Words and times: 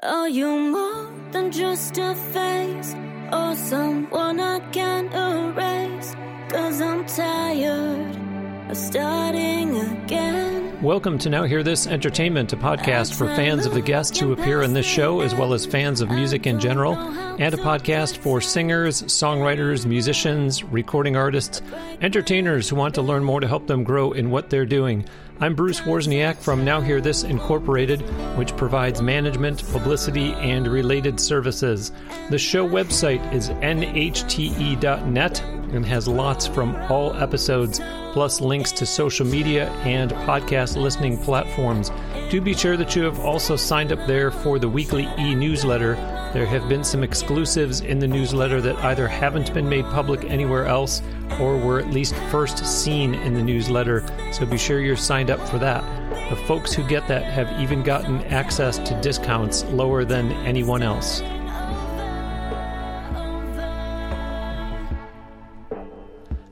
Are 0.00 0.26
you 0.26 0.48
more 0.48 1.12
than 1.32 1.52
just 1.52 1.98
a 1.98 2.14
face 2.14 2.94
or 3.30 3.54
someone 3.54 4.40
I 4.40 4.60
can't 4.70 5.12
erase? 5.12 6.16
Cause 6.48 6.80
I'm 6.80 7.04
tired 7.04 8.16
of 8.70 8.76
starting 8.78 9.78
again. 9.78 10.80
Welcome 10.80 11.18
to 11.18 11.28
Now 11.28 11.42
Hear 11.44 11.62
This 11.62 11.86
Entertainment, 11.86 12.54
a 12.54 12.56
podcast 12.56 13.12
for 13.12 13.26
fans 13.36 13.66
of 13.66 13.74
the 13.74 13.82
guests 13.82 14.18
who 14.18 14.32
appear 14.32 14.62
in 14.62 14.72
this 14.72 14.86
show, 14.86 15.20
as 15.20 15.34
well 15.34 15.52
as 15.52 15.66
fans 15.66 16.00
of 16.00 16.08
music 16.10 16.46
in 16.46 16.58
general, 16.58 16.94
and 16.96 17.52
a 17.52 17.58
podcast 17.58 18.16
for 18.16 18.40
singers, 18.40 19.02
songwriters, 19.02 19.84
musicians, 19.84 20.64
recording 20.64 21.16
artists, 21.16 21.60
entertainers 22.00 22.66
who 22.70 22.76
want 22.76 22.94
to 22.94 23.02
learn 23.02 23.24
more 23.24 23.40
to 23.40 23.46
help 23.46 23.66
them 23.66 23.84
grow 23.84 24.12
in 24.12 24.30
what 24.30 24.48
they're 24.48 24.64
doing. 24.64 25.04
I'm 25.40 25.54
Bruce 25.56 25.80
Wozniak 25.80 26.36
from 26.36 26.64
Now 26.64 26.80
Hear 26.80 27.00
This 27.00 27.24
Incorporated, 27.24 28.00
which 28.36 28.56
provides 28.56 29.02
management, 29.02 29.66
publicity, 29.72 30.34
and 30.34 30.68
related 30.68 31.18
services. 31.18 31.90
The 32.30 32.38
show 32.38 32.68
website 32.68 33.32
is 33.32 33.48
nhte.net 33.50 35.42
and 35.42 35.86
has 35.86 36.06
lots 36.06 36.46
from 36.46 36.76
all 36.90 37.14
episodes, 37.14 37.80
plus 38.12 38.40
links 38.40 38.70
to 38.72 38.86
social 38.86 39.26
media 39.26 39.68
and 39.84 40.12
podcast 40.12 40.76
listening 40.76 41.18
platforms. 41.18 41.90
Do 42.32 42.40
be 42.40 42.54
sure 42.54 42.78
that 42.78 42.96
you 42.96 43.02
have 43.02 43.20
also 43.20 43.56
signed 43.56 43.92
up 43.92 44.06
there 44.06 44.30
for 44.30 44.58
the 44.58 44.66
weekly 44.66 45.06
e 45.18 45.34
newsletter. 45.34 45.96
There 46.32 46.46
have 46.46 46.66
been 46.66 46.82
some 46.82 47.02
exclusives 47.02 47.82
in 47.82 47.98
the 47.98 48.08
newsletter 48.08 48.62
that 48.62 48.76
either 48.76 49.06
haven't 49.06 49.52
been 49.52 49.68
made 49.68 49.84
public 49.84 50.24
anywhere 50.24 50.64
else 50.64 51.02
or 51.38 51.58
were 51.58 51.78
at 51.78 51.90
least 51.90 52.14
first 52.30 52.64
seen 52.64 53.14
in 53.14 53.34
the 53.34 53.42
newsletter, 53.42 54.02
so 54.32 54.46
be 54.46 54.56
sure 54.56 54.80
you're 54.80 54.96
signed 54.96 55.30
up 55.30 55.46
for 55.46 55.58
that. 55.58 55.84
The 56.30 56.36
folks 56.46 56.72
who 56.72 56.88
get 56.88 57.06
that 57.06 57.24
have 57.24 57.52
even 57.60 57.82
gotten 57.82 58.22
access 58.24 58.78
to 58.78 58.98
discounts 59.02 59.64
lower 59.64 60.06
than 60.06 60.32
anyone 60.46 60.82
else. 60.82 61.20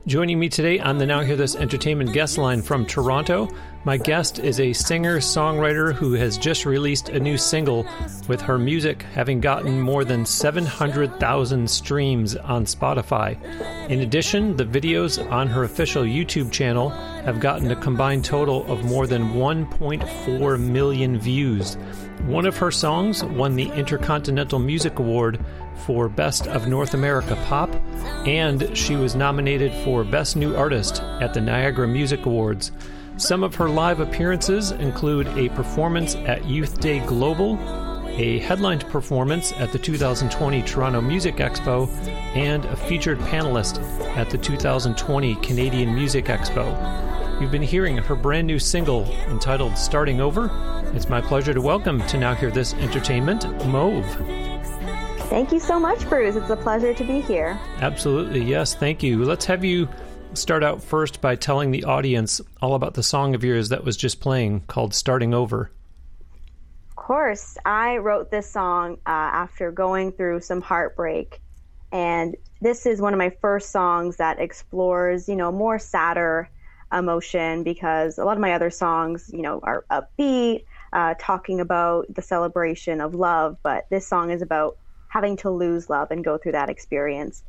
Joining 0.05 0.39
me 0.39 0.49
today 0.49 0.77
on 0.77 0.97
the 0.97 1.05
Now 1.05 1.21
Hear 1.21 1.35
This 1.35 1.55
Entertainment 1.55 2.11
guest 2.11 2.37
line 2.37 2.61
from 2.61 2.85
Toronto, 2.85 3.47
my 3.83 3.97
guest 3.97 4.37
is 4.39 4.59
a 4.59 4.73
singer 4.73 5.17
songwriter 5.17 5.93
who 5.93 6.13
has 6.13 6.37
just 6.37 6.65
released 6.65 7.09
a 7.09 7.19
new 7.19 7.37
single, 7.37 7.85
with 8.27 8.39
her 8.41 8.59
music 8.59 9.01
having 9.13 9.39
gotten 9.39 9.81
more 9.81 10.05
than 10.05 10.25
700,000 10.25 11.69
streams 11.69 12.35
on 12.35 12.65
Spotify. 12.65 13.37
In 13.89 14.01
addition, 14.01 14.55
the 14.55 14.65
videos 14.65 15.19
on 15.31 15.47
her 15.47 15.63
official 15.63 16.03
YouTube 16.03 16.51
channel 16.51 16.89
have 16.89 17.39
gotten 17.39 17.71
a 17.71 17.75
combined 17.75 18.23
total 18.23 18.71
of 18.71 18.85
more 18.85 19.07
than 19.07 19.33
1.4 19.33 20.59
million 20.59 21.19
views. 21.19 21.75
One 22.25 22.45
of 22.45 22.57
her 22.57 22.69
songs 22.69 23.23
won 23.23 23.55
the 23.55 23.71
Intercontinental 23.71 24.59
Music 24.59 24.99
Award 24.99 25.43
for 25.85 26.07
Best 26.07 26.45
of 26.47 26.67
North 26.67 26.93
America 26.93 27.35
Pop, 27.47 27.73
and 28.27 28.77
she 28.77 28.95
was 28.95 29.15
nominated 29.15 29.73
for 29.83 30.03
Best 30.03 30.35
New 30.35 30.55
Artist 30.55 31.01
at 31.01 31.33
the 31.33 31.41
Niagara 31.41 31.87
Music 31.87 32.27
Awards. 32.27 32.71
Some 33.21 33.43
of 33.43 33.53
her 33.53 33.69
live 33.69 33.99
appearances 33.99 34.71
include 34.71 35.27
a 35.37 35.49
performance 35.49 36.15
at 36.15 36.43
Youth 36.45 36.79
Day 36.79 37.05
Global, 37.05 37.53
a 38.07 38.39
headlined 38.39 38.83
performance 38.87 39.51
at 39.53 39.71
the 39.71 39.77
2020 39.77 40.63
Toronto 40.63 41.01
Music 41.01 41.35
Expo, 41.35 41.87
and 42.35 42.65
a 42.65 42.75
featured 42.75 43.19
panelist 43.19 43.79
at 44.17 44.31
the 44.31 44.39
2020 44.39 45.35
Canadian 45.35 45.93
Music 45.93 46.25
Expo. 46.25 47.39
You've 47.39 47.51
been 47.51 47.61
hearing 47.61 47.95
her 47.95 48.15
brand 48.15 48.47
new 48.47 48.57
single 48.57 49.05
entitled 49.29 49.77
Starting 49.77 50.19
Over. 50.19 50.49
It's 50.95 51.07
my 51.07 51.21
pleasure 51.21 51.53
to 51.53 51.61
welcome 51.61 52.01
to 52.07 52.17
Now 52.17 52.33
Hear 52.33 52.49
This 52.49 52.73
Entertainment, 52.73 53.45
Mauve. 53.67 54.03
Thank 55.29 55.51
you 55.51 55.59
so 55.59 55.79
much, 55.79 56.09
Bruce. 56.09 56.35
It's 56.35 56.49
a 56.49 56.57
pleasure 56.57 56.95
to 56.95 57.03
be 57.03 57.21
here. 57.21 57.57
Absolutely. 57.81 58.43
Yes, 58.43 58.73
thank 58.73 59.03
you. 59.03 59.23
Let's 59.23 59.45
have 59.45 59.63
you 59.63 59.87
start 60.33 60.63
out 60.63 60.81
first 60.81 61.21
by 61.21 61.35
telling 61.35 61.71
the 61.71 61.83
audience 61.83 62.41
all 62.61 62.75
about 62.75 62.93
the 62.93 63.03
song 63.03 63.35
of 63.35 63.43
yours 63.43 63.69
that 63.69 63.83
was 63.83 63.97
just 63.97 64.19
playing 64.19 64.61
called 64.61 64.93
Starting 64.93 65.33
Over. 65.33 65.71
Of 66.89 66.95
course. 66.95 67.57
I 67.65 67.97
wrote 67.97 68.31
this 68.31 68.49
song 68.49 68.93
uh, 69.05 69.09
after 69.09 69.71
going 69.71 70.11
through 70.11 70.41
some 70.41 70.61
heartbreak. 70.61 71.41
And 71.91 72.35
this 72.61 72.85
is 72.85 73.01
one 73.01 73.13
of 73.13 73.17
my 73.17 73.31
first 73.41 73.71
songs 73.71 74.17
that 74.17 74.39
explores, 74.39 75.27
you 75.27 75.35
know, 75.35 75.51
more 75.51 75.77
sadder 75.79 76.49
emotion 76.93 77.63
because 77.63 78.17
a 78.17 78.23
lot 78.23 78.37
of 78.37 78.41
my 78.41 78.53
other 78.53 78.69
songs, 78.69 79.29
you 79.33 79.41
know, 79.41 79.59
are 79.63 79.85
upbeat, 79.91 80.65
uh, 80.93 81.15
talking 81.19 81.59
about 81.59 82.05
the 82.13 82.21
celebration 82.21 83.01
of 83.01 83.15
love. 83.15 83.57
But 83.63 83.87
this 83.89 84.07
song 84.07 84.31
is 84.31 84.41
about 84.41 84.77
having 85.09 85.35
to 85.37 85.49
lose 85.49 85.89
love 85.89 86.11
and 86.11 86.23
go 86.23 86.37
through 86.37 86.53
that 86.53 86.69
experience. 86.69 87.43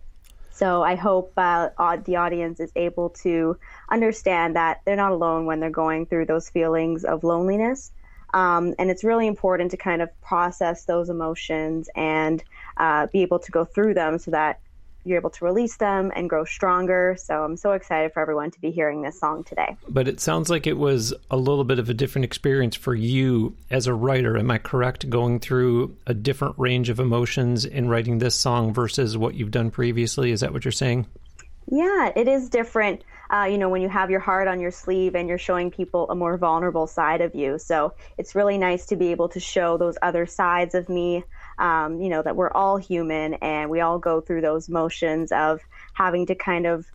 So 0.53 0.83
I 0.83 0.95
hope 0.95 1.33
uh, 1.37 1.71
the 2.05 2.17
audience 2.17 2.61
is 2.61 2.71
able 2.77 3.09
to 3.23 3.57
understand 3.91 4.55
that 4.57 4.83
they're 4.85 4.97
not 4.97 5.13
alone 5.13 5.47
when 5.47 5.61
they're 5.61 5.71
going 5.71 6.07
through 6.07 6.27
those 6.27 6.51
feelings 6.51 7.05
of 7.05 7.25
loneliness. 7.25 7.91
Um, 8.35 8.75
and 8.79 8.91
it's 8.91 9.03
really 9.03 9.27
important 9.27 9.71
to 9.73 9.77
kind 9.77 10.03
of 10.03 10.09
process 10.21 10.85
those 10.85 11.09
emotions 11.09 11.89
and 11.97 12.45
uh, 12.77 13.07
be 13.13 13.23
able 13.23 13.39
to 13.41 13.51
go 13.51 13.65
through 13.65 13.95
them 13.95 14.19
so 14.19 14.31
that 14.31 14.61
you're 15.05 15.19
able 15.19 15.31
to 15.31 15.45
release 15.45 15.77
them 15.77 16.13
and 16.15 16.29
grow 16.29 16.45
stronger. 16.45 17.17
So 17.19 17.43
I'm 17.45 17.57
so 17.57 17.73
excited 17.73 18.13
for 18.13 18.21
everyone 18.21 18.51
to 18.53 18.61
be 18.61 18.71
hearing 18.71 19.03
this 19.03 19.19
song 19.19 19.45
today. 19.45 19.77
But 19.89 20.09
it 20.09 20.21
sounds 20.21 20.51
like 20.51 20.67
it 20.67 20.79
was 20.79 21.13
a 21.31 21.37
little 21.37 21.65
bit 21.65 21.79
of 21.79 21.89
a 21.89 21.95
different 21.95 22.25
experience 22.25 22.77
for 22.77 22.95
you 22.95 23.57
as 23.71 23.87
a 23.87 23.95
writer. 23.95 24.39
Am 24.39 24.51
I 24.51 24.59
correct? 24.59 25.11
Going 25.11 25.41
through 25.41 25.97
a 26.07 26.15
different 26.15 26.55
range 26.59 26.89
of 26.89 27.01
emotions 27.01 27.65
in 27.65 27.89
writing 27.89 28.19
this 28.19 28.35
song 28.35 28.73
versus 28.73 29.17
what 29.17 29.35
you've 29.35 29.51
done 29.51 29.71
previously? 29.71 30.31
Is 30.31 30.41
that 30.41 30.53
what 30.53 30.65
you're 30.65 30.73
saying? 30.73 31.07
Yeah, 31.71 32.13
it 32.15 32.29
is 32.29 32.49
different. 32.49 33.03
Uh, 33.31 33.45
you 33.45 33.57
know, 33.57 33.71
when 33.71 33.81
you 33.81 33.89
have 33.89 34.11
your 34.11 34.21
heart 34.21 34.47
on 34.47 34.61
your 34.61 34.71
sleeve 34.71 35.15
and 35.15 35.29
you're 35.29 35.39
showing 35.39 35.71
people 35.71 36.11
a 36.11 36.15
more 36.15 36.37
vulnerable 36.37 36.87
side 36.87 37.23
of 37.23 37.35
you. 37.35 37.59
So 37.59 37.95
it's 38.19 38.35
really 38.35 38.59
nice 38.59 38.87
to 38.87 38.97
be 38.97 39.09
able 39.09 39.31
to 39.31 39.41
show 39.41 39.79
those 39.79 39.97
other 40.03 40.27
sides 40.27 40.75
of 40.75 40.89
me 40.89 41.25
um, 41.59 42.01
you 42.01 42.09
know, 42.09 42.23
that 42.23 42.37
we're 42.37 42.51
all 42.51 42.77
human 42.77 43.35
and 43.35 43.71
we 43.71 43.81
all 43.81 43.99
go 43.99 44.21
through 44.21 44.41
those 44.41 44.69
motions 44.69 45.33
of 45.33 45.61
having 45.95 46.27
to 46.27 46.35
kind 46.35 46.67
of 46.67 46.87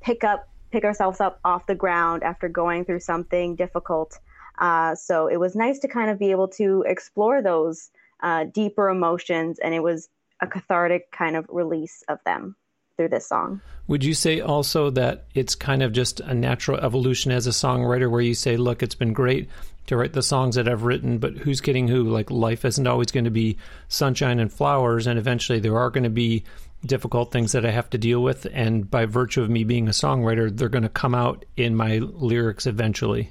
pick 0.00 0.24
up, 0.24 0.48
pick 0.70 0.84
ourselves 0.84 1.20
up 1.20 1.40
off 1.44 1.66
the 1.66 1.74
ground 1.74 2.22
after 2.22 2.48
going 2.48 2.84
through 2.84 3.00
something 3.00 3.56
difficult. 3.56 4.18
Uh, 4.58 4.94
so 4.94 5.26
it 5.26 5.38
was 5.38 5.54
nice 5.54 5.78
to 5.80 5.88
kind 5.88 6.10
of 6.10 6.18
be 6.18 6.30
able 6.30 6.48
to 6.48 6.84
explore 6.86 7.42
those 7.42 7.90
uh, 8.22 8.44
deeper 8.44 8.88
emotions, 8.88 9.58
and 9.58 9.74
it 9.74 9.82
was 9.82 10.08
a 10.40 10.46
cathartic 10.46 11.10
kind 11.12 11.36
of 11.36 11.46
release 11.48 12.02
of 12.08 12.18
them 12.24 12.56
through 12.96 13.08
this 13.08 13.28
song. 13.28 13.60
Would 13.88 14.04
you 14.04 14.14
say 14.14 14.40
also 14.40 14.90
that 14.90 15.26
it's 15.34 15.54
kind 15.54 15.82
of 15.82 15.92
just 15.92 16.20
a 16.20 16.34
natural 16.34 16.78
evolution 16.78 17.30
as 17.30 17.46
a 17.46 17.50
songwriter 17.50 18.10
where 18.10 18.22
you 18.22 18.34
say, 18.34 18.56
look, 18.56 18.82
it's 18.82 18.94
been 18.94 19.12
great 19.12 19.50
to 19.86 19.96
write 19.96 20.12
the 20.12 20.22
songs 20.22 20.56
that 20.56 20.68
I've 20.68 20.82
written, 20.82 21.18
but 21.18 21.34
who's 21.34 21.60
kidding 21.60 21.88
who? 21.88 22.04
Like 22.04 22.30
life 22.30 22.64
isn't 22.64 22.86
always 22.86 23.10
going 23.10 23.24
to 23.24 23.30
be 23.30 23.58
sunshine 23.88 24.38
and 24.40 24.52
flowers, 24.52 25.06
and 25.06 25.18
eventually 25.18 25.60
there 25.60 25.76
are 25.76 25.90
going 25.90 26.04
to 26.04 26.10
be 26.10 26.44
difficult 26.84 27.32
things 27.32 27.52
that 27.52 27.64
I 27.64 27.70
have 27.70 27.90
to 27.90 27.98
deal 27.98 28.22
with, 28.22 28.46
and 28.52 28.90
by 28.90 29.06
virtue 29.06 29.42
of 29.42 29.50
me 29.50 29.64
being 29.64 29.88
a 29.88 29.92
songwriter, 29.92 30.54
they're 30.54 30.68
going 30.68 30.82
to 30.82 30.88
come 30.88 31.14
out 31.14 31.44
in 31.56 31.74
my 31.74 31.98
lyrics 31.98 32.66
eventually. 32.66 33.30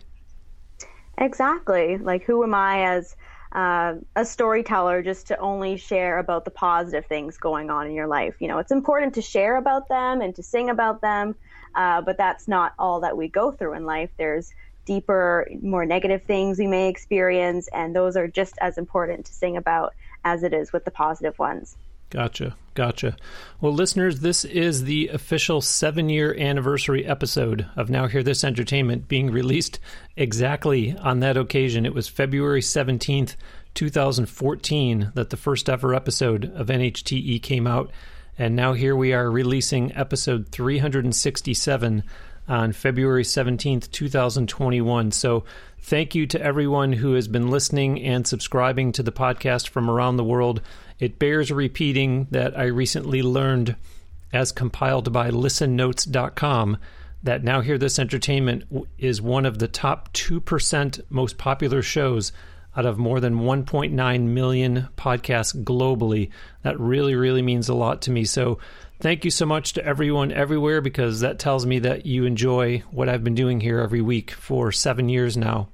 Exactly. 1.18 1.98
Like 1.98 2.24
who 2.24 2.44
am 2.44 2.54
I 2.54 2.96
as 2.96 3.16
uh, 3.52 3.96
a 4.16 4.26
storyteller 4.26 5.02
just 5.02 5.28
to 5.28 5.38
only 5.40 5.78
share 5.78 6.20
about 6.20 6.44
the 6.44 6.52
positive 6.52 7.06
things 7.06 7.38
going 7.38 7.70
on 7.70 7.88
in 7.88 7.94
your 7.94 8.08
life? 8.08 8.36
You 8.40 8.48
know, 8.48 8.60
it's 8.60 8.72
important 8.72 9.14
to 9.16 9.22
share 9.22 9.56
about 9.56 9.88
them 9.88 10.22
and 10.22 10.36
to 10.36 10.44
sing 10.44 10.70
about 10.70 11.02
them, 11.02 11.36
uh, 11.74 12.02
but 12.02 12.18
that's 12.18 12.48
not 12.48 12.74
all 12.78 13.02
that 13.02 13.16
we 13.16 13.30
go 13.30 13.52
through 13.52 13.76
in 13.76 13.86
life. 13.86 14.10
There's 14.18 14.54
deeper, 14.86 15.48
more 15.62 15.86
negative 15.86 16.24
things 16.24 16.60
we 16.60 16.68
may 16.68 16.88
experience, 16.90 17.68
and 17.74 17.96
those 17.96 18.16
are 18.16 18.28
just 18.28 18.58
as 18.60 18.78
important 18.78 19.26
to 19.26 19.34
sing 19.34 19.58
about 19.58 19.94
as 20.24 20.44
it 20.44 20.54
is 20.54 20.72
with 20.72 20.86
the 20.86 20.92
positive 20.92 21.38
ones. 21.38 21.76
Gotcha. 22.10 22.56
Gotcha. 22.76 23.16
Well, 23.62 23.74
listeners, 23.74 24.20
this 24.20 24.44
is 24.44 24.84
the 24.84 25.08
official 25.08 25.62
seven 25.62 26.10
year 26.10 26.36
anniversary 26.38 27.06
episode 27.06 27.68
of 27.76 27.90
Now 27.90 28.08
Hear 28.08 28.22
This 28.22 28.44
Entertainment 28.44 29.08
being 29.08 29.32
released 29.32 29.80
exactly 30.16 30.96
on 30.98 31.22
that 31.22 31.38
occasion. 31.38 31.86
It 31.86 31.94
was 31.94 32.08
February 32.08 32.62
17th, 32.62 33.36
2014, 33.74 35.12
that 35.16 35.30
the 35.30 35.38
first 35.38 35.70
ever 35.70 35.96
episode 35.96 36.52
of 36.54 36.68
NHTE 36.68 37.42
came 37.42 37.66
out. 37.66 37.92
And 38.38 38.56
now 38.56 38.74
here 38.74 38.96
we 38.96 39.14
are 39.14 39.32
releasing 39.32 39.96
episode 39.96 40.50
367 40.50 42.04
on 42.48 42.72
February 42.72 43.24
17th, 43.24 43.92
2021. 43.92 45.12
So, 45.12 45.44
thank 45.80 46.16
you 46.16 46.26
to 46.28 46.42
everyone 46.42 46.94
who 46.94 47.14
has 47.14 47.28
been 47.28 47.50
listening 47.50 48.02
and 48.02 48.26
subscribing 48.26 48.92
to 48.94 49.04
the 49.04 49.12
podcast 49.12 49.70
from 49.70 49.90
around 49.90 50.18
the 50.18 50.24
world. 50.24 50.62
It 51.00 51.20
bears 51.20 51.52
repeating 51.52 52.28
that 52.32 52.58
I 52.58 52.66
recently 52.66 53.22
learned, 53.22 53.76
as 54.32 54.52
compiled 54.52 55.12
by 55.12 55.30
listennotes.com, 55.30 56.78
that 57.24 57.44
Now 57.44 57.62
Hear 57.62 57.78
This 57.78 58.00
Entertainment 58.00 58.64
is 58.98 59.22
one 59.22 59.46
of 59.46 59.58
the 59.58 59.68
top 59.68 60.14
2% 60.14 61.02
most 61.10 61.38
popular 61.38 61.82
shows 61.82 62.32
out 62.78 62.86
of 62.86 62.98
more 62.98 63.20
than 63.20 63.40
1.9 63.40 64.22
million 64.22 64.88
podcasts 64.98 65.56
globally. 65.64 66.30
That 66.64 66.80
really, 66.80 67.16
really 67.16 67.42
means 67.42 67.70
a 67.70 67.74
lot 67.74 68.02
to 68.04 68.12
me. 68.12 68.26
So, 68.26 68.60
thank 69.00 69.26
you 69.26 69.32
so 69.32 69.46
much 69.46 69.74
to 69.74 69.86
everyone 69.86 70.32
everywhere 70.32 70.82
because 70.82 71.20
that 71.22 71.40
tells 71.40 71.66
me 71.66 71.80
that 71.80 72.06
you 72.06 72.26
enjoy 72.26 72.84
what 72.92 73.10
I've 73.10 73.24
been 73.24 73.36
doing 73.36 73.60
here 73.60 73.80
every 73.80 74.02
week 74.02 74.32
for 74.32 74.72
seven 74.72 75.10
years 75.10 75.36
now. 75.38 75.70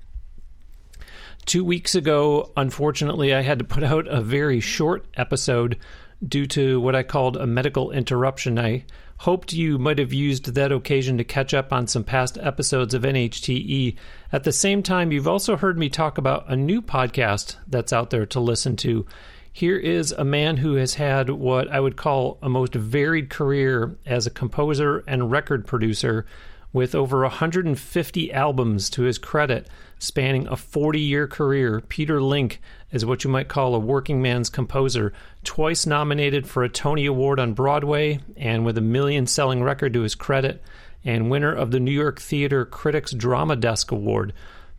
Two 1.45 1.63
weeks 1.63 1.95
ago, 1.95 2.51
unfortunately, 2.55 3.33
I 3.33 3.41
had 3.41 3.59
to 3.59 3.65
put 3.65 3.83
out 3.83 4.07
a 4.07 4.21
very 4.21 4.59
short 4.59 5.05
episode 5.15 5.77
due 6.25 6.45
to 6.47 6.79
what 6.79 6.95
I 6.95 7.03
called 7.03 7.35
a 7.35 7.47
medical 7.47 7.91
interruption. 7.91 8.59
I 8.59 8.85
hoped 9.17 9.53
you 9.53 9.77
might 9.77 9.99
have 9.99 10.13
used 10.13 10.53
that 10.53 10.71
occasion 10.71 11.17
to 11.17 11.23
catch 11.23 11.53
up 11.53 11.71
on 11.71 11.87
some 11.87 12.03
past 12.03 12.37
episodes 12.39 12.93
of 12.93 13.03
NHTE. 13.03 13.95
At 14.31 14.43
the 14.43 14.51
same 14.51 14.81
time, 14.83 15.11
you've 15.11 15.27
also 15.27 15.55
heard 15.55 15.77
me 15.77 15.89
talk 15.89 16.17
about 16.17 16.45
a 16.47 16.55
new 16.55 16.81
podcast 16.81 17.55
that's 17.67 17.93
out 17.93 18.09
there 18.11 18.25
to 18.27 18.39
listen 18.39 18.75
to. 18.77 19.05
Here 19.53 19.77
is 19.77 20.13
a 20.13 20.23
man 20.23 20.57
who 20.57 20.75
has 20.75 20.93
had 20.93 21.29
what 21.29 21.69
I 21.69 21.79
would 21.79 21.97
call 21.97 22.37
a 22.41 22.49
most 22.49 22.73
varied 22.73 23.29
career 23.29 23.97
as 24.05 24.25
a 24.25 24.31
composer 24.31 25.03
and 25.07 25.29
record 25.29 25.67
producer 25.67 26.25
with 26.73 26.95
over 26.95 27.21
150 27.21 28.33
albums 28.33 28.89
to 28.91 29.01
his 29.01 29.17
credit, 29.17 29.67
spanning 29.99 30.47
a 30.47 30.55
40 30.55 31.01
year 31.01 31.27
career, 31.27 31.81
Peter 31.81 32.21
Link 32.21 32.61
is 32.91 33.05
what 33.05 33.23
you 33.23 33.29
might 33.29 33.49
call 33.49 33.75
a 33.75 33.79
working 33.79 34.21
man's 34.21 34.49
composer, 34.49 35.11
twice 35.43 35.85
nominated 35.85 36.47
for 36.47 36.63
a 36.63 36.69
Tony 36.69 37.05
Award 37.05 37.39
on 37.39 37.53
Broadway, 37.53 38.19
and 38.37 38.65
with 38.65 38.77
a 38.77 38.81
million 38.81 39.27
selling 39.27 39.61
record 39.61 39.93
to 39.93 40.01
his 40.01 40.15
credit, 40.15 40.63
and 41.03 41.29
winner 41.29 41.53
of 41.53 41.71
the 41.71 41.79
New 41.79 41.91
York 41.91 42.21
Theater 42.21 42.63
Critics 42.63 43.11
Drama 43.11 43.57
Desk 43.57 43.91
Award. 43.91 44.31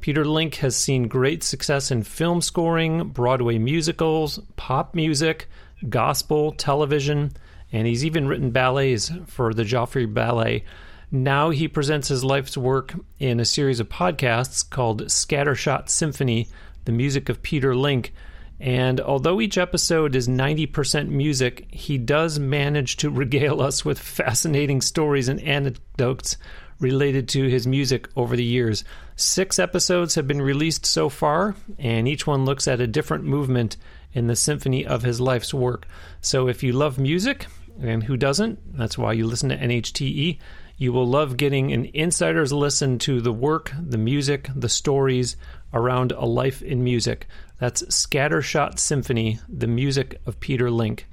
Peter 0.02 0.25
Link 0.25 0.56
has 0.56 0.75
seen 0.75 1.06
great 1.06 1.44
success 1.44 1.93
in 1.93 2.02
film 2.02 2.43
scoring, 2.43 3.08
Broadway 3.10 3.56
musicals, 3.56 4.40
pop 4.56 4.96
music, 4.96 5.49
gospel, 5.88 6.50
television, 6.50 7.31
and 7.70 7.87
he's 7.87 8.04
even 8.04 8.26
written 8.26 8.50
ballets 8.50 9.12
for 9.28 9.54
the 9.54 9.62
Joffrey 9.62 10.12
Ballet. 10.12 10.64
Now 11.12 11.50
he 11.50 11.69
presents 11.69 12.08
his 12.08 12.25
life's 12.25 12.56
work 12.56 12.94
in 13.20 13.38
a 13.38 13.44
series 13.44 13.78
of 13.78 13.88
podcasts 13.88 14.69
called 14.69 15.04
Scattershot 15.04 15.88
Symphony, 15.88 16.49
the 16.84 16.93
music 16.93 17.28
of 17.28 17.40
Peter 17.40 17.76
Link. 17.76 18.12
And 18.58 19.00
although 19.00 19.40
each 19.40 19.56
episode 19.56 20.16
is 20.16 20.26
90% 20.26 21.10
music, 21.10 21.66
he 21.70 21.96
does 21.96 22.40
manage 22.40 22.96
to 22.96 23.08
regale 23.08 23.62
us 23.62 23.84
with 23.84 24.00
fascinating 24.00 24.81
stories 24.81 25.28
and 25.28 25.40
anecdotes 25.43 26.37
related 26.82 27.29
to 27.31 27.49
his 27.49 27.67
music 27.67 28.08
over 28.17 28.37
the 28.37 28.44
years. 28.44 28.84
Six 29.17 29.58
episodes 29.58 30.17
have 30.17 30.26
been 30.26 30.43
released 30.43 30.84
so 30.84 31.08
far, 31.08 31.55
and 31.79 32.08
each 32.08 32.26
one 32.26 32.44
looks 32.44 32.69
at 32.69 32.81
a 32.81 32.87
different 32.87 33.25
movement 33.25 33.76
in 34.12 34.26
the 34.26 34.37
symphony 34.37 34.84
of 34.84 35.02
his 35.02 35.20
life's 35.20 35.55
work. 35.55 35.87
So 36.20 36.49
if 36.49 36.62
you 36.62 36.73
love 36.73 36.99
music, 36.99 37.46
and 37.81 38.02
who 38.02 38.17
doesn't? 38.17 38.76
That's 38.76 38.99
why 38.99 39.12
you 39.12 39.26
listen 39.26 39.49
to 39.49 39.56
NHTE. 39.56 40.38
You 40.76 40.93
will 40.93 41.06
love 41.06 41.37
getting 41.37 41.73
an 41.73 41.87
insider's 41.94 42.52
listen 42.52 42.99
to 43.00 43.20
the 43.20 43.32
work, 43.32 43.73
the 43.78 43.99
music, 43.99 44.49
the 44.55 44.69
stories 44.69 45.37
around 45.73 46.12
a 46.12 46.25
life 46.25 46.62
in 46.62 46.85
music. 46.85 47.26
That's 47.58 47.82
Scattershot 47.85 48.78
Symphony, 48.78 49.38
the 49.49 49.69
music 49.69 50.20
of 50.26 50.40
Peter 50.40 50.70
Link. 50.70 51.06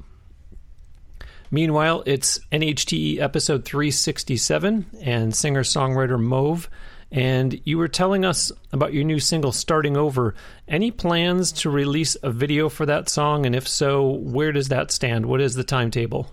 Meanwhile, 1.51 2.03
it's 2.05 2.39
NHTE 2.51 3.19
episode 3.19 3.65
367 3.65 4.85
and 5.01 5.35
singer 5.35 5.63
songwriter 5.63 6.21
Mauve. 6.21 6.69
And 7.11 7.59
you 7.63 7.79
were 7.79 7.87
telling 7.87 8.23
us 8.23 8.51
about 8.71 8.93
your 8.93 9.03
new 9.03 9.19
single, 9.19 9.51
Starting 9.51 9.97
Over. 9.97 10.35
Any 10.67 10.91
plans 10.91 11.51
to 11.53 11.71
release 11.71 12.15
a 12.21 12.29
video 12.29 12.69
for 12.69 12.85
that 12.85 13.09
song? 13.09 13.47
And 13.47 13.55
if 13.55 13.67
so, 13.67 14.07
where 14.11 14.51
does 14.51 14.67
that 14.67 14.91
stand? 14.91 15.25
What 15.25 15.41
is 15.41 15.55
the 15.55 15.63
timetable? 15.63 16.31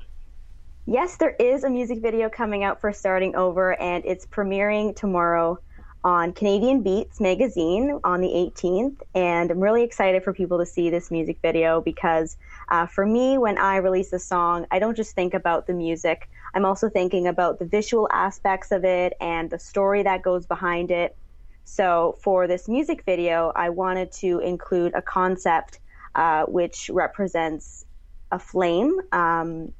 Yes, 0.85 1.17
there 1.17 1.35
is 1.41 1.65
a 1.65 1.71
music 1.71 2.03
video 2.03 2.29
coming 2.29 2.63
out 2.63 2.83
for 2.83 2.93
Starting 2.93 3.35
Over, 3.35 3.81
and 3.81 4.05
it's 4.05 4.27
premiering 4.27 4.95
tomorrow 4.95 5.59
on 6.07 6.33
Canadian 6.33 6.83
Beats 6.83 7.21
magazine 7.21 7.99
on 8.05 8.21
the 8.21 8.29
18th. 8.29 8.99
And 9.17 9.51
I'm 9.51 9.59
really 9.59 9.83
excited 9.83 10.23
for 10.23 10.33
people 10.33 10.57
to 10.59 10.65
see 10.65 10.89
this 10.89 11.11
music 11.11 11.39
video 11.43 11.81
because 11.81 12.37
uh, 12.69 12.87
for 12.87 13.05
me, 13.05 13.39
when 13.39 13.59
I 13.59 13.79
release 13.79 14.13
a 14.13 14.21
song, 14.21 14.67
I 14.71 14.79
don't 14.79 14.97
just 14.97 15.17
think 15.17 15.35
about 15.35 15.67
the 15.67 15.75
music, 15.75 16.29
I'm 16.55 16.65
also 16.65 16.89
thinking 16.89 17.27
about 17.27 17.59
the 17.59 17.65
visual 17.65 18.09
aspects 18.13 18.71
of 18.71 18.85
it 18.85 19.15
and 19.21 19.51
the 19.51 19.59
story 19.59 20.05
that 20.05 20.23
goes 20.23 20.47
behind 20.47 20.93
it. 20.93 21.17
So 21.65 22.17
for 22.23 22.47
this 22.47 22.69
music 22.69 23.03
video, 23.05 23.51
I 23.57 23.71
wanted 23.71 24.13
to 24.13 24.39
include 24.39 24.95
a 24.95 25.03
concept 25.03 25.81
uh, 26.15 26.45
which 26.45 26.89
represents 26.89 27.85
a 28.31 28.39
flame. 28.39 28.97
Um, 29.11 29.73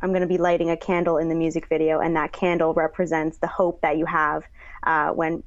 I'm 0.00 0.10
going 0.10 0.20
to 0.20 0.28
be 0.28 0.38
lighting 0.38 0.70
a 0.70 0.76
candle 0.76 1.18
in 1.18 1.28
the 1.28 1.34
music 1.34 1.68
video, 1.68 1.98
and 1.98 2.14
that 2.14 2.32
candle 2.32 2.74
represents 2.74 3.38
the 3.38 3.48
hope 3.48 3.80
that 3.80 3.98
you 3.98 4.06
have 4.06 4.44
uh, 4.84 5.10
when 5.10 5.42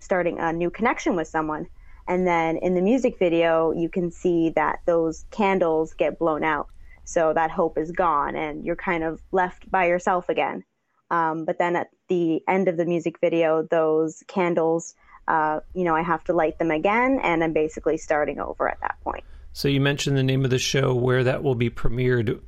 starting 0.00 0.38
a 0.38 0.52
new 0.52 0.70
connection 0.70 1.16
with 1.16 1.28
someone. 1.28 1.68
And 2.08 2.26
then 2.26 2.56
in 2.56 2.74
the 2.74 2.82
music 2.82 3.18
video, 3.18 3.72
you 3.72 3.88
can 3.88 4.10
see 4.10 4.50
that 4.50 4.80
those 4.84 5.24
candles 5.30 5.94
get 5.94 6.18
blown 6.18 6.42
out. 6.42 6.68
So 7.04 7.32
that 7.34 7.50
hope 7.50 7.78
is 7.78 7.92
gone, 7.92 8.36
and 8.36 8.64
you're 8.64 8.76
kind 8.76 9.04
of 9.04 9.20
left 9.32 9.70
by 9.70 9.86
yourself 9.86 10.28
again. 10.28 10.64
Um, 11.10 11.44
but 11.44 11.58
then 11.58 11.76
at 11.76 11.88
the 12.08 12.42
end 12.48 12.68
of 12.68 12.76
the 12.76 12.84
music 12.84 13.20
video, 13.20 13.62
those 13.62 14.22
candles, 14.28 14.94
uh, 15.26 15.60
you 15.74 15.84
know, 15.84 15.94
I 15.94 16.02
have 16.02 16.22
to 16.24 16.32
light 16.32 16.58
them 16.58 16.70
again, 16.70 17.20
and 17.22 17.42
I'm 17.42 17.52
basically 17.52 17.96
starting 17.96 18.38
over 18.38 18.68
at 18.68 18.80
that 18.80 18.96
point. 19.02 19.24
So 19.52 19.68
you 19.68 19.80
mentioned 19.80 20.16
the 20.16 20.22
name 20.22 20.44
of 20.44 20.50
the 20.50 20.58
show, 20.58 20.94
where 20.94 21.24
that 21.24 21.42
will 21.42 21.56
be 21.56 21.70
premiered 21.70 22.40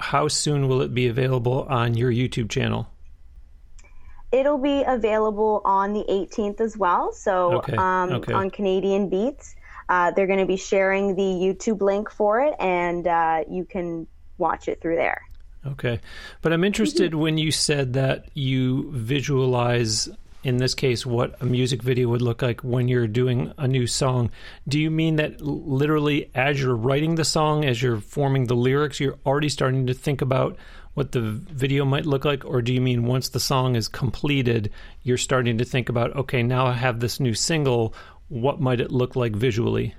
how 0.00 0.28
soon 0.28 0.68
will 0.68 0.82
it 0.82 0.94
be 0.94 1.08
available 1.08 1.62
on 1.68 1.94
your 1.94 2.10
YouTube 2.10 2.50
channel? 2.50 2.88
It'll 4.30 4.58
be 4.58 4.84
available 4.86 5.62
on 5.64 5.94
the 5.94 6.04
18th 6.08 6.60
as 6.60 6.76
well. 6.76 7.12
So 7.12 7.58
okay. 7.58 7.76
Um, 7.76 8.12
okay. 8.12 8.32
on 8.32 8.50
Canadian 8.50 9.08
Beats, 9.08 9.56
uh, 9.88 10.10
they're 10.10 10.26
going 10.26 10.38
to 10.38 10.46
be 10.46 10.56
sharing 10.56 11.14
the 11.14 11.22
YouTube 11.22 11.80
link 11.80 12.10
for 12.10 12.40
it, 12.40 12.54
and 12.58 13.06
uh, 13.06 13.44
you 13.50 13.64
can 13.64 14.06
watch 14.36 14.68
it 14.68 14.80
through 14.80 14.96
there. 14.96 15.22
Okay, 15.66 16.00
but 16.40 16.52
I'm 16.52 16.62
interested 16.62 17.12
mm-hmm. 17.12 17.20
when 17.20 17.38
you 17.38 17.50
said 17.50 17.94
that 17.94 18.26
you 18.34 18.90
visualize 18.92 20.08
in 20.48 20.56
this 20.56 20.74
case, 20.74 21.04
what 21.04 21.40
a 21.42 21.44
music 21.44 21.82
video 21.82 22.08
would 22.08 22.22
look 22.22 22.40
like 22.40 22.62
when 22.62 22.88
you're 22.88 23.06
doing 23.06 23.52
a 23.58 23.68
new 23.68 23.86
song. 23.86 24.30
Do 24.66 24.80
you 24.80 24.90
mean 24.90 25.16
that 25.16 25.42
literally 25.42 26.30
as 26.34 26.58
you're 26.58 26.74
writing 26.74 27.16
the 27.16 27.24
song, 27.24 27.66
as 27.66 27.82
you're 27.82 28.00
forming 28.00 28.46
the 28.46 28.56
lyrics, 28.56 28.98
you're 28.98 29.18
already 29.26 29.50
starting 29.50 29.86
to 29.88 29.94
think 29.94 30.22
about 30.22 30.56
what 30.94 31.12
the 31.12 31.20
video 31.20 31.84
might 31.84 32.06
look 32.06 32.24
like? 32.24 32.46
Or 32.46 32.62
do 32.62 32.72
you 32.72 32.80
mean 32.80 33.04
once 33.04 33.28
the 33.28 33.38
song 33.38 33.76
is 33.76 33.88
completed, 33.88 34.70
you're 35.02 35.18
starting 35.18 35.58
to 35.58 35.66
think 35.66 35.90
about, 35.90 36.16
okay, 36.16 36.42
now 36.42 36.66
I 36.66 36.72
have 36.72 36.98
this 36.98 37.20
new 37.20 37.34
single, 37.34 37.92
what 38.28 38.58
might 38.58 38.80
it 38.80 38.90
look 38.90 39.16
like 39.16 39.36
visually? 39.36 39.94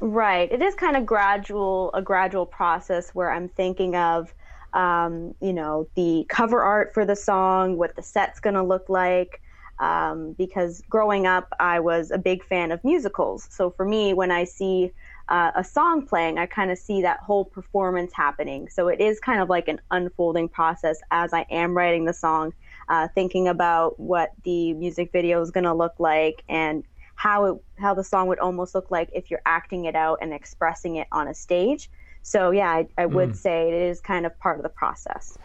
Right. 0.00 0.50
It 0.50 0.62
is 0.62 0.74
kind 0.74 0.96
of 0.96 1.06
gradual, 1.06 1.92
a 1.94 2.02
gradual 2.02 2.44
process 2.44 3.10
where 3.10 3.30
I'm 3.30 3.48
thinking 3.48 3.94
of, 3.94 4.34
um, 4.72 5.36
you 5.40 5.52
know, 5.52 5.86
the 5.94 6.26
cover 6.28 6.60
art 6.60 6.92
for 6.92 7.04
the 7.04 7.16
song, 7.16 7.76
what 7.76 7.94
the 7.94 8.02
set's 8.02 8.40
going 8.40 8.54
to 8.54 8.64
look 8.64 8.88
like, 8.88 9.40
um, 9.80 10.34
because 10.34 10.82
growing 10.88 11.26
up, 11.26 11.52
I 11.58 11.80
was 11.80 12.10
a 12.10 12.18
big 12.18 12.44
fan 12.44 12.70
of 12.70 12.84
musicals. 12.84 13.48
So 13.50 13.70
for 13.70 13.84
me, 13.84 14.12
when 14.12 14.30
I 14.30 14.44
see 14.44 14.92
uh, 15.28 15.52
a 15.54 15.64
song 15.64 16.06
playing, 16.06 16.38
I 16.38 16.46
kind 16.46 16.70
of 16.70 16.78
see 16.78 17.02
that 17.02 17.20
whole 17.20 17.46
performance 17.46 18.12
happening. 18.12 18.68
So 18.68 18.88
it 18.88 19.00
is 19.00 19.18
kind 19.18 19.40
of 19.40 19.48
like 19.48 19.68
an 19.68 19.80
unfolding 19.90 20.48
process 20.48 20.98
as 21.10 21.32
I 21.32 21.46
am 21.50 21.74
writing 21.74 22.04
the 22.04 22.12
song, 22.12 22.52
uh, 22.88 23.08
thinking 23.14 23.48
about 23.48 23.98
what 23.98 24.32
the 24.44 24.74
music 24.74 25.12
video 25.12 25.40
is 25.40 25.50
going 25.50 25.64
to 25.64 25.74
look 25.74 25.94
like 25.98 26.44
and 26.48 26.84
how 27.14 27.44
it, 27.46 27.62
how 27.78 27.94
the 27.94 28.04
song 28.04 28.28
would 28.28 28.38
almost 28.38 28.74
look 28.74 28.90
like 28.90 29.08
if 29.14 29.30
you're 29.30 29.42
acting 29.46 29.86
it 29.86 29.96
out 29.96 30.18
and 30.20 30.34
expressing 30.34 30.96
it 30.96 31.06
on 31.10 31.26
a 31.28 31.34
stage. 31.34 31.90
So 32.22 32.50
yeah, 32.50 32.68
I, 32.68 32.86
I 32.98 33.06
would 33.06 33.30
mm. 33.30 33.36
say 33.36 33.68
it 33.68 33.74
is 33.74 34.00
kind 34.00 34.26
of 34.26 34.38
part 34.38 34.58
of 34.58 34.62
the 34.62 34.68
process. 34.68 35.38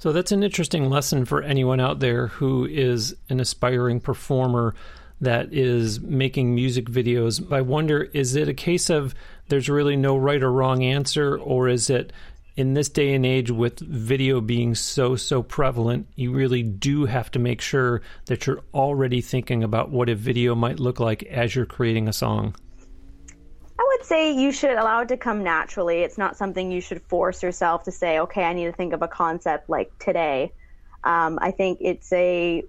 So 0.00 0.12
that's 0.12 0.32
an 0.32 0.42
interesting 0.42 0.88
lesson 0.88 1.26
for 1.26 1.42
anyone 1.42 1.78
out 1.78 2.00
there 2.00 2.28
who 2.28 2.64
is 2.64 3.14
an 3.28 3.38
aspiring 3.38 4.00
performer 4.00 4.74
that 5.20 5.52
is 5.52 6.00
making 6.00 6.54
music 6.54 6.86
videos. 6.86 7.52
I 7.52 7.60
wonder 7.60 8.04
is 8.14 8.34
it 8.34 8.48
a 8.48 8.54
case 8.54 8.88
of 8.88 9.14
there's 9.48 9.68
really 9.68 9.96
no 9.96 10.16
right 10.16 10.42
or 10.42 10.50
wrong 10.50 10.82
answer, 10.82 11.36
or 11.36 11.68
is 11.68 11.90
it 11.90 12.14
in 12.56 12.72
this 12.72 12.88
day 12.88 13.12
and 13.12 13.26
age 13.26 13.50
with 13.50 13.78
video 13.80 14.40
being 14.40 14.74
so, 14.74 15.16
so 15.16 15.42
prevalent, 15.42 16.06
you 16.16 16.32
really 16.32 16.62
do 16.62 17.04
have 17.04 17.30
to 17.32 17.38
make 17.38 17.60
sure 17.60 18.00
that 18.24 18.46
you're 18.46 18.62
already 18.72 19.20
thinking 19.20 19.62
about 19.62 19.90
what 19.90 20.08
a 20.08 20.14
video 20.14 20.54
might 20.54 20.80
look 20.80 20.98
like 20.98 21.24
as 21.24 21.54
you're 21.54 21.66
creating 21.66 22.08
a 22.08 22.12
song? 22.14 22.54
Say 24.10 24.32
you 24.32 24.50
should 24.50 24.72
allow 24.72 25.02
it 25.02 25.08
to 25.08 25.16
come 25.16 25.44
naturally. 25.44 26.00
It's 26.00 26.18
not 26.18 26.36
something 26.36 26.72
you 26.72 26.80
should 26.80 27.00
force 27.02 27.44
yourself 27.44 27.84
to 27.84 27.92
say, 27.92 28.18
okay, 28.18 28.42
I 28.42 28.52
need 28.52 28.64
to 28.64 28.72
think 28.72 28.92
of 28.92 29.02
a 29.02 29.08
concept 29.08 29.70
like 29.70 29.96
today. 30.00 30.52
Um, 31.04 31.38
I 31.40 31.52
think 31.52 31.78
it's 31.80 32.12
a 32.12 32.64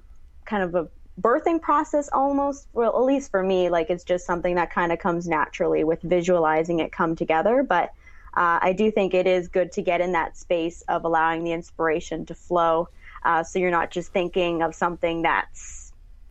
kind 0.45 0.63
of 0.63 0.75
a 0.75 0.87
birthing 1.19 1.61
process 1.61 2.09
almost 2.13 2.67
well 2.73 2.95
at 2.97 3.03
least 3.03 3.29
for 3.29 3.43
me 3.43 3.69
like 3.69 3.89
it's 3.89 4.05
just 4.05 4.25
something 4.25 4.55
that 4.55 4.71
kind 4.71 4.91
of 4.91 4.97
comes 4.97 5.27
naturally 5.27 5.83
with 5.83 6.01
visualizing 6.01 6.79
it 6.79 6.91
come 6.91 7.15
together 7.15 7.63
but 7.67 7.89
uh, 8.33 8.57
i 8.61 8.73
do 8.75 8.89
think 8.89 9.13
it 9.13 9.27
is 9.27 9.49
good 9.49 9.71
to 9.73 9.81
get 9.81 9.99
in 9.99 10.13
that 10.13 10.37
space 10.37 10.81
of 10.87 11.03
allowing 11.03 11.43
the 11.43 11.51
inspiration 11.51 12.25
to 12.25 12.33
flow 12.33 12.87
uh, 13.25 13.43
so 13.43 13.59
you're 13.59 13.69
not 13.69 13.91
just 13.91 14.13
thinking 14.13 14.63
of 14.63 14.73
something 14.73 15.21
that's 15.21 15.80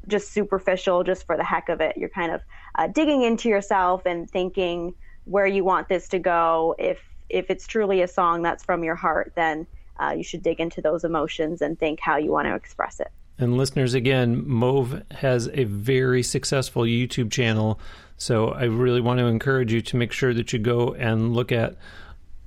just 0.08 0.32
superficial 0.32 1.04
just 1.04 1.26
for 1.26 1.36
the 1.36 1.44
heck 1.44 1.68
of 1.68 1.80
it. 1.80 1.96
You're 1.96 2.08
kind 2.08 2.32
of 2.32 2.40
uh, 2.74 2.86
digging 2.88 3.22
into 3.22 3.48
yourself 3.48 4.06
and 4.06 4.30
thinking 4.30 4.94
where 5.24 5.46
you 5.46 5.64
want 5.64 5.88
this 5.88 6.08
to 6.08 6.18
go. 6.18 6.74
If 6.78 6.98
if 7.28 7.50
it's 7.50 7.66
truly 7.66 8.02
a 8.02 8.08
song 8.08 8.42
that's 8.42 8.64
from 8.64 8.82
your 8.82 8.96
heart 8.96 9.32
then 9.36 9.66
uh, 10.00 10.14
you 10.16 10.24
should 10.24 10.42
dig 10.42 10.60
into 10.60 10.80
those 10.80 11.04
emotions 11.04 11.60
and 11.62 11.78
think 11.78 12.00
how 12.00 12.16
you 12.16 12.32
want 12.32 12.48
to 12.48 12.54
express 12.54 13.00
it. 13.00 13.08
And 13.38 13.56
listeners, 13.56 13.94
again, 13.94 14.46
Mauve 14.46 15.02
has 15.12 15.48
a 15.52 15.64
very 15.64 16.22
successful 16.22 16.82
YouTube 16.82 17.30
channel. 17.30 17.80
So 18.16 18.48
I 18.48 18.64
really 18.64 19.00
want 19.00 19.18
to 19.18 19.26
encourage 19.26 19.72
you 19.72 19.80
to 19.80 19.96
make 19.96 20.12
sure 20.12 20.34
that 20.34 20.52
you 20.52 20.58
go 20.58 20.94
and 20.94 21.34
look 21.34 21.52
at 21.52 21.76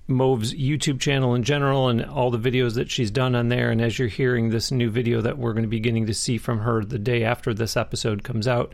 Mauve's 0.07 0.53
YouTube 0.53 0.99
channel 0.99 1.33
in 1.35 1.43
general 1.43 1.87
and 1.87 2.03
all 2.05 2.29
the 2.29 2.37
videos 2.37 2.75
that 2.75 2.91
she's 2.91 3.11
done 3.11 3.35
on 3.35 3.49
there. 3.49 3.71
And 3.71 3.81
as 3.81 3.97
you're 3.97 4.07
hearing 4.07 4.49
this 4.49 4.71
new 4.71 4.89
video 4.89 5.21
that 5.21 5.37
we're 5.37 5.53
going 5.53 5.63
to 5.63 5.69
be 5.69 5.79
getting 5.79 6.07
to 6.07 6.13
see 6.13 6.37
from 6.37 6.59
her 6.59 6.83
the 6.83 6.99
day 6.99 7.23
after 7.23 7.53
this 7.53 7.77
episode 7.77 8.23
comes 8.23 8.47
out. 8.47 8.73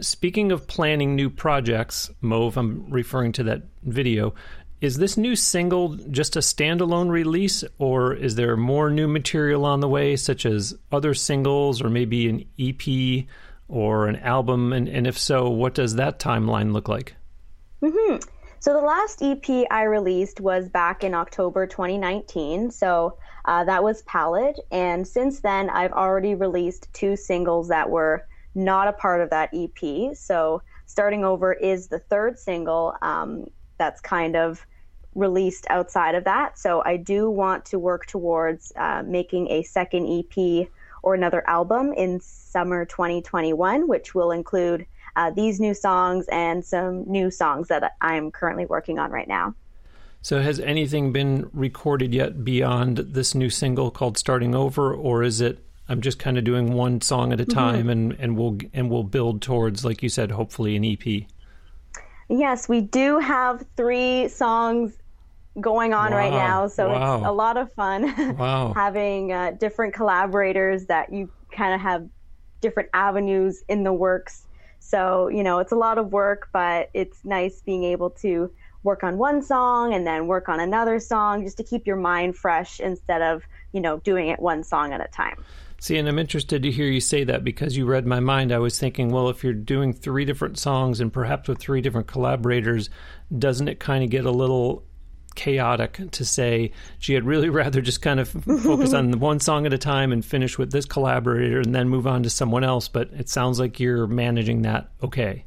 Speaking 0.00 0.52
of 0.52 0.66
planning 0.68 1.16
new 1.16 1.30
projects, 1.30 2.10
Mauve, 2.20 2.56
I'm 2.56 2.88
referring 2.90 3.32
to 3.32 3.42
that 3.44 3.62
video. 3.82 4.34
Is 4.80 4.96
this 4.96 5.16
new 5.16 5.34
single 5.34 5.96
just 5.96 6.36
a 6.36 6.38
standalone 6.38 7.10
release, 7.10 7.64
or 7.78 8.14
is 8.14 8.36
there 8.36 8.56
more 8.56 8.90
new 8.90 9.08
material 9.08 9.64
on 9.64 9.80
the 9.80 9.88
way, 9.88 10.14
such 10.14 10.46
as 10.46 10.78
other 10.92 11.14
singles, 11.14 11.82
or 11.82 11.90
maybe 11.90 12.28
an 12.28 12.44
EP 12.60 13.26
or 13.66 14.06
an 14.06 14.14
album? 14.16 14.72
And, 14.72 14.88
and 14.88 15.08
if 15.08 15.18
so, 15.18 15.50
what 15.50 15.74
does 15.74 15.96
that 15.96 16.20
timeline 16.20 16.72
look 16.72 16.88
like? 16.88 17.16
Mm-hmm. 17.82 18.37
So 18.60 18.72
the 18.72 18.80
last 18.80 19.22
EP 19.22 19.66
I 19.70 19.84
released 19.84 20.40
was 20.40 20.68
back 20.68 21.04
in 21.04 21.14
October 21.14 21.66
2019. 21.66 22.72
So 22.72 23.16
uh, 23.44 23.64
that 23.64 23.84
was 23.84 24.02
Palette. 24.02 24.58
And 24.72 25.06
since 25.06 25.40
then, 25.40 25.70
I've 25.70 25.92
already 25.92 26.34
released 26.34 26.88
two 26.92 27.14
singles 27.14 27.68
that 27.68 27.88
were 27.88 28.26
not 28.56 28.88
a 28.88 28.92
part 28.92 29.20
of 29.20 29.30
that 29.30 29.50
EP. 29.54 30.16
So 30.16 30.62
Starting 30.86 31.24
Over 31.24 31.52
is 31.52 31.86
the 31.86 32.00
third 32.00 32.36
single. 32.36 32.94
Um, 33.00 33.46
that's 33.78 34.00
kind 34.00 34.34
of 34.34 34.66
released 35.14 35.66
outside 35.70 36.16
of 36.16 36.24
that. 36.24 36.58
So 36.58 36.82
I 36.84 36.96
do 36.96 37.30
want 37.30 37.64
to 37.66 37.78
work 37.78 38.06
towards 38.06 38.72
uh, 38.74 39.04
making 39.06 39.50
a 39.50 39.62
second 39.62 40.08
EP 40.08 40.68
or 41.04 41.14
another 41.14 41.48
album 41.48 41.92
in 41.92 42.20
summer 42.20 42.84
2021, 42.84 43.86
which 43.86 44.16
will 44.16 44.32
include 44.32 44.84
uh, 45.18 45.30
these 45.32 45.58
new 45.58 45.74
songs 45.74 46.26
and 46.28 46.64
some 46.64 47.02
new 47.10 47.28
songs 47.28 47.66
that 47.68 47.96
I'm 48.00 48.30
currently 48.30 48.66
working 48.66 49.00
on 49.00 49.10
right 49.10 49.26
now. 49.26 49.54
So, 50.22 50.40
has 50.40 50.60
anything 50.60 51.12
been 51.12 51.50
recorded 51.52 52.14
yet 52.14 52.44
beyond 52.44 52.98
this 52.98 53.34
new 53.34 53.50
single 53.50 53.90
called 53.90 54.16
"Starting 54.16 54.54
Over," 54.54 54.94
or 54.94 55.22
is 55.24 55.40
it 55.40 55.58
I'm 55.88 56.00
just 56.00 56.18
kind 56.18 56.38
of 56.38 56.44
doing 56.44 56.72
one 56.72 57.00
song 57.00 57.32
at 57.32 57.40
a 57.40 57.44
mm-hmm. 57.44 57.58
time, 57.58 57.80
mm-hmm. 57.80 57.90
and 57.90 58.16
and 58.18 58.36
we'll 58.36 58.58
and 58.72 58.90
we'll 58.90 59.02
build 59.02 59.42
towards, 59.42 59.84
like 59.84 60.02
you 60.02 60.08
said, 60.08 60.30
hopefully 60.30 60.76
an 60.76 60.84
EP? 60.84 61.24
Yes, 62.28 62.68
we 62.68 62.80
do 62.80 63.18
have 63.18 63.64
three 63.76 64.28
songs 64.28 64.96
going 65.60 65.94
on 65.94 66.12
wow. 66.12 66.16
right 66.16 66.32
now. 66.32 66.68
So 66.68 66.90
wow. 66.90 67.16
it's 67.16 67.26
a 67.26 67.32
lot 67.32 67.56
of 67.56 67.72
fun 67.72 68.36
wow. 68.38 68.72
having 68.74 69.32
uh, 69.32 69.52
different 69.52 69.94
collaborators 69.94 70.86
that 70.86 71.12
you 71.12 71.30
kind 71.50 71.74
of 71.74 71.80
have 71.80 72.08
different 72.60 72.90
avenues 72.92 73.64
in 73.68 73.82
the 73.82 73.92
works. 73.92 74.46
So, 74.80 75.28
you 75.28 75.42
know, 75.42 75.58
it's 75.58 75.72
a 75.72 75.76
lot 75.76 75.98
of 75.98 76.12
work, 76.12 76.48
but 76.52 76.90
it's 76.94 77.24
nice 77.24 77.60
being 77.60 77.84
able 77.84 78.10
to 78.10 78.50
work 78.82 79.02
on 79.02 79.18
one 79.18 79.42
song 79.42 79.92
and 79.92 80.06
then 80.06 80.26
work 80.26 80.48
on 80.48 80.60
another 80.60 81.00
song 81.00 81.44
just 81.44 81.56
to 81.58 81.64
keep 81.64 81.86
your 81.86 81.96
mind 81.96 82.36
fresh 82.36 82.80
instead 82.80 83.20
of, 83.20 83.42
you 83.72 83.80
know, 83.80 83.98
doing 83.98 84.28
it 84.28 84.40
one 84.40 84.64
song 84.64 84.92
at 84.92 85.00
a 85.00 85.08
time. 85.08 85.44
See, 85.80 85.96
and 85.96 86.08
I'm 86.08 86.18
interested 86.18 86.62
to 86.62 86.70
hear 86.72 86.86
you 86.86 87.00
say 87.00 87.22
that 87.24 87.44
because 87.44 87.76
you 87.76 87.86
read 87.86 88.04
my 88.04 88.18
mind. 88.18 88.50
I 88.50 88.58
was 88.58 88.78
thinking, 88.78 89.10
well, 89.10 89.28
if 89.28 89.44
you're 89.44 89.52
doing 89.52 89.92
three 89.92 90.24
different 90.24 90.58
songs 90.58 91.00
and 91.00 91.12
perhaps 91.12 91.48
with 91.48 91.58
three 91.58 91.80
different 91.80 92.08
collaborators, 92.08 92.90
doesn't 93.36 93.68
it 93.68 93.78
kind 93.78 94.02
of 94.02 94.10
get 94.10 94.24
a 94.24 94.30
little 94.30 94.84
chaotic 95.34 96.00
to 96.12 96.24
say 96.24 96.72
she 96.98 97.14
had 97.14 97.24
really 97.24 97.48
rather 97.60 97.80
just 97.80 98.02
kind 98.02 98.20
of 98.20 98.28
focus 98.28 98.92
on 98.92 99.12
one 99.20 99.40
song 99.40 99.66
at 99.66 99.72
a 99.72 99.78
time 99.78 100.12
and 100.12 100.24
finish 100.24 100.58
with 100.58 100.72
this 100.72 100.84
collaborator 100.84 101.60
and 101.60 101.74
then 101.74 101.88
move 101.88 102.06
on 102.06 102.22
to 102.22 102.30
someone 102.30 102.64
else? 102.64 102.88
But 102.88 103.10
it 103.12 103.28
sounds 103.28 103.58
like 103.58 103.80
you're 103.80 104.06
managing 104.06 104.62
that 104.62 104.90
okay. 105.02 105.44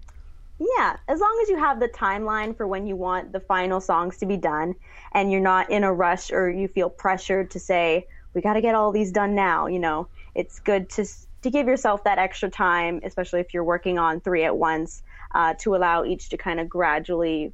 Yeah, 0.77 0.95
as 1.07 1.19
long 1.19 1.39
as 1.41 1.49
you 1.49 1.57
have 1.57 1.79
the 1.79 1.87
timeline 1.87 2.55
for 2.55 2.67
when 2.67 2.85
you 2.85 2.95
want 2.95 3.31
the 3.31 3.39
final 3.39 3.81
songs 3.81 4.17
to 4.17 4.27
be 4.27 4.37
done 4.37 4.75
and 5.11 5.31
you're 5.31 5.41
not 5.41 5.71
in 5.71 5.83
a 5.83 5.91
rush 5.91 6.31
or 6.31 6.51
you 6.51 6.67
feel 6.67 6.89
pressured 6.89 7.49
to 7.51 7.59
say, 7.59 8.07
we 8.35 8.41
got 8.41 8.53
to 8.53 8.61
get 8.61 8.75
all 8.75 8.91
these 8.91 9.11
done 9.11 9.33
now, 9.33 9.65
you 9.65 9.79
know 9.79 10.07
it's 10.35 10.59
good 10.59 10.89
to 10.89 11.05
to 11.41 11.49
give 11.49 11.67
yourself 11.67 12.03
that 12.03 12.19
extra 12.19 12.49
time, 12.49 13.01
especially 13.03 13.39
if 13.39 13.53
you're 13.53 13.63
working 13.63 13.97
on 13.97 14.21
three 14.21 14.43
at 14.43 14.55
once, 14.55 15.01
uh, 15.33 15.55
to 15.55 15.75
allow 15.75 16.03
each 16.03 16.29
to 16.29 16.37
kind 16.37 16.59
of 16.59 16.69
gradually 16.69 17.51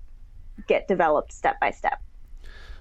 get 0.67 0.89
developed 0.89 1.31
step 1.31 1.57
by 1.61 1.71
step. 1.71 2.01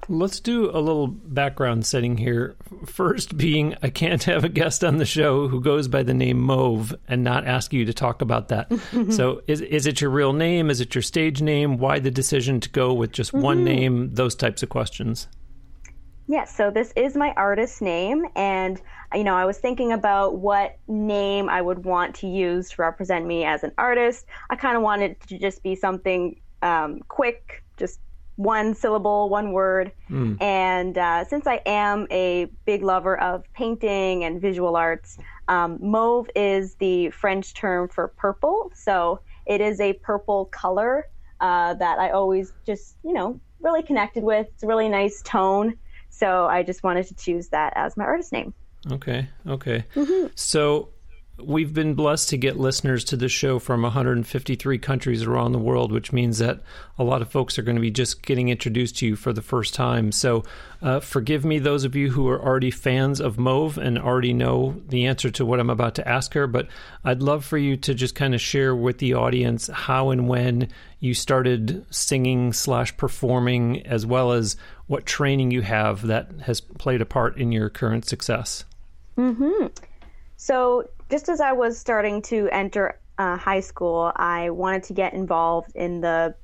Let's 0.08 0.38
do 0.38 0.70
a 0.70 0.78
little 0.78 1.08
background 1.08 1.84
setting 1.84 2.16
here. 2.16 2.54
First, 2.84 3.36
being 3.36 3.74
I 3.82 3.90
can't 3.90 4.22
have 4.24 4.44
a 4.44 4.48
guest 4.48 4.84
on 4.84 4.98
the 4.98 5.04
show 5.04 5.48
who 5.48 5.60
goes 5.60 5.88
by 5.88 6.04
the 6.04 6.14
name 6.14 6.40
Mauve 6.40 6.94
and 7.08 7.24
not 7.24 7.46
ask 7.46 7.72
you 7.72 7.84
to 7.84 7.92
talk 7.92 8.22
about 8.22 8.48
that. 8.48 8.72
so, 9.10 9.42
is 9.46 9.60
is 9.60 9.86
it 9.86 10.00
your 10.00 10.10
real 10.10 10.32
name? 10.32 10.70
Is 10.70 10.80
it 10.80 10.94
your 10.94 11.02
stage 11.02 11.42
name? 11.42 11.78
Why 11.78 11.98
the 11.98 12.10
decision 12.10 12.60
to 12.60 12.68
go 12.70 12.94
with 12.94 13.12
just 13.12 13.32
one 13.32 13.58
mm-hmm. 13.58 13.64
name? 13.64 14.14
Those 14.14 14.34
types 14.34 14.62
of 14.62 14.68
questions. 14.68 15.26
Yes, 16.28 16.56
so 16.56 16.70
this 16.70 16.92
is 16.96 17.16
my 17.16 17.32
artist 17.36 17.80
name, 17.80 18.26
and 18.34 18.80
you 19.14 19.22
know, 19.22 19.34
I 19.34 19.44
was 19.44 19.58
thinking 19.58 19.92
about 19.92 20.38
what 20.38 20.76
name 20.88 21.48
I 21.48 21.62
would 21.62 21.84
want 21.84 22.16
to 22.16 22.26
use 22.26 22.70
to 22.70 22.82
represent 22.82 23.26
me 23.26 23.44
as 23.44 23.62
an 23.62 23.72
artist. 23.78 24.26
I 24.50 24.56
kind 24.56 24.76
of 24.76 24.82
wanted 24.82 25.20
to 25.28 25.38
just 25.38 25.62
be 25.62 25.76
something 25.76 26.40
um, 26.62 27.00
quick, 27.08 27.62
just 27.76 28.00
one 28.36 28.74
syllable, 28.74 29.28
one 29.28 29.52
word. 29.52 29.92
Mm. 30.10 30.40
And 30.40 30.96
uh, 30.96 31.24
since 31.24 31.46
I 31.46 31.60
am 31.66 32.06
a 32.10 32.46
big 32.64 32.82
lover 32.82 33.18
of 33.20 33.44
painting 33.54 34.24
and 34.24 34.40
visual 34.40 34.76
arts, 34.76 35.18
um, 35.48 35.78
mauve 35.80 36.28
is 36.34 36.74
the 36.76 37.10
French 37.10 37.54
term 37.54 37.88
for 37.88 38.08
purple. 38.08 38.70
So 38.74 39.20
it 39.46 39.60
is 39.60 39.80
a 39.80 39.94
purple 39.94 40.46
color 40.46 41.08
uh, 41.40 41.74
that 41.74 41.98
I 41.98 42.10
always 42.10 42.52
just, 42.64 42.96
you 43.02 43.12
know, 43.12 43.40
really 43.60 43.82
connected 43.82 44.22
with. 44.22 44.46
It's 44.54 44.62
a 44.62 44.66
really 44.66 44.88
nice 44.88 45.22
tone. 45.22 45.76
So 46.10 46.46
I 46.46 46.62
just 46.62 46.82
wanted 46.82 47.06
to 47.08 47.14
choose 47.14 47.48
that 47.48 47.72
as 47.76 47.96
my 47.96 48.04
artist 48.04 48.32
name. 48.32 48.54
Okay. 48.90 49.28
Okay. 49.46 49.84
Mm-hmm. 49.94 50.28
So 50.34 50.90
we've 51.38 51.74
been 51.74 51.94
blessed 51.94 52.30
to 52.30 52.36
get 52.36 52.58
listeners 52.58 53.04
to 53.04 53.16
the 53.16 53.28
show 53.28 53.58
from 53.58 53.82
153 53.82 54.78
countries 54.78 55.22
around 55.22 55.52
the 55.52 55.58
world, 55.58 55.92
which 55.92 56.12
means 56.12 56.38
that 56.38 56.60
a 56.98 57.04
lot 57.04 57.20
of 57.20 57.30
folks 57.30 57.58
are 57.58 57.62
going 57.62 57.76
to 57.76 57.80
be 57.80 57.90
just 57.90 58.22
getting 58.22 58.48
introduced 58.48 58.96
to 58.98 59.06
you 59.06 59.16
for 59.16 59.32
the 59.32 59.42
first 59.42 59.74
time. 59.74 60.12
So, 60.12 60.44
uh, 60.80 61.00
forgive 61.00 61.44
me, 61.44 61.58
those 61.58 61.84
of 61.84 61.94
you 61.94 62.10
who 62.10 62.26
are 62.28 62.42
already 62.42 62.70
fans 62.70 63.20
of 63.20 63.38
Mauve 63.38 63.76
and 63.76 63.98
already 63.98 64.32
know 64.32 64.80
the 64.88 65.06
answer 65.06 65.30
to 65.32 65.44
what 65.44 65.60
I'm 65.60 65.70
about 65.70 65.94
to 65.96 66.08
ask 66.08 66.32
her. 66.34 66.46
But 66.46 66.68
I'd 67.04 67.22
love 67.22 67.44
for 67.44 67.58
you 67.58 67.76
to 67.78 67.94
just 67.94 68.14
kind 68.14 68.34
of 68.34 68.40
share 68.40 68.74
with 68.74 68.98
the 68.98 69.14
audience 69.14 69.68
how 69.72 70.10
and 70.10 70.28
when 70.28 70.70
you 71.00 71.12
started 71.12 71.84
singing 71.90 72.54
slash 72.54 72.96
performing, 72.96 73.86
as 73.86 74.06
well 74.06 74.32
as 74.32 74.56
what 74.86 75.04
training 75.04 75.50
you 75.50 75.62
have 75.62 76.06
that 76.06 76.30
has 76.42 76.60
played 76.60 77.02
a 77.02 77.06
part 77.06 77.36
in 77.36 77.52
your 77.52 77.68
current 77.68 78.06
success. 78.06 78.64
Hmm. 79.16 79.66
So 80.36 80.88
just 81.10 81.28
as 81.28 81.40
I 81.40 81.52
was 81.52 81.78
starting 81.78 82.22
to 82.22 82.48
enter 82.50 82.98
uh, 83.18 83.36
high 83.36 83.60
school, 83.60 84.12
I 84.16 84.50
wanted 84.50 84.82
to 84.84 84.92
get 84.92 85.14
involved 85.14 85.72
in 85.74 86.00
the 86.00 86.34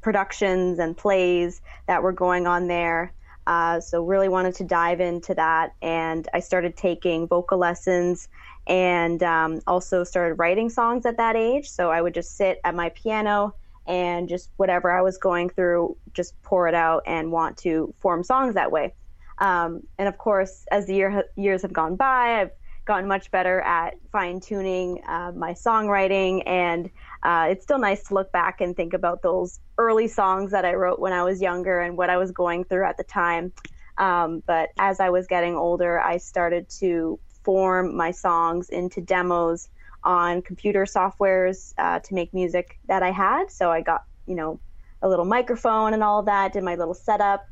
productions 0.00 0.78
and 0.78 0.96
plays 0.96 1.60
that 1.86 2.02
were 2.02 2.12
going 2.12 2.46
on 2.46 2.68
there. 2.68 3.12
Uh, 3.46 3.80
so 3.80 4.04
really 4.04 4.28
wanted 4.28 4.54
to 4.54 4.64
dive 4.64 5.00
into 5.00 5.34
that, 5.34 5.74
and 5.82 6.28
I 6.32 6.40
started 6.40 6.76
taking 6.76 7.26
vocal 7.26 7.58
lessons 7.58 8.28
and 8.66 9.22
um, 9.22 9.60
also 9.66 10.04
started 10.04 10.34
writing 10.34 10.68
songs 10.68 11.04
at 11.06 11.16
that 11.16 11.36
age. 11.36 11.68
So 11.68 11.90
I 11.90 12.00
would 12.00 12.14
just 12.14 12.36
sit 12.36 12.60
at 12.64 12.74
my 12.74 12.90
piano 12.90 13.54
and 13.86 14.28
just 14.28 14.50
whatever 14.56 14.90
I 14.90 15.02
was 15.02 15.18
going 15.18 15.48
through, 15.48 15.96
just 16.12 16.40
pour 16.42 16.68
it 16.68 16.74
out 16.74 17.02
and 17.06 17.32
want 17.32 17.56
to 17.58 17.92
form 17.98 18.22
songs 18.22 18.54
that 18.54 18.70
way. 18.70 18.94
Um, 19.38 19.82
and 19.98 20.06
of 20.06 20.18
course, 20.18 20.64
as 20.70 20.86
the 20.86 20.94
year, 20.94 21.24
years 21.34 21.62
have 21.62 21.72
gone 21.72 21.96
by, 21.96 22.42
I've 22.42 22.50
gotten 22.90 23.06
much 23.06 23.30
better 23.30 23.60
at 23.60 23.94
fine 24.10 24.40
tuning 24.40 25.00
uh, 25.06 25.30
my 25.36 25.52
songwriting. 25.52 26.42
And 26.44 26.90
uh, 27.22 27.46
it's 27.48 27.62
still 27.62 27.78
nice 27.78 28.02
to 28.08 28.14
look 28.14 28.32
back 28.32 28.60
and 28.60 28.74
think 28.74 28.94
about 28.94 29.22
those 29.22 29.60
early 29.78 30.08
songs 30.08 30.50
that 30.50 30.64
I 30.64 30.74
wrote 30.74 30.98
when 30.98 31.12
I 31.12 31.22
was 31.22 31.40
younger 31.40 31.78
and 31.78 31.96
what 31.96 32.10
I 32.10 32.16
was 32.16 32.32
going 32.32 32.64
through 32.64 32.86
at 32.86 32.96
the 32.96 33.04
time. 33.04 33.52
Um, 33.96 34.42
but 34.44 34.70
as 34.76 34.98
I 34.98 35.10
was 35.10 35.28
getting 35.28 35.54
older, 35.54 36.00
I 36.00 36.16
started 36.16 36.68
to 36.80 37.20
form 37.44 37.96
my 37.96 38.10
songs 38.10 38.70
into 38.70 39.00
demos 39.00 39.68
on 40.02 40.42
computer 40.42 40.84
softwares 40.84 41.72
uh, 41.78 42.00
to 42.00 42.14
make 42.14 42.34
music 42.34 42.80
that 42.88 43.04
I 43.04 43.12
had. 43.12 43.52
So 43.52 43.70
I 43.70 43.82
got, 43.82 44.02
you 44.26 44.34
know, 44.34 44.58
a 45.00 45.08
little 45.08 45.24
microphone 45.24 45.94
and 45.94 46.02
all 46.02 46.18
of 46.18 46.26
that, 46.26 46.54
did 46.54 46.64
my 46.64 46.74
little 46.74 46.94
setup. 46.94 47.46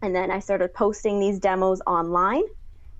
And 0.00 0.14
then 0.14 0.30
I 0.30 0.38
started 0.38 0.72
posting 0.74 1.18
these 1.18 1.40
demos 1.40 1.80
online. 1.88 2.44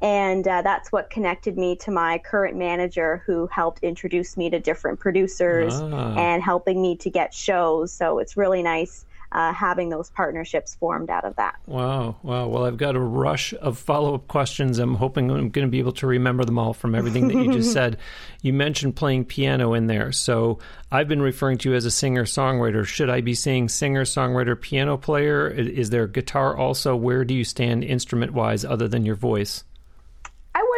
And 0.02 0.46
uh, 0.46 0.62
that's 0.62 0.92
what 0.92 1.08
connected 1.08 1.56
me 1.56 1.76
to 1.76 1.90
my 1.90 2.18
current 2.18 2.56
manager, 2.56 3.22
who 3.26 3.46
helped 3.46 3.82
introduce 3.82 4.36
me 4.36 4.50
to 4.50 4.58
different 4.58 5.00
producers 5.00 5.72
ah. 5.74 6.14
and 6.16 6.42
helping 6.42 6.82
me 6.82 6.96
to 6.96 7.10
get 7.10 7.32
shows. 7.32 7.92
So 7.92 8.18
it's 8.18 8.36
really 8.36 8.62
nice 8.62 9.06
uh, 9.32 9.52
having 9.52 9.88
those 9.88 10.10
partnerships 10.10 10.74
formed 10.76 11.10
out 11.10 11.24
of 11.24 11.36
that. 11.36 11.56
Wow, 11.66 12.16
wow. 12.22 12.46
Well, 12.46 12.64
I've 12.64 12.76
got 12.76 12.96
a 12.96 13.00
rush 13.00 13.52
of 13.54 13.78
follow 13.78 14.14
up 14.14 14.28
questions. 14.28 14.78
I'm 14.78 14.94
hoping 14.94 15.30
I'm 15.30 15.50
going 15.50 15.66
to 15.66 15.70
be 15.70 15.78
able 15.78 15.92
to 15.92 16.06
remember 16.06 16.44
them 16.44 16.58
all 16.58 16.72
from 16.72 16.94
everything 16.94 17.28
that 17.28 17.34
you 17.34 17.52
just 17.52 17.72
said. 17.74 17.98
You 18.42 18.52
mentioned 18.52 18.96
playing 18.96 19.24
piano 19.26 19.74
in 19.74 19.86
there. 19.88 20.12
So 20.12 20.58
I've 20.90 21.08
been 21.08 21.22
referring 21.22 21.58
to 21.58 21.70
you 21.70 21.76
as 21.76 21.84
a 21.84 21.90
singer 21.90 22.24
songwriter. 22.24 22.84
Should 22.86 23.10
I 23.10 23.20
be 23.20 23.34
saying 23.34 23.68
singer 23.68 24.04
songwriter 24.04 24.58
piano 24.58 24.96
player? 24.96 25.48
Is 25.48 25.90
there 25.90 26.06
guitar 26.06 26.56
also? 26.56 26.94
Where 26.94 27.24
do 27.24 27.34
you 27.34 27.44
stand 27.44 27.84
instrument 27.84 28.32
wise 28.32 28.64
other 28.64 28.88
than 28.88 29.04
your 29.04 29.16
voice? 29.16 29.64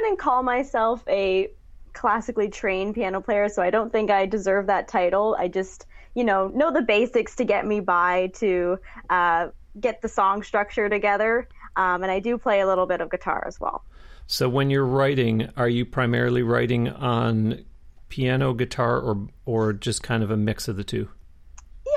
Wouldn't 0.08 0.20
call 0.20 0.42
myself 0.42 1.04
a 1.06 1.50
classically 1.92 2.48
trained 2.48 2.94
piano 2.94 3.20
player, 3.20 3.50
so 3.50 3.60
I 3.60 3.68
don't 3.68 3.92
think 3.92 4.10
I 4.10 4.24
deserve 4.24 4.66
that 4.68 4.88
title. 4.88 5.36
I 5.38 5.48
just 5.48 5.84
you 6.14 6.24
know, 6.24 6.48
know 6.48 6.72
the 6.72 6.80
basics 6.80 7.36
to 7.36 7.44
get 7.44 7.66
me 7.66 7.80
by 7.80 8.28
to 8.36 8.78
uh, 9.10 9.48
get 9.78 10.00
the 10.00 10.08
song 10.08 10.42
structure 10.42 10.88
together. 10.88 11.46
Um, 11.76 12.02
and 12.02 12.10
I 12.10 12.20
do 12.20 12.38
play 12.38 12.60
a 12.60 12.66
little 12.66 12.86
bit 12.86 13.02
of 13.02 13.10
guitar 13.10 13.44
as 13.46 13.60
well. 13.60 13.84
So 14.26 14.48
when 14.48 14.70
you're 14.70 14.86
writing, 14.86 15.50
are 15.58 15.68
you 15.68 15.84
primarily 15.84 16.42
writing 16.42 16.88
on 16.88 17.66
piano, 18.08 18.54
guitar, 18.54 18.98
or 18.98 19.28
or 19.44 19.74
just 19.74 20.02
kind 20.02 20.22
of 20.22 20.30
a 20.30 20.38
mix 20.38 20.68
of 20.68 20.76
the 20.76 20.84
two? 20.84 21.10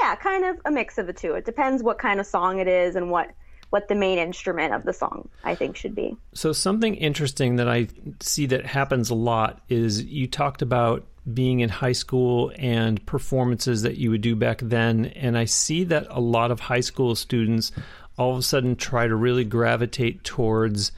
Yeah, 0.01 0.15
kind 0.15 0.43
of 0.43 0.59
a 0.65 0.71
mix 0.71 0.97
of 0.97 1.07
the 1.07 1.13
two. 1.13 1.35
It 1.35 1.45
depends 1.45 1.81
what 1.81 1.97
kind 1.97 2.19
of 2.19 2.25
song 2.25 2.59
it 2.59 2.67
is 2.67 2.97
and 2.97 3.09
what 3.09 3.31
what 3.71 3.87
the 3.87 3.95
main 3.95 4.19
instrument 4.19 4.73
of 4.73 4.83
the 4.83 4.93
song 4.93 5.27
I 5.43 5.55
think 5.55 5.75
should 5.75 5.95
be. 5.95 6.15
So 6.33 6.53
something 6.53 6.95
interesting 6.95 7.55
that 7.55 7.67
I 7.67 7.87
see 8.19 8.45
that 8.47 8.65
happens 8.65 9.09
a 9.09 9.15
lot 9.15 9.61
is 9.67 10.03
you 10.03 10.27
talked 10.27 10.61
about 10.61 11.05
being 11.33 11.59
in 11.61 11.69
high 11.69 11.91
school 11.91 12.51
and 12.57 13.03
performances 13.05 13.83
that 13.83 13.97
you 13.97 14.11
would 14.11 14.21
do 14.21 14.35
back 14.35 14.59
then. 14.61 15.05
And 15.05 15.37
I 15.37 15.45
see 15.45 15.83
that 15.85 16.07
a 16.09 16.19
lot 16.19 16.51
of 16.51 16.59
high 16.59 16.79
school 16.81 17.15
students 17.15 17.71
all 18.17 18.33
of 18.33 18.39
a 18.39 18.43
sudden 18.43 18.75
try 18.75 19.07
to 19.07 19.15
really 19.15 19.45
gravitate 19.45 20.23
towards, 20.23 20.91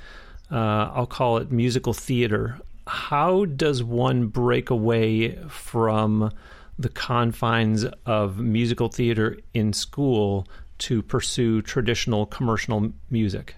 uh, 0.51 0.89
I'll 0.94 1.06
call 1.06 1.38
it 1.38 1.51
musical 1.51 1.94
theater. 1.94 2.60
How 2.88 3.46
does 3.46 3.84
one 3.84 4.27
break 4.27 4.70
away 4.70 5.38
from 5.48 6.32
the 6.80 6.89
confines 6.89 7.86
of 8.06 8.39
musical 8.39 8.89
theater 8.89 9.38
in 9.53 9.74
school 9.74 10.48
to 10.84 11.02
pursue 11.02 11.62
traditional 11.62 12.25
commercial 12.25 12.92
music? 13.10 13.56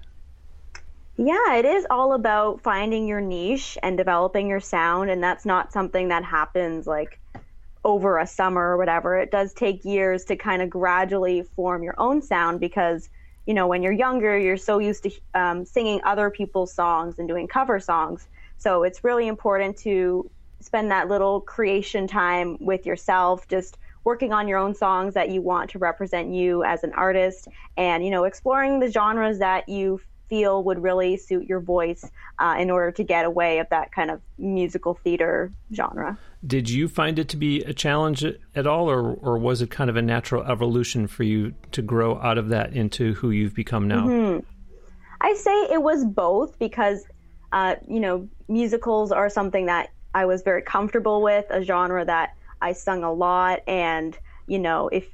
Yeah, 1.18 1.56
it 1.56 1.66
is 1.66 1.88
all 1.90 2.14
about 2.14 2.62
finding 2.62 3.08
your 3.08 3.22
niche 3.22 3.78
and 3.82 3.98
developing 3.98 4.50
your 4.50 4.60
sound. 4.60 5.10
And 5.10 5.24
that's 5.24 5.46
not 5.46 5.72
something 5.72 6.10
that 6.10 6.24
happens 6.24 6.86
like 6.86 7.20
over 7.84 8.18
a 8.18 8.28
summer 8.28 8.62
or 8.62 8.78
whatever. 8.78 9.18
It 9.18 9.32
does 9.32 9.54
take 9.54 9.86
years 9.86 10.26
to 10.26 10.36
kind 10.36 10.62
of 10.62 10.70
gradually 10.70 11.44
form 11.56 11.84
your 11.84 11.96
own 11.98 12.22
sound 12.22 12.60
because, 12.60 13.10
you 13.46 13.54
know, 13.54 13.68
when 13.68 13.82
you're 13.82 13.94
younger, 13.94 14.38
you're 14.38 14.58
so 14.58 14.80
used 14.80 15.04
to 15.04 15.12
um, 15.34 15.66
singing 15.66 16.02
other 16.04 16.30
people's 16.30 16.74
songs 16.74 17.18
and 17.18 17.28
doing 17.28 17.48
cover 17.48 17.80
songs. 17.80 18.28
So 18.58 18.84
it's 18.84 19.04
really 19.04 19.28
important 19.28 19.78
to 19.80 20.30
spend 20.60 20.92
that 20.92 21.08
little 21.08 21.42
creation 21.42 22.08
time 22.08 22.58
with 22.60 22.86
yourself, 22.86 23.48
just 23.48 23.78
working 24.06 24.32
on 24.32 24.48
your 24.48 24.58
own 24.58 24.74
songs 24.74 25.16
that 25.16 25.30
you 25.30 25.42
want 25.42 25.72
to 25.72 25.80
represent 25.80 26.34
you 26.34 26.64
as 26.64 26.84
an 26.84 26.94
artist 26.94 27.48
and, 27.76 28.06
you 28.06 28.12
know, 28.12 28.24
exploring 28.24 28.80
the 28.80 28.90
genres 28.90 29.40
that 29.40 29.68
you 29.68 30.00
feel 30.30 30.64
would 30.64 30.82
really 30.82 31.18
suit 31.18 31.48
your 31.48 31.60
voice 31.60 32.10
uh, 32.40 32.56
in 32.58 32.72
order 32.72 32.92
to 32.92 33.04
get 33.04 33.26
away 33.26 33.60
of 33.60 33.70
that 33.70 33.92
kind 33.92 34.10
of 34.10 34.22
musical 34.38 34.96
theater 35.04 35.52
genre. 35.74 36.18
Did 36.46 36.70
you 36.70 36.88
find 36.88 37.20
it 37.20 37.30
to 37.30 37.38
be 37.38 37.62
a 37.64 37.74
challenge 37.74 38.24
at 38.56 38.68
all, 38.68 38.90
or, 38.90 39.14
or 39.14 39.38
was 39.38 39.62
it 39.62 39.70
kind 39.70 39.90
of 39.90 39.96
a 39.96 40.02
natural 40.02 40.44
evolution 40.44 41.08
for 41.08 41.24
you 41.24 41.54
to 41.72 41.82
grow 41.82 42.20
out 42.20 42.38
of 42.38 42.50
that 42.50 42.74
into 42.74 43.14
who 43.16 43.32
you've 43.32 43.56
become 43.56 43.88
now? 43.88 44.08
Mm-hmm. 44.08 44.40
I 45.22 45.34
say 45.34 45.74
it 45.74 45.82
was 45.82 46.06
both 46.06 46.58
because, 46.60 47.06
uh, 47.52 47.76
you 47.88 48.00
know, 48.00 48.28
musicals 48.48 49.12
are 49.12 49.30
something 49.30 49.68
that 49.68 49.90
I 50.14 50.26
was 50.26 50.44
very 50.44 50.62
comfortable 50.62 51.22
with, 51.22 51.46
a 51.50 51.64
genre 51.64 52.06
that 52.06 52.36
I 52.66 52.74
sung 52.74 53.04
a 53.04 53.14
lot. 53.14 53.62
And, 53.68 54.18
you 54.48 54.60
know, 54.60 54.88
if 54.90 55.08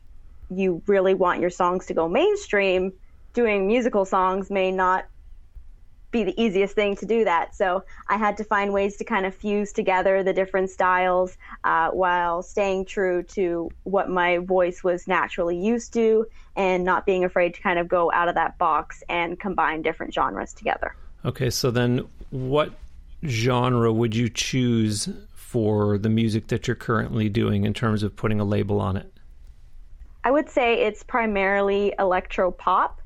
you 0.50 0.82
really 0.88 1.14
want 1.14 1.42
your 1.42 1.50
songs 1.50 1.86
to 1.88 1.94
go 1.94 2.08
mainstream, 2.08 2.94
doing 3.34 3.68
musical 3.68 4.06
songs 4.06 4.50
may 4.50 4.72
not 4.72 5.06
be 6.12 6.24
the 6.24 6.42
easiest 6.42 6.76
thing 6.76 6.96
to 6.98 7.06
do 7.06 7.24
that. 7.24 7.56
So 7.56 7.84
I 8.10 8.18
had 8.18 8.38
to 8.38 8.44
find 8.44 8.74
ways 8.74 8.98
to 8.98 9.06
kind 9.06 9.26
of 9.26 9.34
fuse 9.34 9.72
together 9.72 10.24
the 10.24 10.34
different 10.34 10.70
styles 10.70 11.38
uh, 11.64 11.90
while 11.92 12.44
staying 12.44 12.86
true 12.86 13.24
to 13.24 13.70
what 13.84 14.10
my 14.10 14.38
voice 14.40 14.84
was 14.84 15.08
naturally 15.08 15.58
used 15.58 15.94
to 15.94 16.26
and 16.56 16.84
not 16.84 17.06
being 17.06 17.24
afraid 17.24 17.54
to 17.54 17.62
kind 17.62 17.80
of 17.80 17.88
go 17.88 18.12
out 18.12 18.28
of 18.28 18.36
that 18.36 18.58
box 18.58 19.04
and 19.08 19.40
combine 19.40 19.82
different 19.82 20.14
genres 20.14 20.54
together. 20.54 20.96
Okay, 21.24 21.50
so 21.50 21.72
then 21.72 22.06
what 22.30 22.72
genre 23.26 23.94
would 23.94 24.16
you 24.16 24.28
choose 24.28 25.08
for 25.52 25.98
the 25.98 26.08
music 26.08 26.48
that 26.48 26.66
you're 26.66 26.76
currently 26.76 27.28
doing 27.28 27.66
in 27.66 27.74
terms 27.74 28.04
of 28.04 28.16
putting 28.16 28.40
a 28.40 28.46
label 28.46 28.80
on 28.80 28.96
it? 28.96 29.12
I 30.24 30.32
would 30.32 30.50
say 30.50 30.86
it's 30.86 31.04
primarily 31.04 31.94
electro 32.00 32.52
pop 32.52 33.02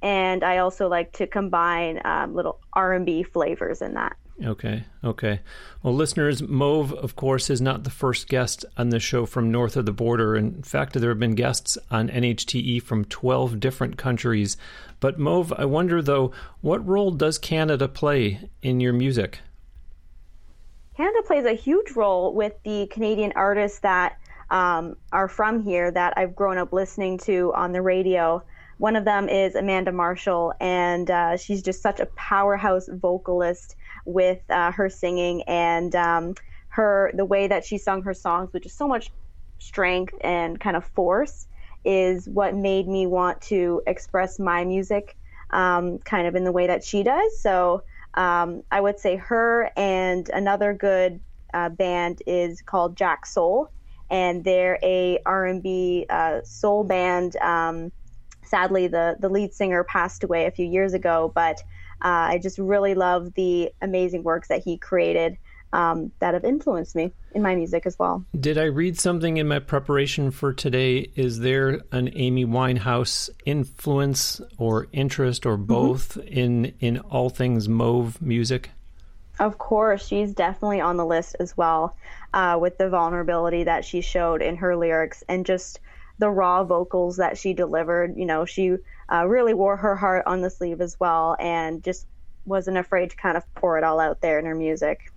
and 0.00 0.42
I 0.42 0.58
also 0.58 0.88
like 0.88 1.12
to 1.12 1.26
combine 1.26 2.00
um, 2.04 2.34
little 2.34 2.60
R 2.72 2.94
and 2.94 3.04
B 3.04 3.22
flavors 3.22 3.82
in 3.82 3.94
that. 3.94 4.16
Okay, 4.42 4.84
okay. 5.04 5.40
Well, 5.82 5.94
listeners, 5.94 6.42
Mauve, 6.42 6.92
of 6.92 7.16
course, 7.16 7.50
is 7.50 7.60
not 7.60 7.84
the 7.84 7.90
first 7.90 8.28
guest 8.28 8.64
on 8.76 8.88
the 8.88 8.98
show 8.98 9.26
from 9.26 9.50
north 9.50 9.76
of 9.76 9.86
the 9.86 9.92
border. 9.92 10.36
In 10.36 10.62
fact, 10.62 10.94
there 10.94 11.10
have 11.10 11.20
been 11.20 11.36
guests 11.36 11.78
on 11.90 12.08
NHTE 12.08 12.82
from 12.82 13.04
12 13.04 13.60
different 13.60 13.96
countries. 13.96 14.56
But, 15.00 15.18
Mauve, 15.18 15.52
I 15.56 15.66
wonder, 15.66 16.02
though, 16.02 16.32
what 16.62 16.86
role 16.86 17.12
does 17.12 17.38
Canada 17.38 17.86
play 17.86 18.50
in 18.60 18.80
your 18.80 18.92
music? 18.92 19.40
Canada 20.96 21.22
plays 21.26 21.44
a 21.44 21.54
huge 21.54 21.92
role 21.92 22.32
with 22.32 22.52
the 22.64 22.86
Canadian 22.86 23.32
artists 23.34 23.80
that 23.80 24.16
um, 24.50 24.96
are 25.10 25.26
from 25.26 25.62
here 25.62 25.90
that 25.90 26.14
I've 26.16 26.36
grown 26.36 26.56
up 26.56 26.72
listening 26.72 27.18
to 27.18 27.52
on 27.54 27.72
the 27.72 27.82
radio. 27.82 28.44
One 28.78 28.94
of 28.94 29.04
them 29.04 29.28
is 29.28 29.56
Amanda 29.56 29.90
Marshall, 29.90 30.52
and 30.60 31.10
uh, 31.10 31.36
she's 31.36 31.62
just 31.62 31.82
such 31.82 31.98
a 31.98 32.06
powerhouse 32.06 32.88
vocalist 32.92 33.74
with 34.04 34.38
uh, 34.50 34.70
her 34.70 34.88
singing 34.88 35.42
and 35.42 35.94
um, 35.96 36.34
her 36.68 37.10
the 37.14 37.24
way 37.24 37.48
that 37.48 37.64
she 37.64 37.78
sung 37.78 38.02
her 38.02 38.14
songs, 38.14 38.52
which 38.52 38.66
is 38.66 38.72
so 38.72 38.86
much 38.86 39.10
strength 39.58 40.14
and 40.20 40.60
kind 40.60 40.76
of 40.76 40.84
force, 40.84 41.48
is 41.84 42.28
what 42.28 42.54
made 42.54 42.86
me 42.86 43.06
want 43.06 43.40
to 43.40 43.82
express 43.88 44.38
my 44.38 44.64
music 44.64 45.16
um, 45.50 45.98
kind 45.98 46.26
of 46.26 46.36
in 46.36 46.44
the 46.44 46.52
way 46.52 46.66
that 46.68 46.84
she 46.84 47.02
does. 47.02 47.40
So 47.40 47.82
um, 48.14 48.62
I 48.70 48.80
would 48.80 48.98
say 48.98 49.16
her 49.16 49.70
and 49.76 50.28
another 50.30 50.72
good 50.74 51.20
uh, 51.52 51.68
band 51.68 52.22
is 52.26 52.62
called 52.62 52.96
jacksoul, 52.96 53.68
and 54.10 54.44
they're 54.44 54.78
a 54.82 55.18
R&B 55.26 56.06
uh, 56.10 56.40
soul 56.44 56.84
band. 56.84 57.36
Um, 57.36 57.92
sadly, 58.44 58.86
the 58.86 59.16
the 59.20 59.28
lead 59.28 59.52
singer 59.52 59.84
passed 59.84 60.24
away 60.24 60.46
a 60.46 60.50
few 60.50 60.66
years 60.66 60.94
ago, 60.94 61.32
but 61.34 61.62
uh, 62.04 62.28
I 62.32 62.38
just 62.42 62.58
really 62.58 62.94
love 62.94 63.34
the 63.34 63.70
amazing 63.80 64.22
works 64.22 64.48
that 64.48 64.62
he 64.62 64.76
created 64.76 65.38
um, 65.74 66.12
that 66.20 66.34
have 66.34 66.44
influenced 66.44 66.94
me 66.94 67.12
in 67.34 67.42
my 67.42 67.56
music 67.56 67.84
as 67.84 67.98
well. 67.98 68.24
Did 68.38 68.56
I 68.56 68.64
read 68.64 68.98
something 68.98 69.38
in 69.38 69.48
my 69.48 69.58
preparation 69.58 70.30
for 70.30 70.52
today? 70.52 71.10
Is 71.16 71.40
there 71.40 71.80
an 71.90 72.10
Amy 72.14 72.46
Winehouse 72.46 73.28
influence 73.44 74.40
or 74.56 74.86
interest 74.92 75.44
or 75.44 75.56
mm-hmm. 75.56 75.64
both 75.64 76.14
mm-hmm. 76.14 76.28
in 76.28 76.64
in 76.78 76.98
all 77.00 77.28
things 77.28 77.68
Mauve 77.68 78.22
music? 78.22 78.70
Of 79.40 79.58
course, 79.58 80.06
she's 80.06 80.32
definitely 80.32 80.80
on 80.80 80.96
the 80.96 81.04
list 81.04 81.34
as 81.40 81.56
well, 81.56 81.96
uh, 82.32 82.56
with 82.60 82.78
the 82.78 82.88
vulnerability 82.88 83.64
that 83.64 83.84
she 83.84 84.00
showed 84.00 84.42
in 84.42 84.54
her 84.58 84.76
lyrics 84.76 85.24
and 85.28 85.44
just 85.44 85.80
the 86.20 86.30
raw 86.30 86.62
vocals 86.62 87.16
that 87.16 87.36
she 87.36 87.52
delivered. 87.52 88.16
You 88.16 88.26
know, 88.26 88.44
she 88.44 88.76
uh, 89.12 89.26
really 89.26 89.54
wore 89.54 89.76
her 89.76 89.96
heart 89.96 90.22
on 90.26 90.40
the 90.40 90.50
sleeve 90.50 90.80
as 90.80 91.00
well 91.00 91.36
and 91.40 91.82
just 91.82 92.06
wasn't 92.46 92.76
afraid 92.76 93.10
to 93.10 93.16
kind 93.16 93.36
of 93.36 93.42
pour 93.56 93.76
it 93.76 93.82
all 93.82 93.98
out 93.98 94.20
there 94.20 94.38
in 94.38 94.44
her 94.44 94.54
music. 94.54 95.10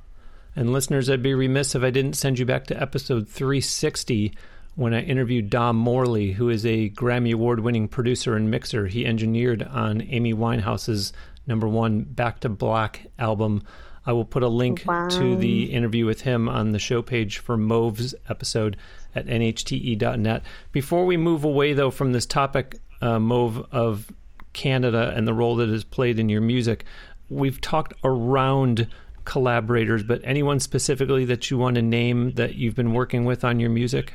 And 0.57 0.73
listeners, 0.73 1.09
I'd 1.09 1.23
be 1.23 1.33
remiss 1.33 1.75
if 1.75 1.83
I 1.83 1.91
didn't 1.91 2.17
send 2.17 2.39
you 2.39 2.45
back 2.45 2.65
to 2.65 2.81
episode 2.81 3.29
360 3.29 4.33
when 4.75 4.93
I 4.93 5.01
interviewed 5.01 5.49
Dom 5.49 5.77
Morley, 5.77 6.33
who 6.33 6.49
is 6.49 6.65
a 6.65 6.89
Grammy 6.89 7.33
Award 7.33 7.61
winning 7.61 7.87
producer 7.87 8.35
and 8.35 8.51
mixer. 8.51 8.87
He 8.87 9.05
engineered 9.05 9.63
on 9.63 10.01
Amy 10.01 10.33
Winehouse's 10.33 11.13
number 11.45 11.67
one 11.67 12.01
Back 12.01 12.41
to 12.41 12.49
Black 12.49 13.05
album 13.17 13.63
I 14.07 14.13
will 14.13 14.25
put 14.25 14.41
a 14.41 14.47
link 14.47 14.83
wow. 14.87 15.09
to 15.09 15.35
the 15.35 15.65
interview 15.65 16.05
with 16.05 16.21
him 16.21 16.47
on 16.47 16.71
the 16.71 16.79
show 16.79 17.01
page 17.01 17.39
for 17.39 17.57
Mauve's 17.57 18.15
episode 18.29 18.77
at 19.13 19.25
nhte.net. 19.25 20.43
Before 20.71 21.05
we 21.05 21.17
move 21.17 21.43
away, 21.43 21.73
though, 21.73 21.91
from 21.91 22.13
this 22.13 22.25
topic, 22.25 22.79
uh, 23.01 23.19
Mauve, 23.19 23.67
of 23.73 24.09
Canada 24.53 25.13
and 25.13 25.27
the 25.27 25.33
role 25.33 25.57
that 25.57 25.67
is 25.67 25.83
played 25.83 26.19
in 26.19 26.29
your 26.29 26.39
music, 26.39 26.85
we've 27.29 27.59
talked 27.59 27.93
around 28.05 28.87
collaborators, 29.27 30.03
but 30.03 30.21
anyone 30.23 30.59
specifically 30.59 31.25
that 31.25 31.51
you 31.51 31.57
want 31.57 31.75
to 31.75 31.81
name 31.81 32.31
that 32.31 32.55
you've 32.55 32.75
been 32.75 32.93
working 32.93 33.25
with 33.25 33.43
on 33.43 33.59
your 33.59 33.69
music? 33.69 34.13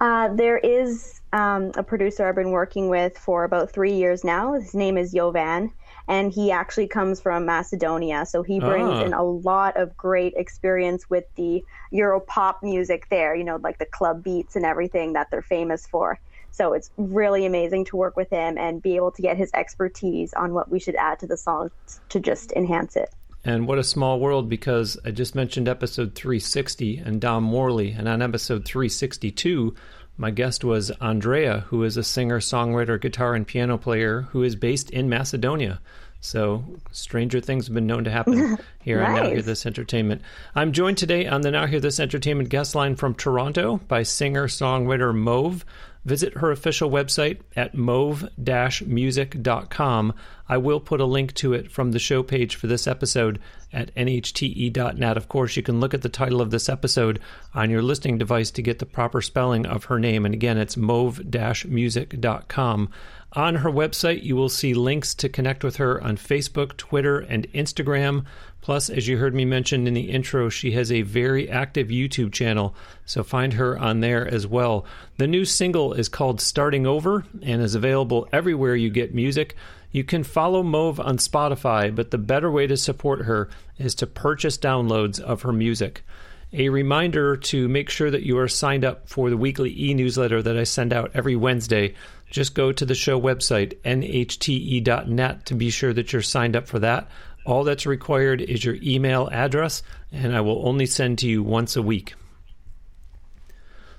Uh, 0.00 0.28
there 0.34 0.58
is 0.58 1.20
um, 1.32 1.70
a 1.76 1.82
producer 1.82 2.28
I've 2.28 2.34
been 2.34 2.50
working 2.50 2.88
with 2.88 3.16
for 3.16 3.44
about 3.44 3.70
three 3.70 3.94
years 3.94 4.24
now. 4.24 4.54
His 4.54 4.74
name 4.74 4.98
is 4.98 5.14
Yovan, 5.14 5.72
and 6.08 6.32
he 6.32 6.50
actually 6.50 6.88
comes 6.88 7.20
from 7.20 7.46
Macedonia. 7.46 8.26
So 8.26 8.42
he 8.42 8.58
brings 8.58 8.90
ah. 8.90 9.04
in 9.04 9.12
a 9.14 9.22
lot 9.22 9.76
of 9.76 9.96
great 9.96 10.34
experience 10.36 11.08
with 11.08 11.24
the 11.36 11.64
Euro 11.92 12.18
pop 12.18 12.64
music 12.64 13.06
there, 13.08 13.36
you 13.36 13.44
know, 13.44 13.56
like 13.62 13.78
the 13.78 13.86
club 13.86 14.22
beats 14.22 14.56
and 14.56 14.66
everything 14.66 15.12
that 15.12 15.30
they're 15.30 15.42
famous 15.42 15.86
for. 15.86 16.18
So 16.50 16.72
it's 16.72 16.90
really 16.96 17.46
amazing 17.46 17.84
to 17.86 17.96
work 17.96 18.16
with 18.16 18.30
him 18.30 18.58
and 18.58 18.82
be 18.82 18.96
able 18.96 19.12
to 19.12 19.22
get 19.22 19.36
his 19.36 19.50
expertise 19.54 20.34
on 20.34 20.54
what 20.54 20.70
we 20.70 20.80
should 20.80 20.96
add 20.96 21.20
to 21.20 21.26
the 21.26 21.36
song 21.36 21.70
to 22.08 22.18
just 22.18 22.52
enhance 22.52 22.96
it. 22.96 23.10
And 23.46 23.66
what 23.68 23.78
a 23.78 23.84
small 23.84 24.18
world 24.18 24.48
because 24.48 24.98
I 25.04 25.12
just 25.12 25.36
mentioned 25.36 25.68
episode 25.68 26.16
360 26.16 26.98
and 26.98 27.20
Dom 27.20 27.44
Morley. 27.44 27.92
And 27.92 28.08
on 28.08 28.20
episode 28.20 28.64
362, 28.64 29.72
my 30.16 30.32
guest 30.32 30.64
was 30.64 30.90
Andrea, 31.00 31.60
who 31.68 31.84
is 31.84 31.96
a 31.96 32.02
singer, 32.02 32.40
songwriter, 32.40 33.00
guitar, 33.00 33.36
and 33.36 33.46
piano 33.46 33.78
player 33.78 34.22
who 34.32 34.42
is 34.42 34.56
based 34.56 34.90
in 34.90 35.08
Macedonia. 35.08 35.80
So, 36.20 36.64
stranger 36.90 37.40
things 37.40 37.68
have 37.68 37.74
been 37.74 37.86
known 37.86 38.02
to 38.02 38.10
happen 38.10 38.58
here 38.82 38.98
nice. 38.98 39.10
on 39.10 39.14
Now 39.14 39.30
Hear 39.30 39.42
This 39.42 39.64
Entertainment. 39.64 40.22
I'm 40.56 40.72
joined 40.72 40.98
today 40.98 41.28
on 41.28 41.42
the 41.42 41.52
Now 41.52 41.66
Hear 41.66 41.78
This 41.78 42.00
Entertainment 42.00 42.48
guest 42.48 42.74
line 42.74 42.96
from 42.96 43.14
Toronto 43.14 43.76
by 43.86 44.02
singer 44.02 44.48
songwriter 44.48 45.14
Mauve. 45.14 45.64
Visit 46.04 46.38
her 46.38 46.50
official 46.50 46.90
website 46.90 47.42
at 47.54 47.76
mauve-music.com. 47.76 50.14
I 50.48 50.58
will 50.58 50.80
put 50.80 51.00
a 51.00 51.04
link 51.04 51.34
to 51.34 51.52
it 51.52 51.70
from 51.70 51.92
the 51.92 51.98
show 51.98 52.22
page 52.22 52.56
for 52.56 52.66
this 52.66 52.86
episode 52.86 53.40
at 53.72 53.94
nhte.net. 53.94 55.16
Of 55.16 55.28
course, 55.28 55.56
you 55.56 55.62
can 55.62 55.80
look 55.80 55.94
at 55.94 56.02
the 56.02 56.08
title 56.08 56.40
of 56.40 56.50
this 56.50 56.68
episode 56.68 57.20
on 57.54 57.70
your 57.70 57.82
listening 57.82 58.18
device 58.18 58.50
to 58.52 58.62
get 58.62 58.78
the 58.78 58.86
proper 58.86 59.20
spelling 59.20 59.66
of 59.66 59.84
her 59.84 59.98
name. 59.98 60.24
And 60.24 60.34
again, 60.34 60.58
it's 60.58 60.76
mauve-music.com. 60.76 62.90
On 63.32 63.56
her 63.56 63.70
website, 63.70 64.22
you 64.22 64.36
will 64.36 64.48
see 64.48 64.72
links 64.72 65.14
to 65.16 65.28
connect 65.28 65.64
with 65.64 65.76
her 65.76 66.02
on 66.02 66.16
Facebook, 66.16 66.76
Twitter, 66.76 67.18
and 67.18 67.50
Instagram. 67.52 68.24
Plus, 68.62 68.88
as 68.88 69.06
you 69.06 69.18
heard 69.18 69.34
me 69.34 69.44
mention 69.44 69.86
in 69.86 69.94
the 69.94 70.10
intro, 70.10 70.48
she 70.48 70.72
has 70.72 70.90
a 70.90 71.02
very 71.02 71.48
active 71.48 71.88
YouTube 71.88 72.32
channel, 72.32 72.74
so 73.04 73.22
find 73.22 73.52
her 73.52 73.78
on 73.78 74.00
there 74.00 74.26
as 74.26 74.46
well. 74.46 74.86
The 75.18 75.26
new 75.26 75.44
single 75.44 75.92
is 75.92 76.08
called 76.08 76.40
Starting 76.40 76.86
Over 76.86 77.24
and 77.42 77.60
is 77.60 77.74
available 77.74 78.28
everywhere 78.32 78.74
you 78.74 78.90
get 78.90 79.14
music. 79.14 79.56
You 79.92 80.04
can 80.04 80.24
follow 80.24 80.62
Mauve 80.62 81.00
on 81.00 81.18
Spotify, 81.18 81.94
but 81.94 82.10
the 82.10 82.18
better 82.18 82.50
way 82.50 82.66
to 82.66 82.76
support 82.76 83.22
her 83.22 83.48
is 83.78 83.94
to 83.96 84.06
purchase 84.06 84.58
downloads 84.58 85.20
of 85.20 85.42
her 85.42 85.52
music. 85.52 86.04
A 86.52 86.68
reminder 86.68 87.36
to 87.36 87.68
make 87.68 87.90
sure 87.90 88.10
that 88.10 88.22
you 88.22 88.38
are 88.38 88.48
signed 88.48 88.84
up 88.84 89.08
for 89.08 89.30
the 89.30 89.36
weekly 89.36 89.74
e 89.78 89.94
newsletter 89.94 90.42
that 90.42 90.56
I 90.56 90.64
send 90.64 90.92
out 90.92 91.10
every 91.14 91.36
Wednesday. 91.36 91.94
Just 92.30 92.54
go 92.54 92.72
to 92.72 92.84
the 92.84 92.94
show 92.94 93.20
website, 93.20 93.76
nhte.net, 93.82 95.46
to 95.46 95.54
be 95.54 95.70
sure 95.70 95.92
that 95.92 96.12
you're 96.12 96.22
signed 96.22 96.56
up 96.56 96.66
for 96.66 96.78
that. 96.78 97.08
All 97.44 97.64
that's 97.64 97.86
required 97.86 98.40
is 98.40 98.64
your 98.64 98.76
email 98.82 99.28
address, 99.30 99.82
and 100.12 100.36
I 100.36 100.40
will 100.40 100.66
only 100.66 100.86
send 100.86 101.18
to 101.20 101.28
you 101.28 101.42
once 101.42 101.76
a 101.76 101.82
week. 101.82 102.14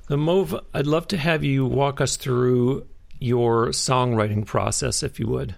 The 0.08 0.18
Mauve, 0.18 0.60
I'd 0.74 0.88
love 0.88 1.08
to 1.10 1.18
have 1.18 1.44
you 1.44 1.66
walk 1.66 2.00
us 2.00 2.18
through 2.18 2.88
your 3.20 3.68
songwriting 3.68 4.46
process, 4.46 5.04
if 5.04 5.20
you 5.20 5.28
would. 5.28 5.56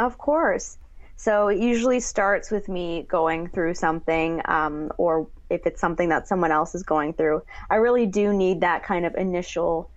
Of 0.00 0.16
course. 0.16 0.78
So 1.16 1.48
it 1.48 1.58
usually 1.58 2.00
starts 2.00 2.50
with 2.50 2.66
me 2.70 3.06
going 3.06 3.48
through 3.48 3.74
something, 3.74 4.40
um, 4.46 4.90
or 4.96 5.28
if 5.50 5.66
it's 5.66 5.78
something 5.78 6.08
that 6.08 6.26
someone 6.26 6.50
else 6.50 6.74
is 6.74 6.82
going 6.82 7.12
through. 7.12 7.42
I 7.68 7.74
really 7.74 8.06
do 8.06 8.32
need 8.32 8.62
that 8.62 8.82
kind 8.82 9.04
of 9.04 9.14
initial 9.14 9.90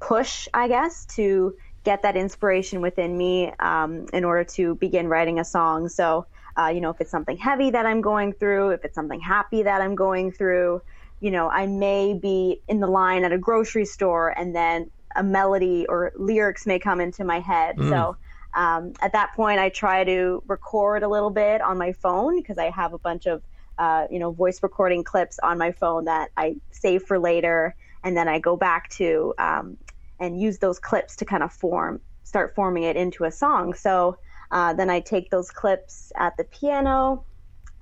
push, 0.00 0.46
I 0.54 0.68
guess, 0.68 1.04
to 1.16 1.54
get 1.82 2.02
that 2.02 2.16
inspiration 2.16 2.80
within 2.80 3.18
me 3.18 3.52
um, 3.58 4.06
in 4.12 4.22
order 4.22 4.44
to 4.44 4.76
begin 4.76 5.08
writing 5.08 5.40
a 5.40 5.44
song. 5.44 5.88
So, 5.88 6.26
uh, 6.56 6.68
you 6.68 6.80
know, 6.80 6.90
if 6.90 7.00
it's 7.00 7.10
something 7.10 7.36
heavy 7.36 7.70
that 7.70 7.84
I'm 7.84 8.00
going 8.00 8.32
through, 8.34 8.70
if 8.70 8.84
it's 8.84 8.94
something 8.94 9.20
happy 9.20 9.64
that 9.64 9.80
I'm 9.80 9.96
going 9.96 10.30
through, 10.30 10.82
you 11.18 11.32
know, 11.32 11.50
I 11.50 11.66
may 11.66 12.14
be 12.14 12.62
in 12.68 12.78
the 12.78 12.86
line 12.86 13.24
at 13.24 13.32
a 13.32 13.38
grocery 13.38 13.86
store 13.86 14.28
and 14.38 14.54
then 14.54 14.90
a 15.16 15.24
melody 15.24 15.86
or 15.88 16.12
lyrics 16.16 16.64
may 16.64 16.78
come 16.78 17.00
into 17.00 17.24
my 17.24 17.40
head. 17.40 17.76
Mm. 17.76 17.90
So, 17.90 18.16
um, 18.54 18.94
at 19.00 19.12
that 19.12 19.34
point, 19.34 19.60
I 19.60 19.68
try 19.68 20.04
to 20.04 20.42
record 20.46 21.02
a 21.02 21.08
little 21.08 21.30
bit 21.30 21.60
on 21.60 21.78
my 21.78 21.92
phone 21.92 22.40
because 22.40 22.58
I 22.58 22.70
have 22.70 22.92
a 22.92 22.98
bunch 22.98 23.26
of, 23.26 23.42
uh, 23.78 24.06
you 24.10 24.18
know, 24.18 24.32
voice 24.32 24.62
recording 24.62 25.04
clips 25.04 25.38
on 25.42 25.58
my 25.58 25.72
phone 25.72 26.06
that 26.06 26.30
I 26.36 26.56
save 26.70 27.04
for 27.04 27.18
later. 27.18 27.74
And 28.02 28.16
then 28.16 28.28
I 28.28 28.38
go 28.38 28.56
back 28.56 28.88
to 28.90 29.34
um, 29.38 29.76
and 30.18 30.40
use 30.40 30.58
those 30.58 30.78
clips 30.78 31.16
to 31.16 31.24
kind 31.24 31.42
of 31.42 31.52
form, 31.52 32.00
start 32.24 32.54
forming 32.54 32.84
it 32.84 32.96
into 32.96 33.24
a 33.24 33.30
song. 33.30 33.74
So 33.74 34.18
uh, 34.50 34.72
then 34.74 34.90
I 34.90 35.00
take 35.00 35.30
those 35.30 35.50
clips 35.50 36.12
at 36.16 36.36
the 36.36 36.44
piano, 36.44 37.24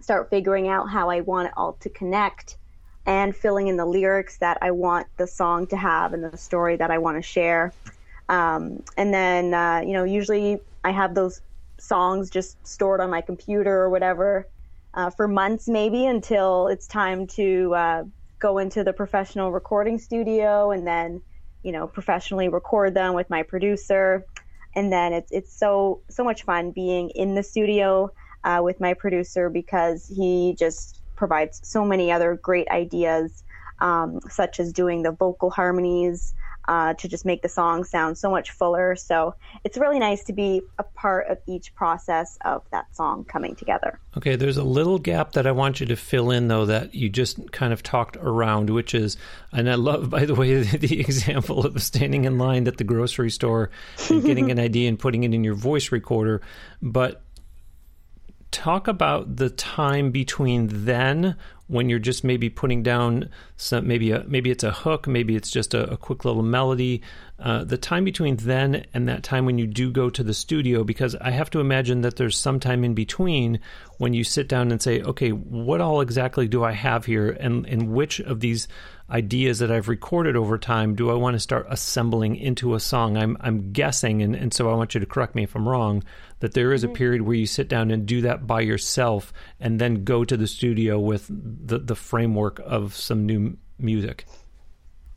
start 0.01 0.29
figuring 0.29 0.69
out 0.69 0.91
how 0.91 1.09
I 1.09 1.21
want 1.21 1.49
it 1.49 1.55
all 1.57 1.75
to 1.81 1.89
connect, 1.89 2.57
and 3.07 3.35
filling 3.35 3.69
in 3.69 3.79
the 3.79 3.87
lyrics 3.87 4.37
that 4.39 4.59
I 4.61 4.71
want 4.71 5.07
the 5.17 5.27
song 5.27 5.67
to 5.69 5.77
have 5.77 6.13
and 6.13 6.23
the 6.23 6.37
story 6.37 6.77
that 6.77 6.91
I 6.91 6.99
want 6.99 7.17
to 7.17 7.23
share. 7.23 7.73
Um, 8.29 8.83
and 8.97 9.13
then, 9.13 9.55
uh, 9.55 9.83
you 9.85 9.93
know, 9.93 10.05
usually 10.05 10.61
I 10.85 10.91
have 10.91 11.15
those 11.15 11.41
songs 11.79 12.31
just 12.31 12.67
stored 12.67 13.01
on 13.01 13.11
my 13.11 13.21
computer 13.21 13.73
or 13.73 13.91
whatever 13.91 14.47
uh, 14.95 15.11
for 15.11 15.29
months, 15.29 15.69
maybe 15.69 16.07
until 16.07 16.69
it's 16.69 16.87
time 16.87 17.27
to 17.29 17.75
uh, 17.75 18.05
go 18.39 18.59
into 18.59 18.85
the 18.85 18.93
professional 18.93 19.53
recording 19.53 19.99
studio 19.99 20.71
and 20.71 20.87
then 20.87 21.23
you 21.63 21.73
know, 21.73 21.87
professionally 21.87 22.49
record 22.49 22.95
them 22.95 23.15
with 23.15 23.29
my 23.31 23.43
producer. 23.43 24.25
And 24.75 24.93
then 24.93 25.13
it's 25.13 25.31
it's 25.33 25.53
so 25.53 26.01
so 26.09 26.25
much 26.25 26.45
fun 26.45 26.71
being 26.71 27.11
in 27.11 27.35
the 27.35 27.43
studio 27.43 28.11
uh, 28.45 28.61
with 28.63 28.81
my 28.81 28.95
producer 28.95 29.51
because 29.51 30.07
he 30.07 30.55
just 30.59 31.03
provides 31.17 31.61
so 31.65 31.85
many 31.85 32.13
other 32.13 32.39
great 32.41 32.69
ideas, 32.69 33.43
um, 33.81 34.21
such 34.29 34.61
as 34.61 34.73
doing 34.73 35.03
the 35.03 35.11
vocal 35.11 35.51
harmonies, 35.51 36.35
uh, 36.69 36.93
to 36.95 37.09
just 37.09 37.25
make 37.25 37.41
the 37.41 37.49
song 37.49 37.83
sound 37.83 38.19
so 38.19 38.31
much 38.31 38.51
fuller. 38.51 38.95
So 38.95 39.35
it's 39.65 39.79
really 39.79 39.99
nice 39.99 40.23
to 40.25 40.35
be 40.35 40.61
a 40.79 40.83
part 40.85 41.27
of 41.29 41.39
each 41.47 41.75
process 41.75 42.39
of 42.45 42.63
that 42.71 42.95
song 42.95 43.25
coming 43.25 43.57
together. 43.57 43.99
Okay, 44.19 44.37
there's 44.37 44.59
a 44.59 44.65
little 44.65 44.99
gap 44.99 45.33
that 45.33 45.47
I 45.47 45.53
want 45.53 45.81
you 45.81 45.87
to 45.87 45.97
fill 45.97 46.31
in, 46.31 46.49
though, 46.49 46.67
that 46.67 46.95
you 46.95 47.09
just 47.09 47.51
kind 47.53 47.73
of 47.73 47.83
talked 47.83 48.19
around, 48.19 48.69
which 48.69 48.95
is, 48.95 49.17
and 49.51 49.71
I 49.71 49.77
love, 49.77 50.11
by 50.11 50.27
the 50.27 50.35
way, 50.35 50.63
the 50.63 51.01
example 51.01 51.65
of 51.65 51.83
standing 51.83 52.25
in 52.25 52.37
line 52.37 52.69
at 52.69 52.77
the 52.77 52.85
grocery 52.85 53.31
store 53.31 53.71
and 54.11 54.23
getting 54.23 54.51
an 54.51 54.61
idea 54.61 54.91
and 54.91 54.99
putting 54.99 55.25
it 55.25 55.33
in 55.33 55.45
your 55.45 55.55
voice 55.55 55.91
recorder. 55.91 56.43
But 56.83 57.23
talk 58.51 58.89
about 58.89 59.37
the 59.37 59.51
time 59.51 60.11
between 60.11 60.69
then 60.85 61.37
when 61.67 61.91
you're 61.91 61.99
just 61.99 62.25
maybe 62.25 62.49
putting 62.49 62.83
down 62.83 63.29
some 63.57 63.87
maybe 63.87 64.11
a, 64.11 64.25
maybe 64.27 64.51
it's 64.51 64.65
a 64.65 64.73
hook 64.73 65.07
maybe 65.07 65.37
it's 65.37 65.51
just 65.51 65.75
a, 65.75 65.91
a 65.91 65.97
quick 65.97 66.25
little 66.25 66.43
melody 66.43 67.03
uh, 67.39 67.63
the 67.63 67.77
time 67.77 68.05
between 68.05 68.37
then 68.37 68.87
and 68.95 69.07
that 69.09 69.23
time 69.23 69.45
when 69.45 69.59
you 69.59 69.67
do 69.67 69.93
go 69.93 70.09
to 70.09 70.23
the 70.23 70.33
studio 70.33 70.83
because 70.83 71.15
i 71.17 71.31
have 71.31 71.51
to 71.51 71.61
imagine 71.61 72.01
that 72.01 72.17
there's 72.17 72.39
some 72.39 72.59
time 72.59 72.85
in 72.85 72.95
between 72.95 73.61
when 73.99 74.15
you 74.15 74.25
sit 74.25 74.49
down 74.49 74.71
and 74.71 74.81
say 74.81 75.03
okay 75.03 75.31
what 75.31 75.81
all 75.81 76.01
exactly 76.01 76.49
do 76.49 76.65
i 76.65 76.73
have 76.73 77.05
here 77.05 77.31
and 77.31 77.67
and 77.67 77.93
which 77.93 78.19
of 78.21 78.41
these 78.41 78.67
ideas 79.11 79.61
that 79.61 79.71
I've 79.71 79.89
recorded 79.89 80.37
over 80.37 80.59
time 80.59 80.95
do 80.95 81.11
I 81.11 81.15
want 81.15 81.35
to 81.35 81.41
start 81.41 81.67
assembling 81.71 82.37
into 82.37 82.75
a 82.75 82.81
song? 82.81 83.17
I'm 83.17 83.37
I'm 83.41 83.73
guessing, 83.73 84.23
and, 84.23 84.35
and 84.35 84.53
so 84.53 84.71
I 84.71 84.75
want 84.75 84.95
you 84.95 85.01
to 85.01 85.07
correct 85.07 85.35
me 85.35 85.45
if 85.45 85.55
I'm 85.55 85.69
wrong, 85.69 86.05
that 86.41 86.55
there 86.55 86.73
is 86.73 86.85
a 86.85 86.87
mm-hmm. 86.87 86.95
period 86.95 87.23
where 87.23 87.37
you 87.37 87.47
sit 87.47 87.69
down 87.69 87.91
and 87.91 88.07
do 88.07 88.23
that 88.23 88.47
by 88.47 88.61
yourself 88.61 89.33
and 89.61 89.81
then 89.81 90.05
go 90.05 90.25
to 90.25 90.37
the 90.37 90.47
studio 90.47 90.99
with 90.99 91.27
the, 91.29 91.79
the 91.79 91.97
framework 91.97 92.61
of 92.65 92.95
some 92.95 93.27
new 93.27 93.57
music. 93.79 94.25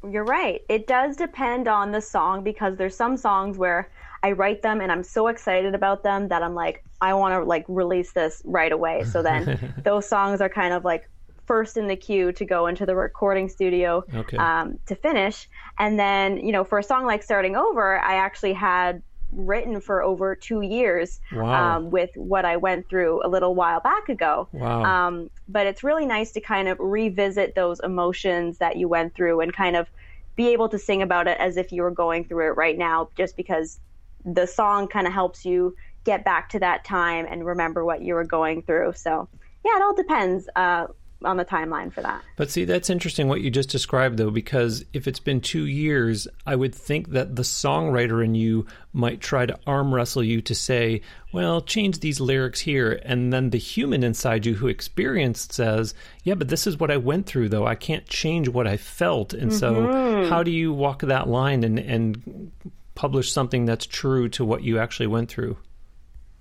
You're 0.09 0.25
right. 0.25 0.61
It 0.67 0.87
does 0.87 1.15
depend 1.15 1.67
on 1.67 1.91
the 1.91 2.01
song 2.01 2.43
because 2.43 2.75
there's 2.77 2.95
some 2.95 3.17
songs 3.17 3.57
where 3.57 3.89
I 4.23 4.31
write 4.31 4.61
them 4.61 4.81
and 4.81 4.91
I'm 4.91 5.03
so 5.03 5.27
excited 5.27 5.75
about 5.75 6.03
them 6.03 6.27
that 6.29 6.41
I'm 6.41 6.55
like, 6.55 6.83
I 7.01 7.13
want 7.13 7.33
to 7.33 7.43
like 7.43 7.65
release 7.67 8.11
this 8.11 8.41
right 8.45 8.71
away. 8.71 9.03
So 9.03 9.21
then 9.21 9.73
those 9.83 10.07
songs 10.07 10.41
are 10.41 10.49
kind 10.49 10.73
of 10.73 10.83
like 10.83 11.07
first 11.45 11.77
in 11.77 11.87
the 11.87 11.95
queue 11.95 12.31
to 12.31 12.45
go 12.45 12.67
into 12.67 12.85
the 12.85 12.95
recording 12.95 13.49
studio 13.49 14.03
okay. 14.13 14.37
um, 14.37 14.79
to 14.87 14.95
finish. 14.95 15.49
And 15.77 15.99
then, 15.99 16.37
you 16.37 16.51
know, 16.51 16.63
for 16.63 16.79
a 16.79 16.83
song 16.83 17.05
like 17.05 17.23
Starting 17.23 17.55
Over, 17.55 17.99
I 17.99 18.15
actually 18.15 18.53
had 18.53 19.01
written 19.31 19.79
for 19.81 20.03
over 20.03 20.35
two 20.35 20.61
years 20.61 21.19
Wow. 21.31 21.77
um, 21.77 21.91
with 21.91 22.09
what 22.15 22.45
I 22.45 22.57
went 22.57 22.89
through 22.89 23.21
a 23.25 23.29
little 23.29 23.55
while 23.55 23.79
back 23.79 24.09
ago. 24.09 24.47
Wow. 24.51 24.83
Um, 24.83 25.29
but 25.47 25.67
it's 25.67 25.83
really 25.83 26.05
nice 26.05 26.31
to 26.33 26.41
kind 26.41 26.67
of 26.67 26.77
revisit 26.79 27.55
those 27.55 27.79
emotions 27.81 28.57
that 28.57 28.77
you 28.77 28.87
went 28.87 29.15
through 29.15 29.41
and 29.41 29.53
kind 29.53 29.75
of 29.75 29.89
be 30.35 30.49
able 30.49 30.69
to 30.69 30.79
sing 30.79 31.01
about 31.01 31.27
it 31.27 31.37
as 31.39 31.57
if 31.57 31.71
you 31.71 31.81
were 31.81 31.91
going 31.91 32.25
through 32.25 32.47
it 32.51 32.57
right 32.57 32.77
now, 32.77 33.09
just 33.15 33.35
because 33.37 33.79
the 34.23 34.45
song 34.45 34.87
kind 34.87 35.07
of 35.07 35.13
helps 35.13 35.45
you 35.45 35.75
get 36.03 36.23
back 36.25 36.49
to 36.49 36.59
that 36.59 36.83
time 36.83 37.25
and 37.29 37.45
remember 37.45 37.83
what 37.85 38.01
you 38.01 38.13
were 38.13 38.23
going 38.23 38.61
through. 38.63 38.93
So, 38.93 39.27
yeah, 39.63 39.77
it 39.77 39.81
all 39.81 39.95
depends 39.95 40.49
uh, 40.55 40.87
on 41.23 41.37
the 41.37 41.45
timeline 41.45 41.91
for 41.93 42.01
that. 42.01 42.21
But 42.35 42.49
see, 42.49 42.65
that's 42.65 42.89
interesting 42.89 43.27
what 43.27 43.41
you 43.41 43.51
just 43.51 43.69
described, 43.69 44.17
though, 44.17 44.31
because 44.31 44.83
if 44.93 45.07
it's 45.07 45.19
been 45.19 45.41
two 45.41 45.65
years, 45.65 46.27
I 46.45 46.55
would 46.55 46.73
think 46.73 47.09
that 47.11 47.35
the 47.35 47.43
songwriter 47.43 48.23
in 48.23 48.35
you 48.35 48.65
might 48.93 49.21
try 49.21 49.45
to 49.45 49.59
arm 49.67 49.93
wrestle 49.93 50.23
you 50.23 50.41
to 50.41 50.55
say, 50.55 51.01
well, 51.31 51.61
change 51.61 51.99
these 51.99 52.19
lyrics 52.19 52.59
here. 52.59 52.99
And 53.03 53.31
then 53.31 53.51
the 53.51 53.57
human 53.57 54.03
inside 54.03 54.45
you 54.45 54.55
who 54.55 54.67
experienced 54.67 55.53
says, 55.53 55.93
yeah, 56.23 56.35
but 56.35 56.49
this 56.49 56.67
is 56.67 56.79
what 56.79 56.91
I 56.91 56.97
went 56.97 57.25
through, 57.25 57.49
though. 57.49 57.65
I 57.65 57.75
can't 57.75 58.05
change 58.07 58.49
what 58.49 58.67
I 58.67 58.77
felt. 58.77 59.33
And 59.33 59.53
so, 59.53 59.73
mm-hmm. 59.73 60.29
how 60.29 60.43
do 60.43 60.51
you 60.51 60.73
walk 60.73 61.01
that 61.01 61.27
line 61.27 61.63
and, 61.63 61.79
and 61.79 62.51
publish 62.95 63.31
something 63.31 63.65
that's 63.65 63.85
true 63.85 64.29
to 64.29 64.43
what 64.45 64.63
you 64.63 64.79
actually 64.79 65.07
went 65.07 65.29
through? 65.29 65.57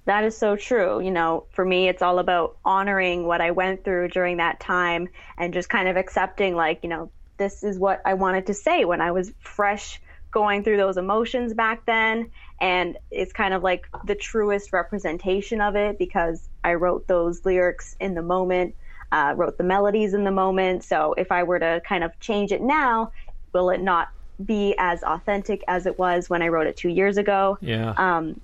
That 0.07 0.25
is 0.25 0.37
so 0.37 0.57
true. 0.57 1.01
You 1.01 1.11
know, 1.11 1.47
for 1.51 1.65
me, 1.65 1.89
it's 1.89 2.03
all 2.03 2.19
about 2.19 2.57
honoring 2.65 3.27
what 3.27 3.41
I 3.41 3.51
went 3.51 3.85
through 3.85 4.09
during 4.09 4.39
that 4.39 4.61
time 4.61 5.09
and 5.39 5.53
just 5.53 5.69
kind 5.69 5.89
of 5.89 5.97
accepting, 5.97 6.57
like, 6.57 6.81
you 6.83 6.89
know, 6.89 7.11
this 7.37 7.63
is 7.63 7.79
what 7.79 8.03
I 8.05 8.15
wanted 8.15 8.47
to 8.47 8.55
say 8.55 8.85
when 8.85 9.01
I 9.01 9.13
was 9.13 9.33
fresh 9.41 10.01
going 10.31 10.63
through 10.63 10.77
those 10.77 10.97
emotions 10.97 11.55
back 11.55 11.87
then. 11.87 12.31
And 12.61 12.97
it's 13.11 13.33
kind 13.33 13.55
of 13.55 13.63
like 13.63 13.87
the 14.05 14.15
truest 14.15 14.73
representation 14.73 15.61
of 15.61 15.77
it 15.77 15.99
because 15.99 16.49
I 16.63 16.75
wrote 16.75 17.07
those 17.07 17.45
lyrics 17.45 17.97
in 18.01 18.15
the 18.15 18.23
moment, 18.23 18.75
uh, 19.13 19.35
wrote 19.37 19.59
the 19.59 19.65
melodies 19.65 20.15
in 20.15 20.25
the 20.25 20.31
moment. 20.31 20.85
So 20.85 21.15
if 21.15 21.33
I 21.33 21.43
were 21.43 21.59
to 21.59 21.83
kind 21.89 22.05
of 22.05 22.19
change 22.21 22.53
it 22.53 22.63
now, 22.63 23.13
will 23.53 23.71
it 23.71 23.81
not 23.81 24.09
be 24.45 24.75
as 24.79 25.03
authentic 25.03 25.63
as 25.69 25.87
it 25.87 25.99
was 25.99 26.31
when 26.31 26.43
I 26.43 26.49
wrote 26.49 26.67
it 26.67 26.77
two 26.77 26.89
years 26.89 27.17
ago? 27.19 27.59
Yeah. 27.61 27.95
um, 27.97 28.41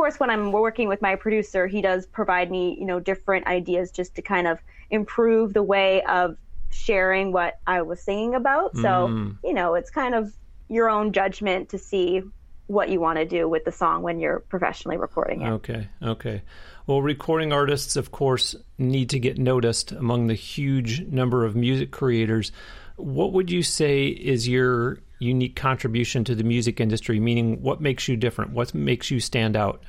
course, 0.00 0.18
when 0.18 0.30
I'm 0.30 0.50
working 0.50 0.88
with 0.88 1.02
my 1.02 1.14
producer, 1.14 1.66
he 1.66 1.82
does 1.82 2.06
provide 2.06 2.50
me, 2.50 2.74
you 2.80 2.86
know, 2.86 3.00
different 3.00 3.46
ideas 3.46 3.90
just 3.90 4.14
to 4.14 4.22
kind 4.22 4.46
of 4.46 4.58
improve 4.88 5.52
the 5.52 5.62
way 5.62 6.00
of 6.04 6.38
sharing 6.70 7.32
what 7.32 7.58
I 7.66 7.82
was 7.82 8.00
singing 8.00 8.34
about. 8.34 8.74
So, 8.76 8.80
mm. 8.82 9.36
you 9.44 9.52
know, 9.52 9.74
it's 9.74 9.90
kind 9.90 10.14
of 10.14 10.32
your 10.70 10.88
own 10.88 11.12
judgment 11.12 11.68
to 11.68 11.78
see 11.78 12.22
what 12.66 12.88
you 12.88 12.98
want 12.98 13.18
to 13.18 13.26
do 13.26 13.46
with 13.46 13.66
the 13.66 13.72
song 13.72 14.02
when 14.02 14.18
you're 14.18 14.40
professionally 14.40 14.96
recording 14.96 15.42
it. 15.42 15.50
Okay, 15.50 15.88
okay. 16.02 16.40
Well, 16.86 17.02
recording 17.02 17.52
artists, 17.52 17.94
of 17.96 18.10
course, 18.10 18.56
need 18.78 19.10
to 19.10 19.18
get 19.18 19.36
noticed 19.36 19.92
among 19.92 20.28
the 20.28 20.34
huge 20.34 21.02
number 21.02 21.44
of 21.44 21.54
music 21.54 21.90
creators. 21.90 22.52
What 22.96 23.34
would 23.34 23.50
you 23.50 23.62
say 23.62 24.06
is 24.06 24.48
your 24.48 25.00
unique 25.20 25.54
contribution 25.54 26.24
to 26.24 26.34
the 26.34 26.42
music 26.42 26.80
industry? 26.80 27.20
Meaning, 27.20 27.62
what 27.62 27.80
makes 27.80 28.08
you 28.08 28.16
different? 28.16 28.52
What 28.52 28.74
makes 28.74 29.10
you 29.10 29.20
stand 29.20 29.56
out? 29.56 29.84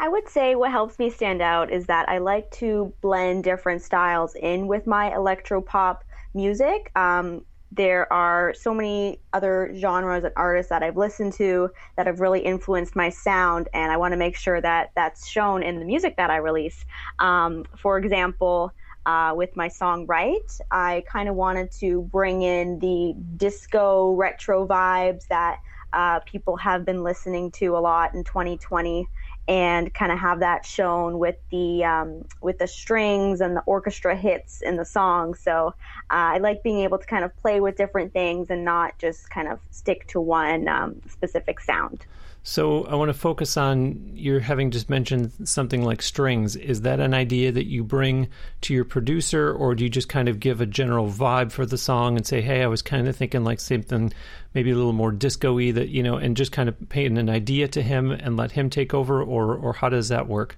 I 0.00 0.08
would 0.08 0.28
say 0.28 0.54
what 0.54 0.70
helps 0.70 0.98
me 0.98 1.10
stand 1.10 1.42
out 1.42 1.70
is 1.70 1.86
that 1.86 2.08
I 2.08 2.18
like 2.18 2.50
to 2.52 2.92
blend 3.02 3.44
different 3.44 3.82
styles 3.82 4.34
in 4.34 4.66
with 4.66 4.86
my 4.86 5.14
electro 5.14 5.60
pop 5.60 6.04
music. 6.32 6.90
Um, 6.96 7.44
there 7.72 8.12
are 8.12 8.52
so 8.54 8.74
many 8.74 9.20
other 9.32 9.72
genres 9.76 10.24
and 10.24 10.32
artists 10.36 10.70
that 10.70 10.82
I've 10.82 10.96
listened 10.96 11.34
to 11.34 11.70
that 11.96 12.06
have 12.06 12.18
really 12.18 12.40
influenced 12.40 12.96
my 12.96 13.10
sound, 13.10 13.68
and 13.72 13.92
I 13.92 13.96
want 13.96 14.12
to 14.12 14.16
make 14.16 14.36
sure 14.36 14.60
that 14.60 14.90
that's 14.96 15.28
shown 15.28 15.62
in 15.62 15.78
the 15.78 15.84
music 15.84 16.16
that 16.16 16.30
I 16.30 16.38
release. 16.38 16.84
Um, 17.18 17.64
for 17.76 17.98
example, 17.98 18.72
uh, 19.06 19.32
with 19.36 19.56
my 19.56 19.68
song 19.68 20.06
Right, 20.06 20.58
I 20.70 21.04
kind 21.10 21.28
of 21.28 21.34
wanted 21.34 21.70
to 21.80 22.02
bring 22.02 22.42
in 22.42 22.78
the 22.78 23.14
disco 23.36 24.12
retro 24.12 24.66
vibes 24.66 25.26
that 25.28 25.58
uh, 25.92 26.20
people 26.20 26.56
have 26.56 26.84
been 26.84 27.02
listening 27.02 27.50
to 27.50 27.76
a 27.76 27.78
lot 27.78 28.14
in 28.14 28.24
2020 28.24 29.08
and 29.48 29.92
kind 29.92 30.12
of 30.12 30.18
have 30.18 30.40
that 30.40 30.64
shown 30.64 31.18
with 31.18 31.36
the 31.50 31.84
um, 31.84 32.22
with 32.40 32.58
the 32.58 32.68
strings 32.68 33.40
and 33.40 33.56
the 33.56 33.62
orchestra 33.62 34.14
hits 34.14 34.62
in 34.62 34.76
the 34.76 34.84
song. 34.84 35.34
So 35.34 35.68
uh, 36.10 36.36
I 36.36 36.38
like 36.38 36.62
being 36.62 36.80
able 36.80 36.98
to 36.98 37.06
kind 37.06 37.24
of 37.24 37.36
play 37.36 37.60
with 37.60 37.76
different 37.76 38.12
things 38.12 38.50
and 38.50 38.64
not 38.64 38.98
just 38.98 39.28
kind 39.30 39.48
of 39.48 39.58
stick 39.70 40.06
to 40.08 40.20
one 40.20 40.68
um, 40.68 41.00
specific 41.08 41.58
sound. 41.60 42.06
So, 42.42 42.84
I 42.84 42.94
want 42.94 43.10
to 43.10 43.14
focus 43.14 43.58
on 43.58 44.12
you're 44.14 44.40
having 44.40 44.70
just 44.70 44.88
mentioned 44.88 45.30
something 45.44 45.82
like 45.82 46.00
strings. 46.00 46.56
Is 46.56 46.80
that 46.82 46.98
an 46.98 47.12
idea 47.12 47.52
that 47.52 47.66
you 47.66 47.84
bring 47.84 48.28
to 48.62 48.72
your 48.72 48.86
producer, 48.86 49.52
or 49.52 49.74
do 49.74 49.84
you 49.84 49.90
just 49.90 50.08
kind 50.08 50.26
of 50.26 50.40
give 50.40 50.62
a 50.62 50.66
general 50.66 51.06
vibe 51.06 51.52
for 51.52 51.66
the 51.66 51.76
song 51.76 52.16
and 52.16 52.26
say, 52.26 52.40
hey, 52.40 52.62
I 52.62 52.66
was 52.66 52.80
kind 52.80 53.06
of 53.06 53.14
thinking 53.14 53.44
like 53.44 53.60
something 53.60 54.12
maybe 54.54 54.70
a 54.70 54.74
little 54.74 54.94
more 54.94 55.12
disco 55.12 55.54
y 55.54 55.70
that, 55.72 55.90
you 55.90 56.02
know, 56.02 56.16
and 56.16 56.34
just 56.34 56.50
kind 56.50 56.68
of 56.68 56.88
paint 56.88 57.18
an 57.18 57.28
idea 57.28 57.68
to 57.68 57.82
him 57.82 58.10
and 58.10 58.38
let 58.38 58.52
him 58.52 58.70
take 58.70 58.94
over, 58.94 59.22
or, 59.22 59.54
or 59.54 59.74
how 59.74 59.90
does 59.90 60.08
that 60.08 60.26
work? 60.26 60.56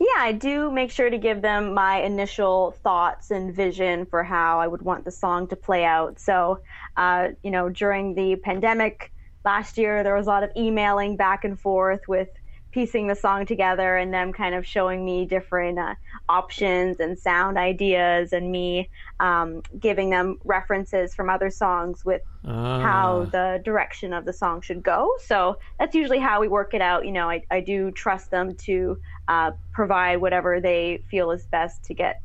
Yeah, 0.00 0.18
I 0.18 0.32
do 0.32 0.68
make 0.70 0.90
sure 0.90 1.10
to 1.10 1.18
give 1.18 1.42
them 1.42 1.74
my 1.74 2.02
initial 2.02 2.72
thoughts 2.82 3.30
and 3.30 3.54
vision 3.54 4.04
for 4.06 4.24
how 4.24 4.58
I 4.58 4.66
would 4.66 4.82
want 4.82 5.04
the 5.04 5.12
song 5.12 5.46
to 5.48 5.56
play 5.56 5.84
out. 5.84 6.18
So, 6.18 6.58
uh, 6.96 7.28
you 7.44 7.52
know, 7.52 7.68
during 7.68 8.14
the 8.14 8.34
pandemic 8.34 9.11
last 9.44 9.78
year, 9.78 10.02
there 10.02 10.14
was 10.14 10.26
a 10.26 10.30
lot 10.30 10.42
of 10.42 10.50
emailing 10.56 11.16
back 11.16 11.44
and 11.44 11.58
forth 11.58 12.00
with 12.08 12.28
piecing 12.72 13.06
the 13.06 13.14
song 13.14 13.44
together 13.44 13.98
and 13.98 14.14
them 14.14 14.32
kind 14.32 14.54
of 14.54 14.66
showing 14.66 15.04
me 15.04 15.26
different 15.26 15.78
uh, 15.78 15.94
options 16.30 17.00
and 17.00 17.18
sound 17.18 17.58
ideas 17.58 18.32
and 18.32 18.50
me 18.50 18.88
um, 19.20 19.60
giving 19.78 20.08
them 20.08 20.38
references 20.44 21.14
from 21.14 21.28
other 21.28 21.50
songs 21.50 22.02
with 22.04 22.22
how 22.44 23.24
Ah. 23.26 23.30
the 23.30 23.60
direction 23.62 24.12
of 24.14 24.24
the 24.24 24.32
song 24.32 24.62
should 24.62 24.82
go. 24.82 25.12
So 25.26 25.58
that's 25.78 25.94
usually 25.94 26.18
how 26.18 26.40
we 26.40 26.48
work 26.48 26.72
it 26.72 26.80
out. 26.80 27.04
You 27.04 27.12
know, 27.12 27.28
I, 27.28 27.42
I 27.50 27.60
do 27.60 27.90
trust 27.90 28.30
them 28.30 28.54
to 28.64 28.98
uh, 29.28 29.50
provide 29.72 30.16
whatever 30.22 30.58
they 30.60 31.04
feel 31.10 31.30
is 31.30 31.46
best 31.46 31.84
to 31.84 31.94
get 31.94 32.20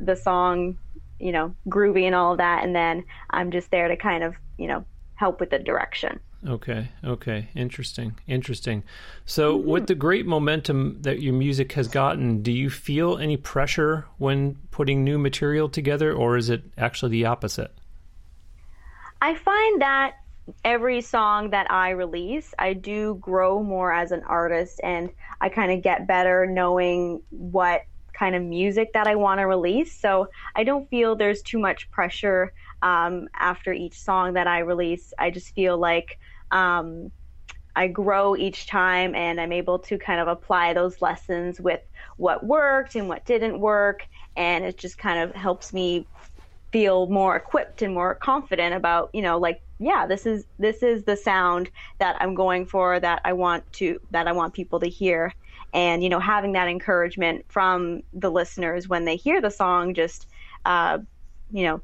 the 0.00 0.16
song, 0.16 0.76
you 1.20 1.30
know, 1.30 1.54
groovy 1.68 2.02
and 2.04 2.16
all 2.16 2.32
of 2.32 2.38
that. 2.38 2.64
And 2.64 2.74
then 2.74 3.04
I'm 3.30 3.52
just 3.52 3.70
there 3.70 3.86
to 3.88 3.96
kind 3.96 4.24
of, 4.24 4.34
you 4.58 4.66
know, 4.66 4.84
help 5.14 5.38
with 5.38 5.50
the 5.50 5.60
direction. 5.60 6.18
Okay, 6.46 6.88
okay. 7.02 7.48
Interesting, 7.54 8.18
interesting. 8.26 8.84
So, 9.24 9.56
with 9.56 9.86
the 9.86 9.94
great 9.94 10.26
momentum 10.26 10.98
that 11.00 11.20
your 11.20 11.32
music 11.32 11.72
has 11.72 11.88
gotten, 11.88 12.42
do 12.42 12.52
you 12.52 12.68
feel 12.68 13.16
any 13.16 13.38
pressure 13.38 14.06
when 14.18 14.56
putting 14.70 15.04
new 15.04 15.18
material 15.18 15.70
together, 15.70 16.12
or 16.12 16.36
is 16.36 16.50
it 16.50 16.64
actually 16.76 17.12
the 17.12 17.24
opposite? 17.24 17.72
I 19.22 19.34
find 19.36 19.80
that 19.80 20.16
every 20.64 21.00
song 21.00 21.50
that 21.50 21.70
I 21.70 21.90
release, 21.90 22.52
I 22.58 22.74
do 22.74 23.14
grow 23.20 23.62
more 23.62 23.92
as 23.92 24.12
an 24.12 24.22
artist 24.24 24.80
and 24.82 25.10
I 25.40 25.48
kind 25.48 25.72
of 25.72 25.82
get 25.82 26.06
better 26.06 26.46
knowing 26.46 27.22
what 27.30 27.82
kind 28.12 28.34
of 28.34 28.42
music 28.42 28.92
that 28.92 29.06
I 29.06 29.14
want 29.16 29.40
to 29.40 29.44
release. 29.44 29.98
So 29.98 30.28
I 30.54 30.64
don't 30.64 30.88
feel 30.90 31.16
there's 31.16 31.42
too 31.42 31.58
much 31.58 31.90
pressure 31.90 32.52
um, 32.82 33.28
after 33.34 33.72
each 33.72 33.98
song 33.98 34.34
that 34.34 34.46
I 34.46 34.58
release. 34.58 35.14
I 35.18 35.30
just 35.30 35.54
feel 35.54 35.78
like 35.78 36.18
um, 36.50 37.10
I 37.76 37.88
grow 37.88 38.36
each 38.36 38.66
time 38.66 39.14
and 39.14 39.40
I'm 39.40 39.52
able 39.52 39.78
to 39.80 39.98
kind 39.98 40.20
of 40.20 40.28
apply 40.28 40.74
those 40.74 41.02
lessons 41.02 41.60
with 41.60 41.80
what 42.16 42.46
worked 42.46 42.94
and 42.94 43.08
what 43.08 43.26
didn't 43.26 43.58
work. 43.58 44.06
And 44.36 44.64
it 44.64 44.78
just 44.78 44.96
kind 44.98 45.18
of 45.18 45.34
helps 45.34 45.72
me 45.72 46.06
feel 46.74 47.06
more 47.06 47.36
equipped 47.36 47.82
and 47.82 47.94
more 47.94 48.16
confident 48.16 48.74
about 48.74 49.08
you 49.12 49.22
know 49.22 49.38
like 49.38 49.62
yeah 49.78 50.06
this 50.08 50.26
is 50.26 50.44
this 50.58 50.82
is 50.82 51.04
the 51.04 51.16
sound 51.16 51.70
that 52.00 52.16
i'm 52.20 52.34
going 52.34 52.66
for 52.66 52.98
that 52.98 53.20
i 53.24 53.32
want 53.32 53.62
to 53.72 54.00
that 54.10 54.26
i 54.26 54.32
want 54.32 54.52
people 54.52 54.80
to 54.80 54.88
hear 54.88 55.32
and 55.72 56.02
you 56.02 56.08
know 56.08 56.18
having 56.18 56.50
that 56.50 56.66
encouragement 56.66 57.44
from 57.48 58.02
the 58.12 58.28
listeners 58.28 58.88
when 58.88 59.04
they 59.04 59.14
hear 59.14 59.40
the 59.40 59.52
song 59.52 59.94
just 59.94 60.26
uh, 60.64 60.98
you 61.52 61.62
know 61.62 61.80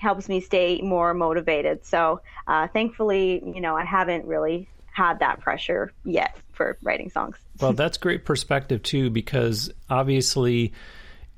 helps 0.00 0.28
me 0.28 0.40
stay 0.40 0.80
more 0.82 1.14
motivated 1.14 1.84
so 1.84 2.20
uh, 2.46 2.66
thankfully 2.68 3.42
you 3.44 3.60
know 3.60 3.76
i 3.76 3.84
haven't 3.84 4.24
really 4.24 4.68
had 4.92 5.20
that 5.20 5.40
pressure 5.40 5.92
yet 6.04 6.36
for 6.52 6.76
writing 6.82 7.10
songs 7.10 7.36
Well, 7.60 7.74
that's 7.74 7.98
great 7.98 8.24
perspective 8.24 8.82
too, 8.82 9.10
because 9.10 9.70
obviously, 9.90 10.72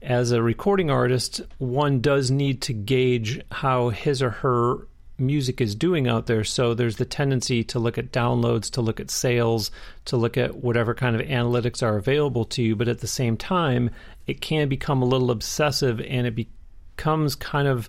as 0.00 0.30
a 0.30 0.40
recording 0.40 0.88
artist, 0.88 1.40
one 1.58 2.00
does 2.00 2.30
need 2.30 2.62
to 2.62 2.72
gauge 2.72 3.40
how 3.50 3.88
his 3.88 4.22
or 4.22 4.30
her 4.30 4.86
music 5.18 5.60
is 5.60 5.74
doing 5.74 6.06
out 6.06 6.26
there. 6.26 6.44
So 6.44 6.74
there's 6.74 6.96
the 6.96 7.04
tendency 7.04 7.64
to 7.64 7.80
look 7.80 7.98
at 7.98 8.12
downloads, 8.12 8.70
to 8.72 8.80
look 8.80 9.00
at 9.00 9.10
sales, 9.10 9.72
to 10.06 10.16
look 10.16 10.36
at 10.36 10.56
whatever 10.56 10.94
kind 10.94 11.16
of 11.16 11.22
analytics 11.22 11.82
are 11.82 11.96
available 11.96 12.44
to 12.46 12.62
you. 12.62 12.76
But 12.76 12.88
at 12.88 13.00
the 13.00 13.08
same 13.08 13.36
time, 13.36 13.90
it 14.26 14.40
can 14.40 14.68
become 14.68 15.02
a 15.02 15.06
little 15.06 15.32
obsessive 15.32 16.00
and 16.00 16.26
it 16.26 16.36
becomes 16.36 17.34
kind 17.34 17.66
of 17.66 17.88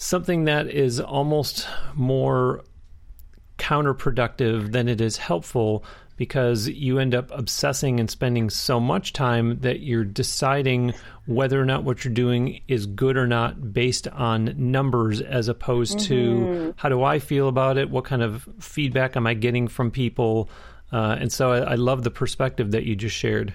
something 0.00 0.44
that 0.44 0.66
is 0.66 0.98
almost 0.98 1.68
more 1.94 2.64
counterproductive 3.58 4.72
than 4.72 4.88
it 4.88 4.98
is 4.98 5.18
helpful 5.18 5.84
because 6.16 6.68
you 6.68 6.98
end 6.98 7.14
up 7.14 7.30
obsessing 7.32 8.00
and 8.00 8.10
spending 8.10 8.48
so 8.48 8.80
much 8.80 9.12
time 9.12 9.60
that 9.60 9.80
you're 9.80 10.04
deciding 10.04 10.94
whether 11.26 11.60
or 11.60 11.66
not 11.66 11.84
what 11.84 12.02
you're 12.02 12.14
doing 12.14 12.62
is 12.66 12.86
good 12.86 13.18
or 13.18 13.26
not 13.26 13.74
based 13.74 14.08
on 14.08 14.54
numbers 14.56 15.20
as 15.20 15.48
opposed 15.48 15.98
mm-hmm. 15.98 16.06
to 16.06 16.74
how 16.78 16.88
do 16.88 17.02
I 17.02 17.18
feel 17.18 17.46
about 17.46 17.76
it? 17.76 17.90
What 17.90 18.06
kind 18.06 18.22
of 18.22 18.48
feedback 18.58 19.16
am 19.16 19.26
I 19.26 19.34
getting 19.34 19.68
from 19.68 19.90
people? 19.90 20.48
Uh, 20.90 21.16
and 21.20 21.30
so 21.30 21.52
I, 21.52 21.72
I 21.72 21.74
love 21.74 22.04
the 22.04 22.10
perspective 22.10 22.70
that 22.70 22.84
you 22.84 22.96
just 22.96 23.16
shared. 23.16 23.54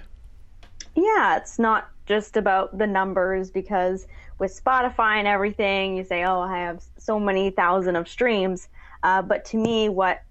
Yeah, 0.94 1.38
it's 1.38 1.58
not 1.58 1.88
just 2.06 2.36
about 2.36 2.78
the 2.78 2.86
numbers 2.86 3.50
because 3.50 4.06
with 4.38 4.58
Spotify 4.64 5.16
and 5.16 5.26
everything, 5.26 5.96
you 5.96 6.04
say, 6.04 6.24
oh, 6.24 6.40
I 6.40 6.58
have 6.58 6.82
so 6.98 7.18
many 7.18 7.50
thousand 7.50 7.96
of 7.96 8.08
streams. 8.08 8.68
Uh, 9.02 9.22
but 9.22 9.44
to 9.46 9.56
me, 9.56 9.88
what 9.88 10.22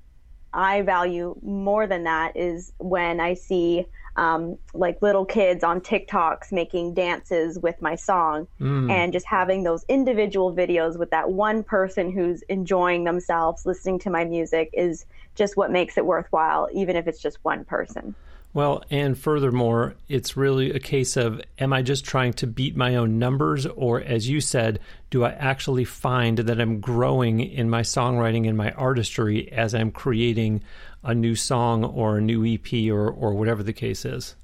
I 0.53 0.81
value 0.81 1.35
more 1.43 1.85
than 1.85 2.03
that 2.05 2.35
is 2.35 2.71
when 2.77 3.19
I 3.19 3.33
see 3.33 3.85
um, 4.15 4.57
like 4.73 5.01
little 5.01 5.25
kids 5.25 5.63
on 5.63 5.81
TikToks 5.81 6.53
making 6.53 6.93
dances 6.93 7.59
with 7.59 7.81
my 7.81 7.95
song 7.95 8.47
mm. 8.61 8.89
and 8.89 9.11
just 9.11 9.25
having 9.25 9.63
those 9.63 9.83
individual 9.89 10.53
videos 10.55 10.97
with 10.97 11.09
that 11.11 11.31
one 11.31 11.63
person 11.63 12.11
who's 12.11 12.41
enjoying 12.43 13.03
themselves 13.03 13.65
listening 13.65 13.99
to 13.99 14.09
my 14.09 14.23
music 14.23 14.69
is 14.71 15.05
just 15.35 15.57
what 15.57 15.69
makes 15.69 15.97
it 15.97 16.05
worthwhile, 16.05 16.69
even 16.73 16.95
if 16.95 17.07
it's 17.07 17.21
just 17.21 17.37
one 17.43 17.65
person. 17.65 18.15
Well, 18.55 18.85
and 18.89 19.17
furthermore, 19.17 19.95
it's 20.07 20.37
really 20.37 20.71
a 20.71 20.79
case 20.79 21.17
of 21.17 21.41
am 21.59 21.73
I 21.73 21.81
just 21.81 22.05
trying 22.05 22.31
to 22.35 22.47
beat 22.47 22.73
my 22.73 22.95
own 22.95 23.19
numbers, 23.19 23.65
or 23.65 23.99
as 23.99 24.29
you 24.29 24.39
said, 24.39 24.79
do 25.09 25.25
I 25.25 25.31
actually 25.31 25.83
find 25.83 26.37
that 26.37 26.61
I'm 26.61 26.79
growing 26.79 27.41
in 27.41 27.69
my 27.69 27.81
songwriting 27.81 28.47
and 28.47 28.57
my 28.57 28.71
artistry 28.71 29.51
as 29.51 29.75
I'm 29.75 29.91
creating 29.91 30.63
a 31.03 31.13
new 31.13 31.35
song 31.35 31.83
or 31.83 32.17
a 32.17 32.21
new 32.21 32.45
EP 32.45 32.89
or, 32.89 33.09
or 33.09 33.33
whatever 33.33 33.61
the 33.61 33.73
case 33.73 34.05
is? 34.05 34.37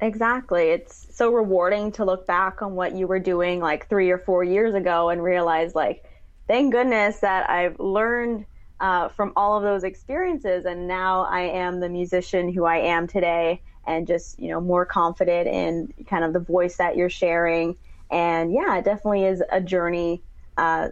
Exactly. 0.00 0.70
It's 0.70 1.06
so 1.14 1.32
rewarding 1.32 1.92
to 1.92 2.04
look 2.04 2.26
back 2.26 2.62
on 2.62 2.74
what 2.74 2.96
you 2.96 3.06
were 3.06 3.20
doing 3.20 3.60
like 3.60 3.88
three 3.88 4.10
or 4.10 4.18
four 4.18 4.42
years 4.42 4.74
ago 4.74 5.10
and 5.10 5.22
realize, 5.22 5.72
like, 5.72 6.04
thank 6.48 6.72
goodness 6.72 7.20
that 7.20 7.48
I've 7.48 7.78
learned 7.78 8.44
uh, 8.80 9.08
from 9.08 9.32
all 9.36 9.56
of 9.56 9.62
those 9.62 9.84
experiences. 9.84 10.64
And 10.64 10.86
now 10.86 11.24
I 11.24 11.40
am 11.40 11.80
the 11.80 11.88
musician 11.88 12.52
who 12.52 12.64
I 12.64 12.78
am 12.78 13.06
today 13.06 13.62
and 13.86 14.06
just, 14.06 14.38
you 14.38 14.48
know, 14.48 14.60
more 14.60 14.84
confident 14.84 15.48
in 15.48 15.92
kind 16.06 16.24
of 16.24 16.32
the 16.32 16.40
voice 16.40 16.76
that 16.76 16.96
you're 16.96 17.08
sharing. 17.08 17.76
And 18.10 18.52
yeah, 18.52 18.76
it 18.78 18.84
definitely 18.84 19.24
is 19.24 19.42
a 19.50 19.60
journey 19.60 20.22
uh, 20.56 20.88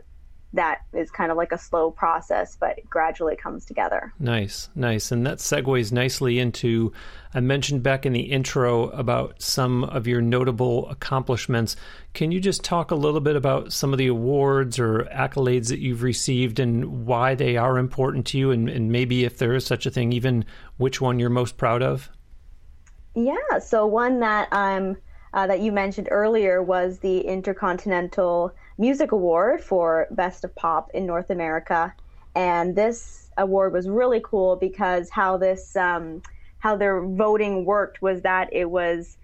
that 0.55 0.83
is 0.93 1.11
kind 1.11 1.31
of 1.31 1.37
like 1.37 1.53
a 1.53 1.59
slow 1.59 1.91
process, 1.91 2.57
but 2.59 2.79
gradually 2.89 3.37
comes 3.37 3.65
together. 3.65 4.13
Nice, 4.19 4.69
nice. 4.75 5.11
And 5.13 5.27
that 5.27 5.39
segues 5.39 5.93
nicely 5.93 6.39
into 6.39 6.93
I 7.35 7.41
mentioned 7.41 7.83
back 7.83 8.07
in 8.07 8.13
the 8.13 8.21
intro 8.21 8.91
about 8.91 9.43
some 9.43 9.83
of 9.85 10.07
your 10.07 10.23
notable 10.23 10.89
accomplishments. 10.89 11.75
Can 12.13 12.31
you 12.31 12.39
just 12.39 12.63
talk 12.63 12.93
a 12.93 12.95
little 12.95 13.21
bit 13.21 13.35
about 13.35 13.73
some 13.73 13.93
of 13.93 13.99
the 13.99 14.07
awards 14.07 14.79
or 14.79 15.09
accolades 15.13 15.69
that 15.69 15.81
you've 15.81 16.05
received 16.05 16.61
and 16.61 17.05
why 17.05 17.35
they 17.35 17.57
are 17.57 17.77
important 17.77 18.27
to 18.29 18.39
you? 18.39 18.53
And, 18.53 18.69
and 18.69 18.93
maybe 18.93 19.25
if 19.25 19.39
there 19.39 19.55
is 19.55 19.67
such 19.67 19.85
a 19.85 19.91
thing, 19.91 20.13
even 20.13 20.45
which 20.77 21.01
one 21.01 21.19
you're 21.19 21.31
most 21.31 21.57
proud 21.57 21.83
of? 21.83 22.09
Yeah, 23.17 23.59
so 23.61 23.87
one 23.87 24.21
that 24.21 24.49
um, 24.53 24.97
uh, 25.33 25.49
that 25.49 25.61
you 25.61 25.73
mentioned 25.73 26.09
earlier 26.13 26.63
was 26.63 27.01
the 27.01 27.19
Intercontinental 27.21 28.53
Music 28.79 29.13
Award 29.13 29.63
for 29.63 30.07
Best 30.11 30.45
of 30.45 30.55
Pop 30.55 30.91
in 30.95 31.07
North 31.07 31.31
America. 31.31 31.95
And 32.35 32.75
this 32.75 33.31
award 33.37 33.73
was 33.73 33.89
really 33.89 34.21
cool 34.25 34.57
because 34.57 35.11
how 35.11 35.37
this 35.37 35.77
um, 35.77 36.23
how 36.59 36.77
their 36.77 37.03
voting 37.03 37.65
worked 37.65 38.03
was 38.03 38.23
that 38.23 38.49
it 38.53 38.71
was 38.71 39.17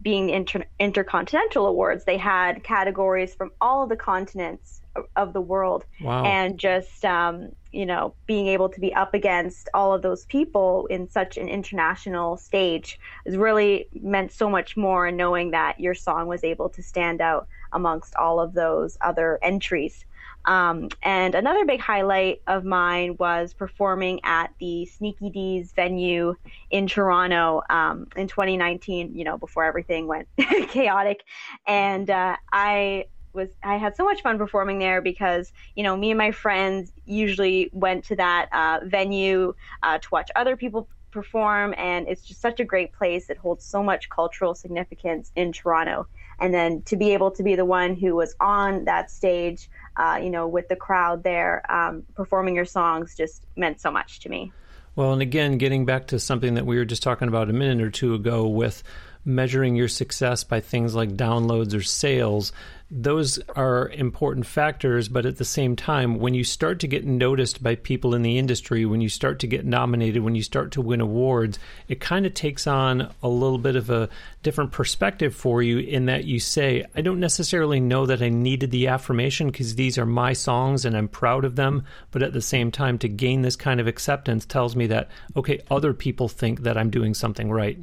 being 0.00 0.30
inter- 0.30 0.64
intercontinental 0.78 1.66
awards. 1.66 2.04
They 2.04 2.18
had 2.18 2.62
categories 2.62 3.34
from 3.34 3.50
all 3.60 3.82
of 3.82 3.88
the 3.88 3.96
continents 3.96 4.80
of 5.16 5.32
the 5.32 5.40
world, 5.40 5.84
wow. 6.00 6.24
and 6.24 6.58
just 6.58 7.04
um, 7.04 7.50
you 7.72 7.86
know 7.86 8.14
being 8.26 8.48
able 8.48 8.68
to 8.68 8.80
be 8.80 8.94
up 8.94 9.14
against 9.14 9.68
all 9.74 9.94
of 9.94 10.02
those 10.02 10.26
people 10.26 10.86
in 10.86 11.08
such 11.08 11.36
an 11.36 11.48
international 11.48 12.36
stage 12.36 12.98
has 13.24 13.36
really 13.36 13.88
meant 14.02 14.32
so 14.32 14.50
much 14.50 14.76
more. 14.76 15.06
And 15.06 15.16
knowing 15.16 15.52
that 15.52 15.80
your 15.80 15.94
song 15.94 16.26
was 16.26 16.44
able 16.44 16.68
to 16.70 16.82
stand 16.82 17.20
out 17.20 17.48
amongst 17.72 18.14
all 18.16 18.40
of 18.40 18.54
those 18.54 18.96
other 19.00 19.38
entries. 19.42 20.04
Um, 20.44 20.88
and 21.02 21.34
another 21.34 21.64
big 21.66 21.80
highlight 21.80 22.38
of 22.46 22.64
mine 22.64 23.16
was 23.18 23.52
performing 23.52 24.20
at 24.24 24.50
the 24.60 24.86
Sneaky 24.86 25.30
Dee's 25.30 25.72
venue 25.72 26.34
in 26.70 26.86
Toronto 26.86 27.62
um, 27.68 28.06
in 28.16 28.28
2019, 28.28 29.14
you 29.14 29.24
know, 29.24 29.36
before 29.36 29.64
everything 29.64 30.06
went 30.06 30.28
chaotic. 30.68 31.22
And 31.66 32.08
uh, 32.08 32.36
I 32.50 33.06
was 33.34 33.50
I 33.62 33.76
had 33.76 33.94
so 33.94 34.04
much 34.04 34.22
fun 34.22 34.38
performing 34.38 34.78
there 34.78 35.02
because 35.02 35.52
you 35.74 35.82
know 35.82 35.96
me 35.96 36.10
and 36.10 36.18
my 36.18 36.30
friends 36.32 36.92
usually 37.04 37.70
went 37.72 38.04
to 38.06 38.16
that 38.16 38.48
uh, 38.52 38.80
venue 38.84 39.54
uh, 39.82 39.98
to 39.98 40.08
watch 40.10 40.30
other 40.34 40.56
people 40.56 40.88
perform, 41.10 41.74
and 41.76 42.06
it's 42.08 42.22
just 42.22 42.40
such 42.40 42.60
a 42.60 42.64
great 42.64 42.92
place. 42.92 43.30
It 43.30 43.38
holds 43.38 43.64
so 43.64 43.82
much 43.82 44.08
cultural 44.08 44.54
significance 44.54 45.30
in 45.36 45.52
Toronto, 45.52 46.06
and 46.38 46.54
then 46.54 46.82
to 46.82 46.96
be 46.96 47.12
able 47.12 47.30
to 47.32 47.42
be 47.42 47.54
the 47.54 47.64
one 47.64 47.94
who 47.94 48.14
was 48.14 48.34
on 48.40 48.84
that 48.84 49.10
stage, 49.10 49.68
uh, 49.96 50.18
you 50.22 50.30
know, 50.30 50.46
with 50.46 50.68
the 50.68 50.76
crowd 50.76 51.22
there 51.24 51.70
um, 51.70 52.04
performing 52.14 52.54
your 52.54 52.64
songs 52.64 53.14
just 53.16 53.44
meant 53.56 53.80
so 53.80 53.90
much 53.90 54.20
to 54.20 54.28
me. 54.28 54.52
Well, 54.96 55.12
and 55.12 55.22
again, 55.22 55.58
getting 55.58 55.84
back 55.86 56.08
to 56.08 56.18
something 56.18 56.54
that 56.54 56.66
we 56.66 56.76
were 56.76 56.84
just 56.84 57.04
talking 57.04 57.28
about 57.28 57.48
a 57.48 57.52
minute 57.52 57.80
or 57.80 57.90
two 57.90 58.14
ago 58.14 58.46
with 58.48 58.82
measuring 59.24 59.76
your 59.76 59.88
success 59.88 60.44
by 60.44 60.60
things 60.60 60.94
like 60.94 61.10
downloads 61.10 61.74
or 61.74 61.82
sales, 61.82 62.52
those 62.90 63.38
are 63.54 63.90
important 63.90 64.46
factors. 64.46 65.08
But 65.08 65.26
at 65.26 65.36
the 65.36 65.44
same 65.44 65.76
time, 65.76 66.18
when 66.18 66.34
you 66.34 66.44
start 66.44 66.80
to 66.80 66.86
get 66.86 67.04
noticed 67.04 67.62
by 67.62 67.74
people 67.74 68.14
in 68.14 68.22
the 68.22 68.38
industry, 68.38 68.86
when 68.86 69.00
you 69.00 69.08
start 69.08 69.40
to 69.40 69.46
get 69.46 69.66
nominated, 69.66 70.22
when 70.22 70.34
you 70.34 70.42
start 70.42 70.72
to 70.72 70.80
win 70.80 71.00
awards, 71.00 71.58
it 71.88 72.00
kind 72.00 72.24
of 72.24 72.32
takes 72.34 72.66
on 72.66 73.12
a 73.22 73.28
little 73.28 73.58
bit 73.58 73.76
of 73.76 73.90
a 73.90 74.08
different 74.42 74.72
perspective 74.72 75.34
for 75.34 75.62
you 75.62 75.78
in 75.78 76.06
that 76.06 76.24
you 76.24 76.40
say, 76.40 76.86
I 76.94 77.02
don't 77.02 77.20
necessarily 77.20 77.80
know 77.80 78.06
that 78.06 78.22
I 78.22 78.30
needed 78.30 78.70
the 78.70 78.88
affirmation 78.88 79.48
because 79.48 79.74
these 79.74 79.98
are 79.98 80.06
my 80.06 80.32
songs 80.32 80.84
and 80.84 80.96
I'm 80.96 81.08
proud 81.08 81.44
of 81.44 81.56
them. 81.56 81.84
But 82.10 82.22
at 82.22 82.32
the 82.32 82.40
same 82.40 82.70
time, 82.70 82.98
to 82.98 83.08
gain 83.08 83.42
this 83.42 83.56
kind 83.56 83.80
of 83.80 83.86
acceptance 83.86 84.46
tells 84.46 84.74
me 84.74 84.86
that, 84.86 85.08
okay, 85.36 85.60
other 85.70 85.92
people 85.92 86.28
think 86.28 86.62
that 86.62 86.78
I'm 86.78 86.90
doing 86.90 87.12
something 87.12 87.50
right. 87.50 87.78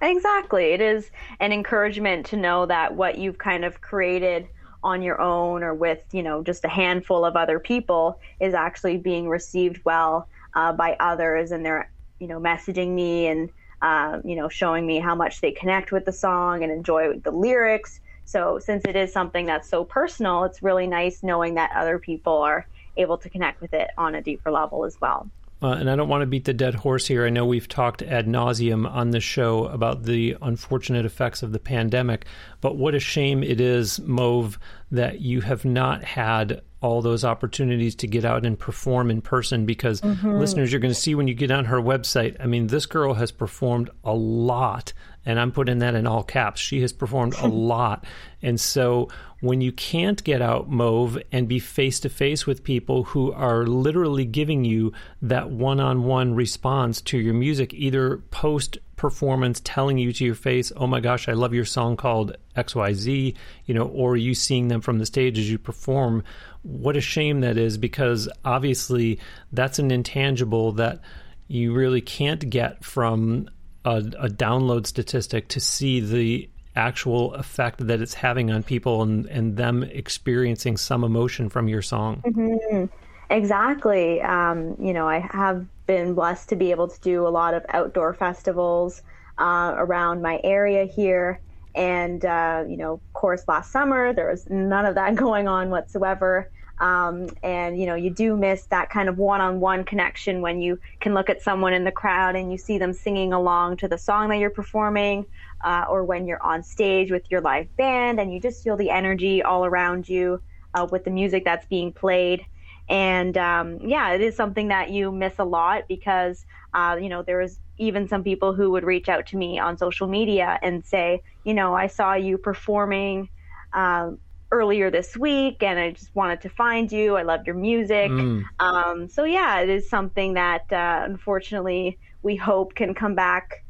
Exactly. 0.00 0.72
It 0.72 0.80
is 0.80 1.10
an 1.40 1.52
encouragement 1.52 2.26
to 2.26 2.36
know 2.36 2.66
that 2.66 2.94
what 2.96 3.18
you've 3.18 3.38
kind 3.38 3.64
of 3.64 3.80
created 3.80 4.48
on 4.82 5.02
your 5.02 5.20
own 5.20 5.62
or 5.62 5.74
with, 5.74 6.02
you 6.12 6.22
know, 6.22 6.42
just 6.42 6.64
a 6.64 6.68
handful 6.68 7.24
of 7.24 7.36
other 7.36 7.58
people 7.58 8.18
is 8.40 8.54
actually 8.54 8.96
being 8.96 9.28
received 9.28 9.80
well 9.84 10.26
uh, 10.54 10.72
by 10.72 10.96
others 11.00 11.50
and 11.50 11.64
they're, 11.64 11.90
you 12.18 12.26
know, 12.26 12.40
messaging 12.40 12.94
me 12.94 13.26
and, 13.26 13.50
uh, 13.82 14.18
you 14.24 14.36
know, 14.36 14.48
showing 14.48 14.86
me 14.86 14.98
how 14.98 15.14
much 15.14 15.42
they 15.42 15.52
connect 15.52 15.92
with 15.92 16.06
the 16.06 16.12
song 16.12 16.62
and 16.62 16.72
enjoy 16.72 17.12
the 17.18 17.30
lyrics. 17.30 18.00
So 18.24 18.58
since 18.58 18.84
it 18.86 18.96
is 18.96 19.12
something 19.12 19.44
that's 19.44 19.68
so 19.68 19.84
personal, 19.84 20.44
it's 20.44 20.62
really 20.62 20.86
nice 20.86 21.22
knowing 21.22 21.54
that 21.54 21.72
other 21.76 21.98
people 21.98 22.38
are 22.38 22.66
able 22.96 23.18
to 23.18 23.28
connect 23.28 23.60
with 23.60 23.74
it 23.74 23.90
on 23.98 24.14
a 24.14 24.22
deeper 24.22 24.50
level 24.50 24.86
as 24.86 24.96
well. 25.00 25.30
Uh, 25.62 25.72
and 25.72 25.90
I 25.90 25.96
don't 25.96 26.08
want 26.08 26.22
to 26.22 26.26
beat 26.26 26.46
the 26.46 26.54
dead 26.54 26.74
horse 26.74 27.06
here. 27.06 27.26
I 27.26 27.30
know 27.30 27.44
we've 27.44 27.68
talked 27.68 28.02
ad 28.02 28.26
nauseum 28.26 28.90
on 28.90 29.10
the 29.10 29.20
show 29.20 29.66
about 29.66 30.04
the 30.04 30.36
unfortunate 30.40 31.04
effects 31.04 31.42
of 31.42 31.52
the 31.52 31.58
pandemic, 31.58 32.24
but 32.60 32.76
what 32.76 32.94
a 32.94 33.00
shame 33.00 33.42
it 33.42 33.60
is, 33.60 34.00
Mauve, 34.00 34.58
that 34.90 35.20
you 35.20 35.42
have 35.42 35.64
not 35.64 36.02
had 36.02 36.62
all 36.82 37.02
those 37.02 37.24
opportunities 37.24 37.94
to 37.94 38.06
get 38.06 38.24
out 38.24 38.46
and 38.46 38.58
perform 38.58 39.10
in 39.10 39.20
person 39.20 39.66
because 39.66 40.00
mm-hmm. 40.00 40.38
listeners, 40.38 40.72
you're 40.72 40.80
going 40.80 40.94
to 40.94 40.98
see 40.98 41.14
when 41.14 41.28
you 41.28 41.34
get 41.34 41.50
on 41.50 41.66
her 41.66 41.80
website. 41.80 42.36
I 42.40 42.46
mean, 42.46 42.68
this 42.68 42.86
girl 42.86 43.14
has 43.14 43.30
performed 43.30 43.90
a 44.02 44.14
lot, 44.14 44.92
and 45.24 45.38
I'm 45.38 45.52
putting 45.52 45.78
that 45.78 45.94
in 45.94 46.06
all 46.06 46.22
caps. 46.22 46.60
She 46.60 46.80
has 46.80 46.92
performed 46.92 47.34
a 47.34 47.46
lot. 47.48 48.04
And 48.42 48.58
so 48.60 49.08
when 49.40 49.60
you 49.60 49.72
can't 49.72 50.22
get 50.24 50.42
out 50.42 50.70
Mauve 50.70 51.18
and 51.32 51.48
be 51.48 51.58
face 51.58 52.00
to 52.00 52.08
face 52.08 52.46
with 52.46 52.64
people 52.64 53.04
who 53.04 53.32
are 53.32 53.66
literally 53.66 54.24
giving 54.24 54.64
you 54.64 54.92
that 55.22 55.50
one 55.50 55.80
on 55.80 56.04
one 56.04 56.34
response 56.34 57.00
to 57.02 57.18
your 57.18 57.34
music, 57.34 57.72
either 57.74 58.18
post 58.30 58.78
performance 58.96 59.60
telling 59.64 59.96
you 59.96 60.12
to 60.12 60.24
your 60.24 60.34
face, 60.34 60.72
oh 60.76 60.86
my 60.86 61.00
gosh, 61.00 61.28
I 61.28 61.32
love 61.32 61.54
your 61.54 61.64
song 61.64 61.96
called 61.96 62.36
XYZ, 62.56 63.34
you 63.64 63.74
know, 63.74 63.86
or 63.86 64.16
you 64.16 64.34
seeing 64.34 64.68
them 64.68 64.82
from 64.82 64.98
the 64.98 65.06
stage 65.06 65.38
as 65.38 65.50
you 65.50 65.58
perform, 65.58 66.22
what 66.62 66.96
a 66.96 67.00
shame 67.00 67.40
that 67.40 67.56
is 67.56 67.78
because 67.78 68.28
obviously 68.44 69.18
that's 69.52 69.78
an 69.78 69.90
intangible 69.90 70.72
that 70.72 71.00
you 71.48 71.72
really 71.72 72.02
can't 72.02 72.50
get 72.50 72.84
from 72.84 73.48
a, 73.84 73.96
a 74.18 74.28
download 74.28 74.86
statistic 74.86 75.48
to 75.48 75.60
see 75.60 76.00
the 76.00 76.48
actual 76.76 77.34
effect 77.34 77.86
that 77.86 78.00
it's 78.00 78.14
having 78.14 78.50
on 78.50 78.62
people 78.62 79.02
and, 79.02 79.26
and 79.26 79.56
them 79.56 79.82
experiencing 79.82 80.76
some 80.76 81.02
emotion 81.04 81.48
from 81.48 81.68
your 81.68 81.82
song. 81.82 82.22
Mm-hmm. 82.26 82.86
Exactly. 83.30 84.20
Um, 84.22 84.76
you 84.80 84.92
know, 84.92 85.08
I 85.08 85.20
have 85.20 85.66
been 85.86 86.14
blessed 86.14 86.48
to 86.50 86.56
be 86.56 86.70
able 86.70 86.88
to 86.88 87.00
do 87.00 87.26
a 87.26 87.30
lot 87.30 87.54
of 87.54 87.64
outdoor 87.68 88.14
festivals 88.14 89.02
uh, 89.38 89.74
around 89.76 90.22
my 90.22 90.40
area 90.42 90.84
here. 90.84 91.40
And, 91.74 92.24
uh, 92.24 92.64
you 92.68 92.76
know, 92.76 92.94
of 92.94 93.12
course, 93.12 93.44
last 93.46 93.70
summer 93.70 94.12
there 94.12 94.28
was 94.28 94.48
none 94.50 94.84
of 94.84 94.96
that 94.96 95.14
going 95.24 95.48
on 95.48 95.70
whatsoever. 95.70 96.50
Um, 96.80 97.28
and, 97.42 97.78
you 97.78 97.84
know, 97.84 97.94
you 97.94 98.08
do 98.08 98.36
miss 98.36 98.64
that 98.66 98.88
kind 98.88 99.08
of 99.10 99.18
one 99.18 99.42
on 99.42 99.60
one 99.60 99.84
connection 99.84 100.40
when 100.40 100.62
you 100.62 100.78
can 101.00 101.12
look 101.12 101.28
at 101.28 101.42
someone 101.42 101.74
in 101.74 101.84
the 101.84 101.92
crowd 101.92 102.36
and 102.36 102.50
you 102.50 102.56
see 102.56 102.78
them 102.78 102.94
singing 102.94 103.34
along 103.34 103.76
to 103.78 103.88
the 103.88 103.98
song 103.98 104.30
that 104.30 104.38
you're 104.38 104.48
performing, 104.48 105.26
uh, 105.62 105.84
or 105.90 106.04
when 106.04 106.26
you're 106.26 106.42
on 106.42 106.62
stage 106.62 107.10
with 107.10 107.30
your 107.30 107.42
live 107.42 107.68
band 107.76 108.18
and 108.18 108.32
you 108.32 108.40
just 108.40 108.64
feel 108.64 108.78
the 108.78 108.88
energy 108.88 109.42
all 109.42 109.66
around 109.66 110.08
you 110.08 110.40
uh, 110.74 110.86
with 110.90 111.04
the 111.04 111.10
music 111.10 111.44
that's 111.44 111.66
being 111.66 111.92
played. 111.92 112.46
And 112.88 113.36
um, 113.36 113.78
yeah, 113.82 114.12
it 114.14 114.22
is 114.22 114.34
something 114.34 114.68
that 114.68 114.90
you 114.90 115.12
miss 115.12 115.34
a 115.38 115.44
lot 115.44 115.84
because, 115.86 116.46
uh, 116.72 116.96
you 117.00 117.10
know, 117.10 117.22
there 117.22 117.38
was 117.38 117.60
even 117.76 118.08
some 118.08 118.24
people 118.24 118.54
who 118.54 118.70
would 118.70 118.84
reach 118.84 119.08
out 119.08 119.26
to 119.26 119.36
me 119.36 119.58
on 119.58 119.76
social 119.76 120.06
media 120.06 120.58
and 120.62 120.84
say, 120.84 121.22
you 121.44 121.54
know, 121.54 121.74
I 121.74 121.86
saw 121.86 122.14
you 122.14 122.38
performing 122.38 123.28
uh, 123.72 124.12
earlier 124.52 124.90
this 124.90 125.16
week 125.16 125.62
and 125.62 125.78
I 125.78 125.92
just 125.92 126.14
wanted 126.14 126.40
to 126.42 126.48
find 126.48 126.90
you. 126.90 127.16
I 127.16 127.22
love 127.22 127.46
your 127.46 127.54
music. 127.54 128.10
Mm. 128.10 128.44
Um, 128.58 129.08
so 129.08 129.24
yeah, 129.24 129.60
it 129.60 129.68
is 129.68 129.88
something 129.88 130.34
that 130.34 130.72
uh, 130.72 131.02
unfortunately 131.04 131.98
we 132.22 132.36
hope 132.36 132.74
can 132.74 132.94
come 132.94 133.14
back 133.14 133.64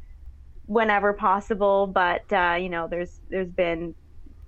whenever 0.65 1.13
possible. 1.13 1.87
But 1.87 2.31
uh, 2.31 2.57
you 2.59 2.69
know, 2.69 2.87
there's 2.87 3.19
there's 3.29 3.51
been 3.51 3.93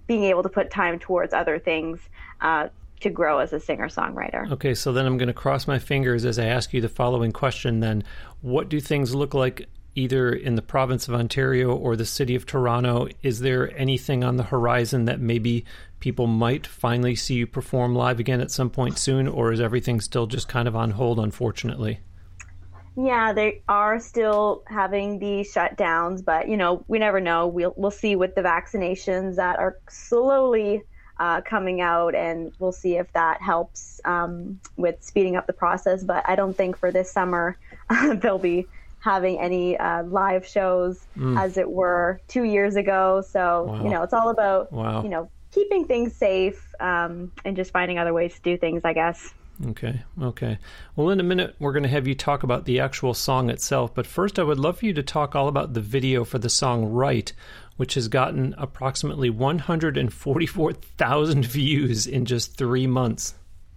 being 0.07 0.23
able 0.23 0.43
to 0.43 0.49
put 0.49 0.71
time 0.71 0.99
towards 0.99 1.33
other 1.33 1.59
things 1.59 1.99
uh, 2.41 2.69
to 3.01 3.09
grow 3.09 3.39
as 3.39 3.53
a 3.53 3.59
singer 3.59 3.87
songwriter. 3.87 4.49
Okay, 4.51 4.73
so 4.73 4.91
then 4.91 5.05
I'm 5.05 5.17
going 5.17 5.27
to 5.27 5.33
cross 5.33 5.67
my 5.67 5.79
fingers 5.79 6.25
as 6.25 6.39
I 6.39 6.45
ask 6.45 6.73
you 6.73 6.81
the 6.81 6.89
following 6.89 7.31
question 7.31 7.79
then. 7.79 8.03
What 8.41 8.69
do 8.69 8.79
things 8.79 9.13
look 9.13 9.33
like 9.33 9.67
either 9.95 10.33
in 10.33 10.55
the 10.55 10.61
province 10.61 11.07
of 11.07 11.13
Ontario 11.13 11.75
or 11.75 11.95
the 11.95 12.05
city 12.05 12.35
of 12.35 12.45
Toronto? 12.45 13.07
Is 13.21 13.41
there 13.41 13.75
anything 13.77 14.23
on 14.23 14.37
the 14.37 14.43
horizon 14.43 15.05
that 15.05 15.19
maybe 15.19 15.65
people 16.03 16.27
might 16.27 16.67
finally 16.67 17.15
see 17.15 17.35
you 17.35 17.47
perform 17.47 17.95
live 17.95 18.19
again 18.19 18.41
at 18.41 18.51
some 18.51 18.69
point 18.69 18.97
soon, 18.97 19.25
or 19.25 19.53
is 19.53 19.61
everything 19.61 20.01
still 20.01 20.27
just 20.27 20.49
kind 20.49 20.67
of 20.67 20.75
on 20.75 20.91
hold, 20.91 21.17
unfortunately? 21.17 22.01
Yeah, 22.97 23.31
they 23.31 23.61
are 23.69 24.01
still 24.01 24.63
having 24.67 25.17
the 25.17 25.45
shutdowns, 25.45 26.23
but 26.23 26.49
you 26.49 26.57
know, 26.57 26.83
we 26.89 26.99
never 26.99 27.21
know. 27.21 27.47
We'll 27.47 27.73
we'll 27.77 27.89
see 27.89 28.17
with 28.17 28.35
the 28.35 28.41
vaccinations 28.41 29.37
that 29.37 29.59
are 29.59 29.77
slowly 29.87 30.83
uh, 31.21 31.39
coming 31.39 31.79
out, 31.79 32.15
and 32.15 32.51
we'll 32.59 32.73
see 32.73 32.97
if 32.97 33.09
that 33.13 33.41
helps 33.41 34.01
um, 34.03 34.59
with 34.75 35.01
speeding 35.01 35.37
up 35.37 35.47
the 35.47 35.53
process. 35.53 36.03
But 36.03 36.27
I 36.27 36.35
don't 36.35 36.55
think 36.55 36.75
for 36.75 36.91
this 36.91 37.09
summer 37.09 37.57
they'll 38.15 38.37
be 38.39 38.67
having 38.99 39.39
any 39.39 39.77
uh, 39.77 40.03
live 40.03 40.45
shows 40.45 40.99
mm. 41.17 41.39
as 41.39 41.55
it 41.57 41.71
were 41.71 42.19
two 42.27 42.43
years 42.43 42.75
ago. 42.75 43.23
So 43.25 43.63
wow. 43.69 43.83
you 43.85 43.89
know, 43.89 44.03
it's 44.03 44.13
all 44.13 44.29
about 44.31 44.69
wow. 44.73 45.01
you 45.01 45.09
know 45.09 45.29
keeping 45.53 45.85
things 45.85 46.15
safe 46.15 46.73
um, 46.79 47.31
and 47.45 47.55
just 47.55 47.71
finding 47.71 47.99
other 47.99 48.13
ways 48.13 48.33
to 48.35 48.41
do 48.41 48.57
things. 48.57 48.81
I 48.83 48.93
guess. 48.93 49.33
Okay, 49.67 50.01
okay. 50.21 50.59
Well, 50.95 51.09
in 51.09 51.19
a 51.19 51.23
minute, 51.23 51.55
we're 51.59 51.73
going 51.73 51.83
to 51.83 51.89
have 51.89 52.07
you 52.07 52.15
talk 52.15 52.43
about 52.43 52.63
the 52.65 52.79
actual 52.79 53.13
song 53.13 53.51
itself. 53.51 53.93
But 53.93 54.07
first, 54.07 54.39
I 54.39 54.43
would 54.43 54.59
love 54.59 54.79
for 54.79 54.85
you 54.85 54.93
to 54.93 55.03
talk 55.03 55.35
all 55.35 55.47
about 55.47 55.73
the 55.73 55.81
video 55.81 56.25
for 56.25 56.39
the 56.39 56.49
song 56.49 56.85
Right, 56.85 57.31
which 57.77 57.93
has 57.93 58.07
gotten 58.07 58.55
approximately 58.57 59.29
144,000 59.29 61.45
views 61.51 62.07
in 62.07 62.25
just 62.25 62.57
three 62.57 62.87
months. 62.87 63.35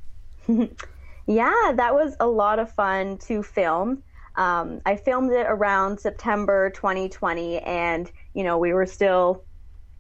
yeah, 0.49 1.73
that 1.75 1.95
was 1.95 2.17
a 2.21 2.27
lot 2.27 2.59
of 2.59 2.73
fun 2.73 3.19
to 3.19 3.43
film. 3.43 4.03
Um, 4.37 4.81
I 4.85 4.97
filmed 4.97 5.33
it 5.33 5.47
around 5.49 5.99
September 5.99 6.71
2020, 6.71 7.59
and 7.59 8.11
you 8.35 8.45
know 8.45 8.59
we 8.59 8.73
were 8.73 8.87
still 8.87 9.45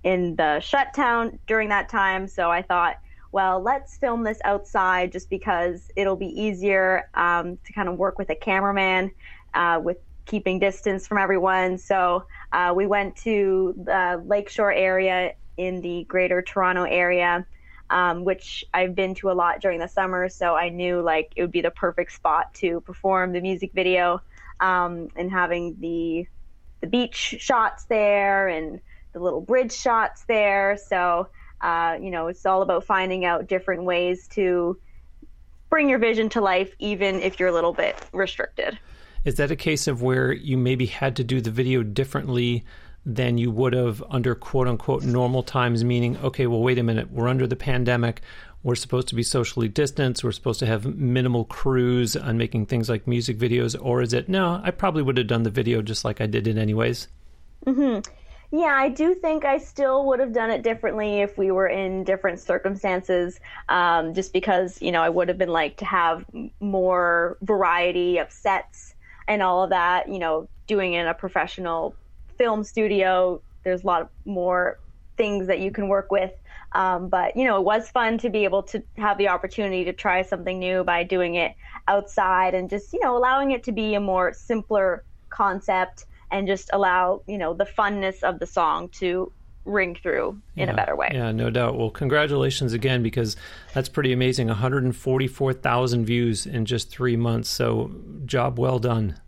in 0.07 0.37
the 0.37 0.61
shutdown 0.61 1.37
during 1.49 1.69
that 1.69 1.89
time. 1.89 2.29
So 2.29 2.49
I 2.49 2.63
thought, 2.63 3.01
well, 3.33 3.61
let's 3.61 3.97
film 3.99 4.23
this 4.23 4.39
outside 4.45 5.11
just 5.11 5.29
because 5.29 5.91
it'll 5.97 6.15
be 6.15 6.29
easier 6.29 7.11
um, 7.15 7.59
to 7.67 7.73
kind 7.73 7.89
of 7.89 7.99
work 7.99 8.17
with 8.17 8.31
a 8.31 8.37
cameraman 8.37 9.11
uh, 9.53 9.81
with 9.83 9.97
keeping 10.25 10.61
distance 10.61 11.09
from 11.09 11.19
everyone. 11.19 11.77
So 11.77 12.25
uh, 12.53 12.73
we 12.75 12.87
went 12.87 13.17
to 13.25 13.75
the 13.77 14.23
Lakeshore 14.25 14.73
area 14.73 15.35
in 15.57 15.81
the 15.81 16.05
greater 16.05 16.41
Toronto 16.41 16.85
area, 16.85 17.45
um, 17.91 18.25
which 18.25 18.65
I've 18.73 18.95
been 18.95 19.17
to 19.17 19.33
a 19.33 19.35
lot 19.35 19.61
during 19.61 19.81
the 19.81 19.89
summer. 19.89 20.29
So 20.29 20.55
I 20.55 20.69
knew 20.69 21.01
like 21.01 21.33
it 21.35 21.43
would 21.43 21.51
be 21.51 21.63
the 21.63 21.73
perfect 21.73 22.13
spot 22.13 22.55
to 22.55 22.81
perform 22.83 23.33
the 23.33 23.41
music 23.41 23.73
video 23.75 24.23
um, 24.61 25.09
and 25.17 25.33
having 25.33 25.77
the 25.81 26.29
the 26.81 26.87
beach 26.87 27.37
shots 27.41 27.87
there 27.87 28.49
and 28.49 28.81
the 29.17 29.23
little 29.23 29.41
bridge 29.41 29.73
shots 29.73 30.25
there. 30.25 30.77
So 30.77 31.29
uh, 31.63 31.97
you 32.01 32.11
know, 32.11 32.27
it's 32.27 32.45
all 32.45 32.61
about 32.61 32.85
finding 32.85 33.25
out 33.25 33.47
different 33.47 33.85
ways 33.85 34.29
to 34.29 34.79
bring 35.71 35.89
your 35.89 35.99
vision 35.99 36.29
to 36.29 36.41
life, 36.41 36.75
even 36.79 37.21
if 37.21 37.41
you're 37.41 37.49
a 37.49 37.53
little 37.53 37.73
bit 37.73 37.97
restricted. 38.13 38.79
Is 39.25 39.37
that 39.37 39.51
a 39.51 39.57
case 39.57 39.89
of 39.89 40.03
where 40.03 40.33
you 40.33 40.59
maybe 40.59 40.87
had 40.87 41.17
to 41.17 41.25
do 41.25 41.41
the 41.41 41.51
video 41.51 41.83
differently 41.83 42.65
than 43.07 43.39
you 43.39 43.51
would 43.51 43.73
have 43.73 44.05
under 44.11 44.35
quote 44.35 44.69
unquote 44.69 45.03
normal 45.03 45.43
times? 45.43 45.83
Meaning, 45.83 46.19
okay, 46.19 46.47
well, 46.47 46.61
wait 46.61 46.79
a 46.79 46.83
minute, 46.83 47.11
we're 47.11 47.29
under 47.29 47.47
the 47.47 47.57
pandemic. 47.57 48.21
We're 48.63 48.75
supposed 48.75 49.09
to 49.09 49.15
be 49.15 49.23
socially 49.23 49.69
distanced. 49.69 50.25
We're 50.25 50.33
supposed 50.33 50.61
to 50.61 50.67
have 50.67 50.85
minimal 50.85 51.47
crews 51.47 52.17
on 52.17 52.37
making 52.37 52.67
things 52.67 52.91
like 52.91 53.07
music 53.07 53.39
videos. 53.39 53.77
Or 53.81 54.03
is 54.03 54.13
it, 54.13 54.29
no, 54.29 54.61
I 54.63 54.73
probably 54.73 55.03
would 55.03 55.17
have 55.17 55.29
done 55.29 55.45
the 55.45 55.51
video 55.51 55.81
just 55.83 56.05
like 56.05 56.21
I 56.21 56.27
did 56.27 56.47
it 56.47 56.59
anyways? 56.59 57.09
Mm-hmm. 57.65 58.01
Yeah, 58.57 58.75
I 58.75 58.89
do 58.89 59.15
think 59.15 59.45
I 59.45 59.59
still 59.59 60.07
would 60.07 60.19
have 60.19 60.33
done 60.33 60.51
it 60.51 60.63
differently 60.63 61.21
if 61.21 61.37
we 61.37 61.51
were 61.51 61.67
in 61.67 62.05
different 62.05 62.41
circumstances. 62.41 63.39
Um, 63.69 64.15
just 64.15 64.33
because 64.33 64.81
you 64.81 64.91
know 64.93 65.03
I 65.03 65.11
would 65.11 65.29
have 65.29 65.37
been 65.37 65.51
like 65.51 65.77
to 65.79 65.85
have 65.85 66.25
more 66.59 67.37
variety 67.43 68.17
of 68.17 68.33
sets 68.33 68.95
and 69.29 69.43
all 69.43 69.63
of 69.63 69.71
that, 69.71 70.09
you 70.09 70.19
know, 70.19 70.49
doing 70.67 70.95
in 70.95 71.07
a 71.07 71.13
professional 71.13 71.95
film 72.39 72.65
studio, 72.65 73.43
there's 73.63 73.83
a 73.83 73.87
lot 73.87 74.11
more 74.25 74.79
things 75.19 75.49
that 75.49 75.61
you 75.61 75.71
can 75.71 75.89
work 75.89 76.11
with. 76.11 76.33
Um, 76.73 77.09
but 77.11 77.37
you 77.37 77.45
know, 77.45 77.59
it 77.59 77.65
was 77.65 77.91
fun 77.91 78.17
to 78.19 78.31
be 78.31 78.45
able 78.45 78.63
to 78.65 78.83
have 78.97 79.19
the 79.19 79.29
opportunity 79.29 79.85
to 79.85 79.93
try 79.93 80.23
something 80.23 80.59
new 80.59 80.83
by 80.83 81.05
doing 81.05 81.35
it 81.35 81.53
outside 81.89 82.55
and 82.55 82.71
just 82.71 82.95
you 82.95 83.01
know 83.01 83.19
allowing 83.19 83.51
it 83.51 83.65
to 83.65 83.73
be 83.73 83.95
a 83.95 84.01
more 84.01 84.33
simpler 84.33 85.05
concept 85.29 86.07
and 86.31 86.47
just 86.47 86.71
allow 86.73 87.23
you 87.27 87.39
know 87.39 87.55
the 87.55 87.65
funness 87.65 88.23
of 88.23 88.39
the 88.39 88.47
song 88.47 88.89
to 89.01 89.33
ring 89.67 89.97
through 90.01 90.41
in 90.55 90.69
yeah, 90.69 90.73
a 90.73 90.77
better 90.77 90.97
way. 90.97 91.11
Yeah, 91.13 91.33
no 91.33 91.51
doubt. 91.51 91.77
Well, 91.77 91.91
congratulations 91.91 92.73
again 92.73 93.03
because 93.03 93.37
that's 93.75 93.89
pretty 93.89 94.13
amazing. 94.13 94.47
144,000 94.47 96.07
views 96.07 96.47
in 96.47 96.65
just 96.65 96.89
three 96.89 97.17
months. 97.17 97.51
So, 97.51 97.91
job 98.25 98.59
well 98.59 98.79
done. 98.79 99.19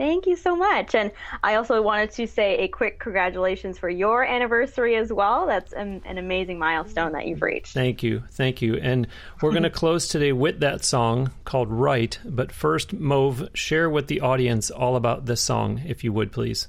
Thank 0.00 0.24
you 0.26 0.34
so 0.34 0.56
much. 0.56 0.94
And 0.94 1.12
I 1.42 1.56
also 1.56 1.82
wanted 1.82 2.12
to 2.12 2.26
say 2.26 2.60
a 2.60 2.68
quick 2.68 2.98
congratulations 2.98 3.76
for 3.78 3.90
your 3.90 4.24
anniversary 4.24 4.96
as 4.96 5.12
well. 5.12 5.44
That's 5.44 5.74
an, 5.74 6.00
an 6.06 6.16
amazing 6.16 6.58
milestone 6.58 7.12
that 7.12 7.26
you've 7.26 7.42
reached. 7.42 7.74
Thank 7.74 8.02
you. 8.02 8.22
Thank 8.30 8.62
you. 8.62 8.76
And 8.76 9.06
we're 9.42 9.50
going 9.50 9.62
to 9.64 9.68
close 9.68 10.08
today 10.08 10.32
with 10.32 10.60
that 10.60 10.86
song 10.86 11.32
called 11.44 11.70
Right. 11.70 12.18
But 12.24 12.50
first, 12.50 12.94
Mauve, 12.94 13.50
share 13.52 13.90
with 13.90 14.06
the 14.06 14.22
audience 14.22 14.70
all 14.70 14.96
about 14.96 15.26
this 15.26 15.42
song, 15.42 15.82
if 15.84 16.02
you 16.02 16.14
would, 16.14 16.32
please. 16.32 16.68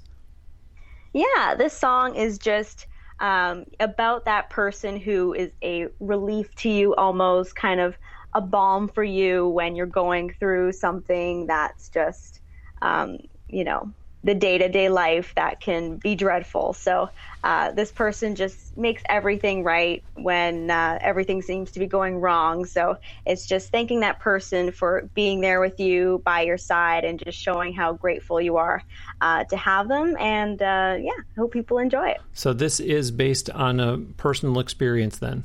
Yeah, 1.13 1.55
this 1.57 1.71
song 1.71 2.15
is 2.15 2.37
just 2.37 2.85
um, 3.21 3.63
about 3.79 4.25
that 4.25 4.49
person 4.49 4.99
who 4.99 5.33
is 5.33 5.51
a 5.63 5.87
relief 6.01 6.53
to 6.55 6.69
you, 6.69 6.95
almost 6.95 7.55
kind 7.55 7.79
of 7.79 7.95
a 8.33 8.41
balm 8.41 8.89
for 8.89 9.05
you 9.05 9.47
when 9.47 9.77
you're 9.77 9.85
going 9.85 10.33
through 10.37 10.73
something 10.73 11.47
that's 11.47 11.87
just 11.87 12.40
um, 12.81 13.19
you 13.47 13.63
know, 13.63 13.91
the 14.23 14.35
day 14.35 14.57
to 14.57 14.69
day 14.69 14.89
life 14.89 15.33
that 15.35 15.59
can 15.61 15.97
be 15.97 16.15
dreadful. 16.15 16.73
So 16.73 17.09
uh, 17.43 17.71
this 17.71 17.91
person 17.91 18.35
just 18.35 18.77
makes 18.77 19.01
everything 19.09 19.63
right 19.63 20.03
when 20.13 20.69
uh, 20.69 20.99
everything 21.01 21.41
seems 21.41 21.71
to 21.71 21.79
be 21.79 21.87
going 21.87 22.17
wrong. 22.17 22.65
So 22.65 22.97
it's 23.25 23.47
just 23.47 23.71
thanking 23.71 24.01
that 24.01 24.19
person 24.19 24.71
for 24.71 25.09
being 25.15 25.41
there 25.41 25.59
with 25.59 25.79
you 25.79 26.21
by 26.23 26.41
your 26.41 26.57
side 26.57 27.03
and 27.03 27.17
just 27.17 27.39
showing 27.39 27.73
how 27.73 27.93
grateful 27.93 28.39
you 28.39 28.57
are 28.57 28.83
uh, 29.21 29.43
to 29.45 29.57
have 29.57 29.87
them. 29.87 30.15
And 30.19 30.61
uh, 30.61 30.97
yeah, 30.99 31.11
hope 31.35 31.51
people 31.51 31.79
enjoy 31.79 32.09
it. 32.09 32.21
So 32.33 32.53
this 32.53 32.79
is 32.79 33.09
based 33.09 33.49
on 33.49 33.79
a 33.79 33.97
personal 33.97 34.59
experience 34.59 35.17
then? 35.17 35.43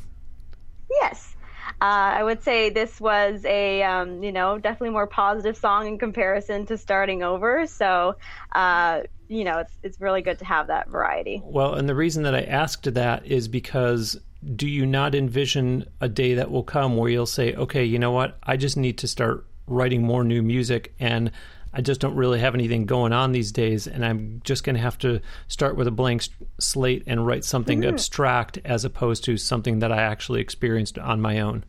Yes. 0.91 1.36
Uh, 1.81 2.19
I 2.19 2.23
would 2.23 2.43
say 2.43 2.71
this 2.71 3.01
was 3.01 3.45
a, 3.45 3.83
um, 3.83 4.23
you 4.23 4.33
know, 4.33 4.59
definitely 4.59 4.91
more 4.91 5.07
positive 5.07 5.57
song 5.57 5.87
in 5.87 5.99
comparison 5.99 6.65
to 6.67 6.79
starting 6.79 7.23
over. 7.23 7.67
So, 7.67 8.17
uh, 8.53 9.03
you 9.29 9.45
know, 9.45 9.59
it's 9.59 9.77
it's 9.83 10.01
really 10.01 10.23
good 10.23 10.39
to 10.39 10.45
have 10.45 10.69
that 10.69 10.89
variety. 10.89 11.43
Well, 11.45 11.75
and 11.75 11.89
the 11.89 11.95
reason 11.95 12.23
that 12.23 12.35
I 12.35 12.43
asked 12.43 12.95
that 12.95 13.27
is 13.27 13.49
because 13.49 14.19
do 14.55 14.69
you 14.69 14.87
not 14.87 15.15
envision 15.15 15.87
a 16.01 16.09
day 16.09 16.35
that 16.35 16.51
will 16.51 16.63
come 16.63 16.97
where 16.97 17.11
you'll 17.11 17.27
say, 17.27 17.55
okay, 17.55 17.85
you 17.85 17.99
know 17.99 18.11
what, 18.11 18.39
I 18.43 18.57
just 18.57 18.77
need 18.77 18.99
to 18.99 19.09
start 19.09 19.47
writing 19.67 20.03
more 20.03 20.23
new 20.25 20.43
music 20.43 20.95
and 21.01 21.31
I 21.77 21.83
just 21.83 22.01
don't 22.01 22.17
really 22.17 22.41
have 22.41 22.55
anything 22.55 22.87
going 22.87 23.13
on 23.13 23.33
these 23.33 23.53
days, 23.53 23.87
and 23.87 24.03
I'm 24.03 24.41
just 24.45 24.65
going 24.65 24.77
to 24.77 24.81
have 24.81 24.97
to 25.01 25.21
start 25.47 25.77
with 25.77 25.87
a 25.87 25.91
blank 25.91 26.23
slate 26.59 27.03
and 27.07 27.27
write 27.27 27.45
something 27.45 27.83
mm-hmm. 27.83 27.91
abstract 27.91 28.59
as 28.65 28.87
opposed 28.87 29.25
to 29.25 29.37
something 29.37 29.81
that 29.81 29.93
I 29.93 30.01
actually 30.01 30.41
experienced 30.41 30.99
on 30.99 31.21
my 31.21 31.41
own. 31.41 31.67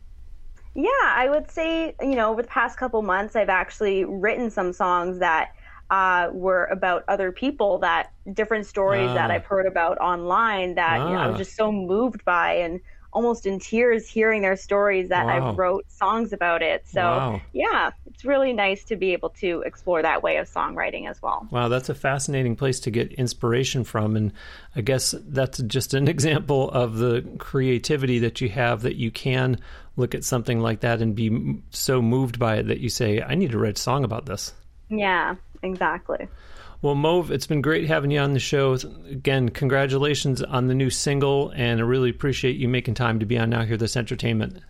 Yeah, 0.74 0.88
I 1.02 1.28
would 1.28 1.50
say, 1.50 1.94
you 2.00 2.14
know, 2.14 2.30
over 2.30 2.40
the 2.40 2.48
past 2.48 2.78
couple 2.78 3.02
months, 3.02 3.36
I've 3.36 3.50
actually 3.50 4.06
written 4.06 4.50
some 4.50 4.72
songs 4.72 5.18
that 5.18 5.52
uh, 5.90 6.30
were 6.32 6.64
about 6.66 7.04
other 7.06 7.30
people 7.30 7.76
that 7.80 8.10
different 8.32 8.64
stories 8.64 9.12
that 9.12 9.30
ah. 9.30 9.34
I've 9.34 9.44
heard 9.44 9.66
about 9.66 9.98
online 9.98 10.76
that 10.76 11.00
you 11.00 11.14
know, 11.14 11.20
I 11.20 11.26
was 11.26 11.34
ah. 11.34 11.38
just 11.38 11.54
so 11.54 11.70
moved 11.70 12.24
by 12.24 12.54
and 12.54 12.80
almost 13.12 13.46
in 13.46 13.58
tears 13.58 14.08
hearing 14.08 14.42
their 14.42 14.56
stories 14.56 15.08
that 15.08 15.26
wow. 15.26 15.50
I 15.50 15.54
wrote 15.54 15.90
songs 15.90 16.32
about 16.32 16.62
it. 16.62 16.86
So 16.86 17.00
wow. 17.00 17.40
yeah, 17.52 17.90
it's 18.06 18.24
really 18.24 18.52
nice 18.52 18.84
to 18.84 18.96
be 18.96 19.12
able 19.12 19.30
to 19.30 19.62
explore 19.64 20.02
that 20.02 20.22
way 20.22 20.36
of 20.36 20.48
songwriting 20.48 21.08
as 21.08 21.22
well. 21.22 21.48
Wow, 21.50 21.68
that's 21.68 21.88
a 21.88 21.94
fascinating 21.94 22.56
place 22.56 22.80
to 22.80 22.90
get 22.90 23.12
inspiration 23.12 23.84
from 23.84 24.16
and 24.16 24.32
I 24.76 24.82
guess 24.82 25.14
that's 25.18 25.58
just 25.62 25.94
an 25.94 26.08
example 26.16 26.70
of 26.70 26.98
the 26.98 27.26
creativity 27.38 28.18
that 28.20 28.40
you 28.40 28.48
have 28.50 28.82
that 28.82 28.96
you 28.96 29.10
can 29.10 29.58
look 29.96 30.14
at 30.14 30.24
something 30.24 30.60
like 30.60 30.80
that 30.80 31.00
and 31.00 31.14
be 31.14 31.60
so 31.70 32.02
moved 32.02 32.38
by 32.38 32.56
it 32.56 32.68
that 32.68 32.80
you 32.80 32.88
say 32.88 33.22
I 33.22 33.34
need 33.34 33.52
to 33.52 33.58
write 33.58 33.78
a 33.78 33.82
song 33.82 34.04
about 34.04 34.26
this. 34.26 34.52
Yeah, 34.88 35.36
exactly. 35.62 36.28
Well, 36.80 36.94
Mauve, 36.94 37.32
it's 37.32 37.46
been 37.46 37.60
great 37.60 37.88
having 37.88 38.12
you 38.12 38.20
on 38.20 38.34
the 38.34 38.38
show. 38.38 38.74
Again, 39.10 39.48
congratulations 39.48 40.42
on 40.42 40.68
the 40.68 40.74
new 40.74 40.90
single, 40.90 41.50
and 41.56 41.80
I 41.80 41.82
really 41.82 42.10
appreciate 42.10 42.56
you 42.56 42.68
making 42.68 42.94
time 42.94 43.18
to 43.18 43.26
be 43.26 43.36
on 43.36 43.50
Now 43.50 43.64
Hear 43.64 43.76
This 43.76 43.96
Entertainment. 43.96 44.62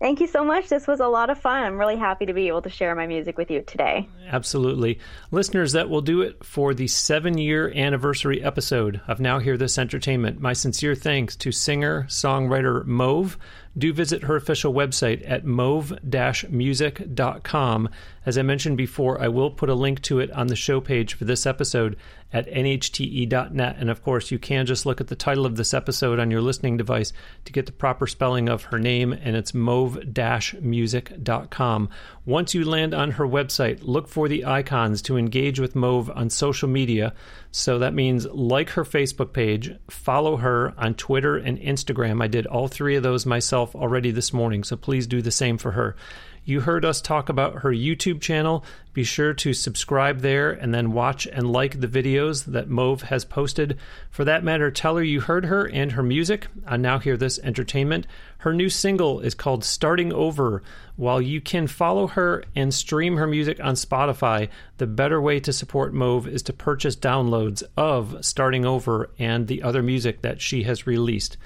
Thank 0.00 0.20
you 0.20 0.28
so 0.28 0.44
much. 0.44 0.68
This 0.68 0.86
was 0.86 1.00
a 1.00 1.08
lot 1.08 1.28
of 1.28 1.38
fun. 1.38 1.62
I'm 1.62 1.78
really 1.78 1.96
happy 1.96 2.24
to 2.24 2.32
be 2.32 2.48
able 2.48 2.62
to 2.62 2.70
share 2.70 2.94
my 2.94 3.06
music 3.06 3.36
with 3.36 3.50
you 3.50 3.60
today. 3.60 4.08
Absolutely. 4.28 4.98
Listeners, 5.30 5.72
that 5.72 5.90
will 5.90 6.00
do 6.00 6.22
it 6.22 6.42
for 6.42 6.72
the 6.72 6.86
seven 6.86 7.36
year 7.36 7.70
anniversary 7.74 8.42
episode 8.42 9.02
of 9.06 9.20
Now 9.20 9.40
Hear 9.40 9.58
This 9.58 9.76
Entertainment. 9.76 10.40
My 10.40 10.54
sincere 10.54 10.94
thanks 10.94 11.36
to 11.36 11.52
singer 11.52 12.06
songwriter 12.08 12.86
Mauve 12.86 13.36
do 13.76 13.92
visit 13.92 14.22
her 14.22 14.36
official 14.36 14.72
website 14.72 15.22
at 15.28 15.44
mauve-music.com. 15.44 17.88
As 18.26 18.36
I 18.36 18.42
mentioned 18.42 18.76
before, 18.76 19.18
I 19.20 19.28
will 19.28 19.50
put 19.50 19.70
a 19.70 19.74
link 19.74 20.02
to 20.02 20.18
it 20.18 20.30
on 20.32 20.48
the 20.48 20.56
show 20.56 20.80
page 20.80 21.14
for 21.14 21.24
this 21.24 21.46
episode 21.46 21.96
at 22.32 22.48
nhte.net. 22.48 23.76
And 23.78 23.90
of 23.90 24.02
course, 24.02 24.30
you 24.30 24.38
can 24.38 24.66
just 24.66 24.84
look 24.84 25.00
at 25.00 25.06
the 25.08 25.16
title 25.16 25.46
of 25.46 25.56
this 25.56 25.72
episode 25.72 26.20
on 26.20 26.30
your 26.30 26.42
listening 26.42 26.76
device 26.76 27.14
to 27.46 27.52
get 27.52 27.64
the 27.66 27.72
proper 27.72 28.06
spelling 28.06 28.50
of 28.50 28.64
her 28.64 28.78
name, 28.78 29.14
and 29.14 29.36
it's 29.36 29.54
mauve-music.com. 29.54 31.88
Once 32.26 32.54
you 32.54 32.64
land 32.64 32.92
on 32.94 33.12
her 33.12 33.26
website, 33.26 33.80
look 33.82 34.06
for 34.06 34.28
the 34.28 34.44
icons 34.44 35.00
to 35.02 35.16
engage 35.16 35.58
with 35.58 35.74
Mauve 35.74 36.10
on 36.10 36.28
social 36.28 36.68
media. 36.68 37.14
So 37.50 37.78
that 37.78 37.94
means 37.94 38.26
like 38.26 38.68
her 38.70 38.84
Facebook 38.84 39.32
page, 39.32 39.74
follow 39.88 40.36
her 40.36 40.74
on 40.76 40.94
Twitter 40.94 41.36
and 41.36 41.58
Instagram. 41.58 42.22
I 42.22 42.28
did 42.28 42.46
all 42.46 42.68
three 42.68 42.96
of 42.96 43.02
those 43.02 43.26
myself 43.26 43.74
already 43.74 44.10
this 44.10 44.32
morning, 44.32 44.62
so 44.62 44.76
please 44.76 45.06
do 45.06 45.22
the 45.22 45.30
same 45.30 45.58
for 45.58 45.72
her. 45.72 45.96
You 46.44 46.60
heard 46.60 46.84
us 46.84 47.00
talk 47.00 47.28
about 47.28 47.60
her 47.60 47.70
YouTube 47.70 48.20
channel. 48.20 48.64
Be 48.92 49.04
sure 49.04 49.34
to 49.34 49.52
subscribe 49.52 50.20
there 50.20 50.50
and 50.50 50.74
then 50.74 50.92
watch 50.92 51.26
and 51.26 51.52
like 51.52 51.80
the 51.80 51.86
videos 51.86 52.46
that 52.46 52.68
Mauve 52.68 53.02
has 53.02 53.24
posted. 53.24 53.78
For 54.10 54.24
that 54.24 54.42
matter, 54.42 54.70
tell 54.70 54.96
her 54.96 55.04
you 55.04 55.20
heard 55.20 55.44
her 55.44 55.68
and 55.68 55.92
her 55.92 56.02
music 56.02 56.48
on 56.66 56.82
Now 56.82 56.98
Hear 56.98 57.16
This 57.16 57.38
Entertainment. 57.38 58.06
Her 58.38 58.54
new 58.54 58.70
single 58.70 59.20
is 59.20 59.34
called 59.34 59.64
Starting 59.64 60.12
Over. 60.12 60.62
While 60.96 61.20
you 61.20 61.40
can 61.40 61.66
follow 61.66 62.08
her 62.08 62.42
and 62.56 62.74
stream 62.74 63.16
her 63.16 63.26
music 63.26 63.60
on 63.60 63.74
Spotify, 63.74 64.48
the 64.78 64.86
better 64.86 65.20
way 65.20 65.40
to 65.40 65.52
support 65.52 65.94
Mauve 65.94 66.26
is 66.26 66.42
to 66.44 66.52
purchase 66.52 66.96
downloads 66.96 67.62
of 67.76 68.24
Starting 68.24 68.64
Over 68.64 69.10
and 69.18 69.46
the 69.46 69.62
other 69.62 69.82
music 69.82 70.22
that 70.22 70.40
she 70.40 70.62
has 70.64 70.86
released. 70.86 71.36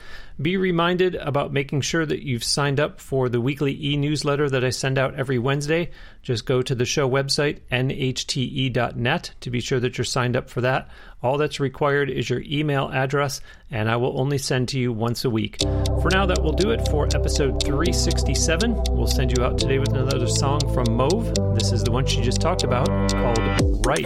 Be 0.41 0.57
reminded 0.57 1.15
about 1.15 1.53
making 1.53 1.83
sure 1.83 2.05
that 2.05 2.25
you've 2.25 2.43
signed 2.43 2.81
up 2.81 3.01
for 3.01 3.29
the 3.29 3.41
weekly 3.41 3.79
e 3.81 3.97
newsletter 3.97 4.51
that 4.51 4.65
I 4.65 4.71
send 4.71 4.99
out 4.99 5.15
every 5.15 5.39
Wednesday. 5.39 5.91
Just 6.23 6.45
go 6.45 6.61
to 6.61 6.75
the 6.75 6.85
show 6.85 7.09
website, 7.09 7.61
nhte.net, 7.71 9.31
to 9.41 9.51
be 9.51 9.61
sure 9.61 9.79
that 9.79 9.97
you're 9.97 10.05
signed 10.05 10.37
up 10.37 10.51
for 10.51 10.61
that. 10.63 10.89
All 11.23 11.39
that's 11.39 11.61
required 11.61 12.11
is 12.11 12.29
your 12.29 12.43
email 12.43 12.91
address, 12.93 13.41
and 13.71 13.89
I 13.89 13.97
will 13.97 14.19
only 14.21 14.39
send 14.39 14.69
to 14.71 14.79
you 14.79 14.93
once 14.93 15.25
a 15.25 15.31
week. 15.31 15.59
For 16.03 16.11
now, 16.11 16.27
that 16.27 16.43
will 16.43 16.53
do 16.53 16.71
it 16.71 16.89
for 16.89 17.07
episode 17.15 17.63
367. 17.63 18.83
We'll 18.91 19.07
send 19.07 19.37
you 19.37 19.45
out 19.45 19.57
today 19.57 19.79
with 19.79 19.93
another 19.93 20.27
song 20.27 20.61
from 20.75 20.97
Mauve. 20.97 21.33
This 21.55 21.71
is 21.71 21.85
the 21.85 21.93
one 21.93 22.07
she 22.07 22.21
just 22.21 22.41
talked 22.41 22.65
about 22.65 22.89
called 23.13 23.87
Right. 23.87 24.05